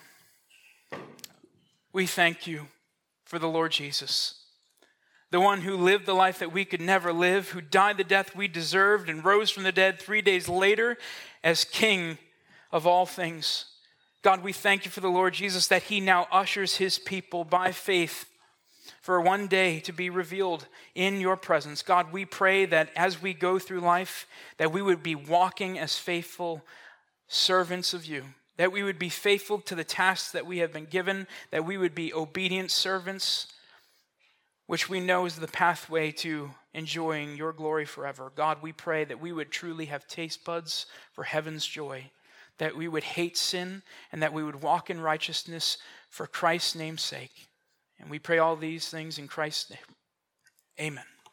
we 1.92 2.06
thank 2.06 2.46
you 2.46 2.68
for 3.24 3.38
the 3.38 3.48
Lord 3.48 3.72
Jesus, 3.72 4.44
the 5.30 5.40
one 5.40 5.62
who 5.62 5.76
lived 5.76 6.04
the 6.04 6.12
life 6.12 6.40
that 6.40 6.52
we 6.52 6.64
could 6.64 6.80
never 6.80 7.12
live, 7.12 7.50
who 7.50 7.60
died 7.60 7.96
the 7.96 8.04
death 8.04 8.36
we 8.36 8.48
deserved 8.48 9.08
and 9.08 9.24
rose 9.24 9.50
from 9.50 9.62
the 9.62 9.72
dead 9.72 9.98
three 9.98 10.20
days 10.20 10.48
later 10.48 10.98
as 11.42 11.64
King 11.64 12.18
of 12.72 12.86
all 12.86 13.06
things. 13.06 13.66
God, 14.22 14.42
we 14.42 14.52
thank 14.52 14.84
you 14.84 14.90
for 14.90 15.00
the 15.00 15.08
Lord 15.08 15.34
Jesus 15.34 15.66
that 15.68 15.84
he 15.84 16.00
now 16.00 16.26
ushers 16.30 16.76
his 16.76 16.98
people 16.98 17.44
by 17.44 17.72
faith 17.72 18.26
for 19.00 19.20
one 19.20 19.48
day 19.48 19.80
to 19.80 19.92
be 19.92 20.10
revealed 20.10 20.66
in 20.94 21.20
your 21.20 21.36
presence. 21.36 21.82
God, 21.82 22.12
we 22.12 22.24
pray 22.24 22.64
that 22.66 22.90
as 22.96 23.20
we 23.20 23.34
go 23.34 23.58
through 23.58 23.80
life 23.80 24.26
that 24.58 24.72
we 24.72 24.80
would 24.80 25.02
be 25.02 25.16
walking 25.16 25.78
as 25.78 25.98
faithful 25.98 26.62
servants 27.26 27.92
of 27.92 28.06
you. 28.06 28.24
That 28.58 28.70
we 28.70 28.82
would 28.82 28.98
be 28.98 29.08
faithful 29.08 29.60
to 29.62 29.74
the 29.74 29.82
tasks 29.82 30.30
that 30.32 30.46
we 30.46 30.58
have 30.58 30.72
been 30.72 30.84
given, 30.84 31.26
that 31.50 31.64
we 31.64 31.76
would 31.76 31.94
be 31.94 32.14
obedient 32.14 32.70
servants, 32.70 33.48
which 34.66 34.88
we 34.88 35.00
know 35.00 35.26
is 35.26 35.36
the 35.36 35.48
pathway 35.48 36.12
to 36.12 36.50
enjoying 36.74 37.36
your 37.36 37.52
glory 37.52 37.86
forever. 37.86 38.30
God, 38.36 38.58
we 38.62 38.72
pray 38.72 39.04
that 39.04 39.20
we 39.20 39.32
would 39.32 39.50
truly 39.50 39.86
have 39.86 40.06
taste 40.06 40.44
buds 40.44 40.86
for 41.12 41.24
heaven's 41.24 41.66
joy 41.66 42.10
that 42.62 42.76
we 42.76 42.86
would 42.86 43.02
hate 43.02 43.36
sin, 43.36 43.82
and 44.12 44.22
that 44.22 44.32
we 44.32 44.44
would 44.44 44.62
walk 44.62 44.88
in 44.88 45.00
righteousness 45.00 45.78
for 46.08 46.28
Christ's 46.28 46.76
name's 46.76 47.02
sake. 47.02 47.48
And 47.98 48.08
we 48.08 48.20
pray 48.20 48.38
all 48.38 48.54
these 48.54 48.88
things 48.88 49.18
in 49.18 49.26
Christ's 49.26 49.70
name. 49.70 49.96
Amen. 50.80 51.11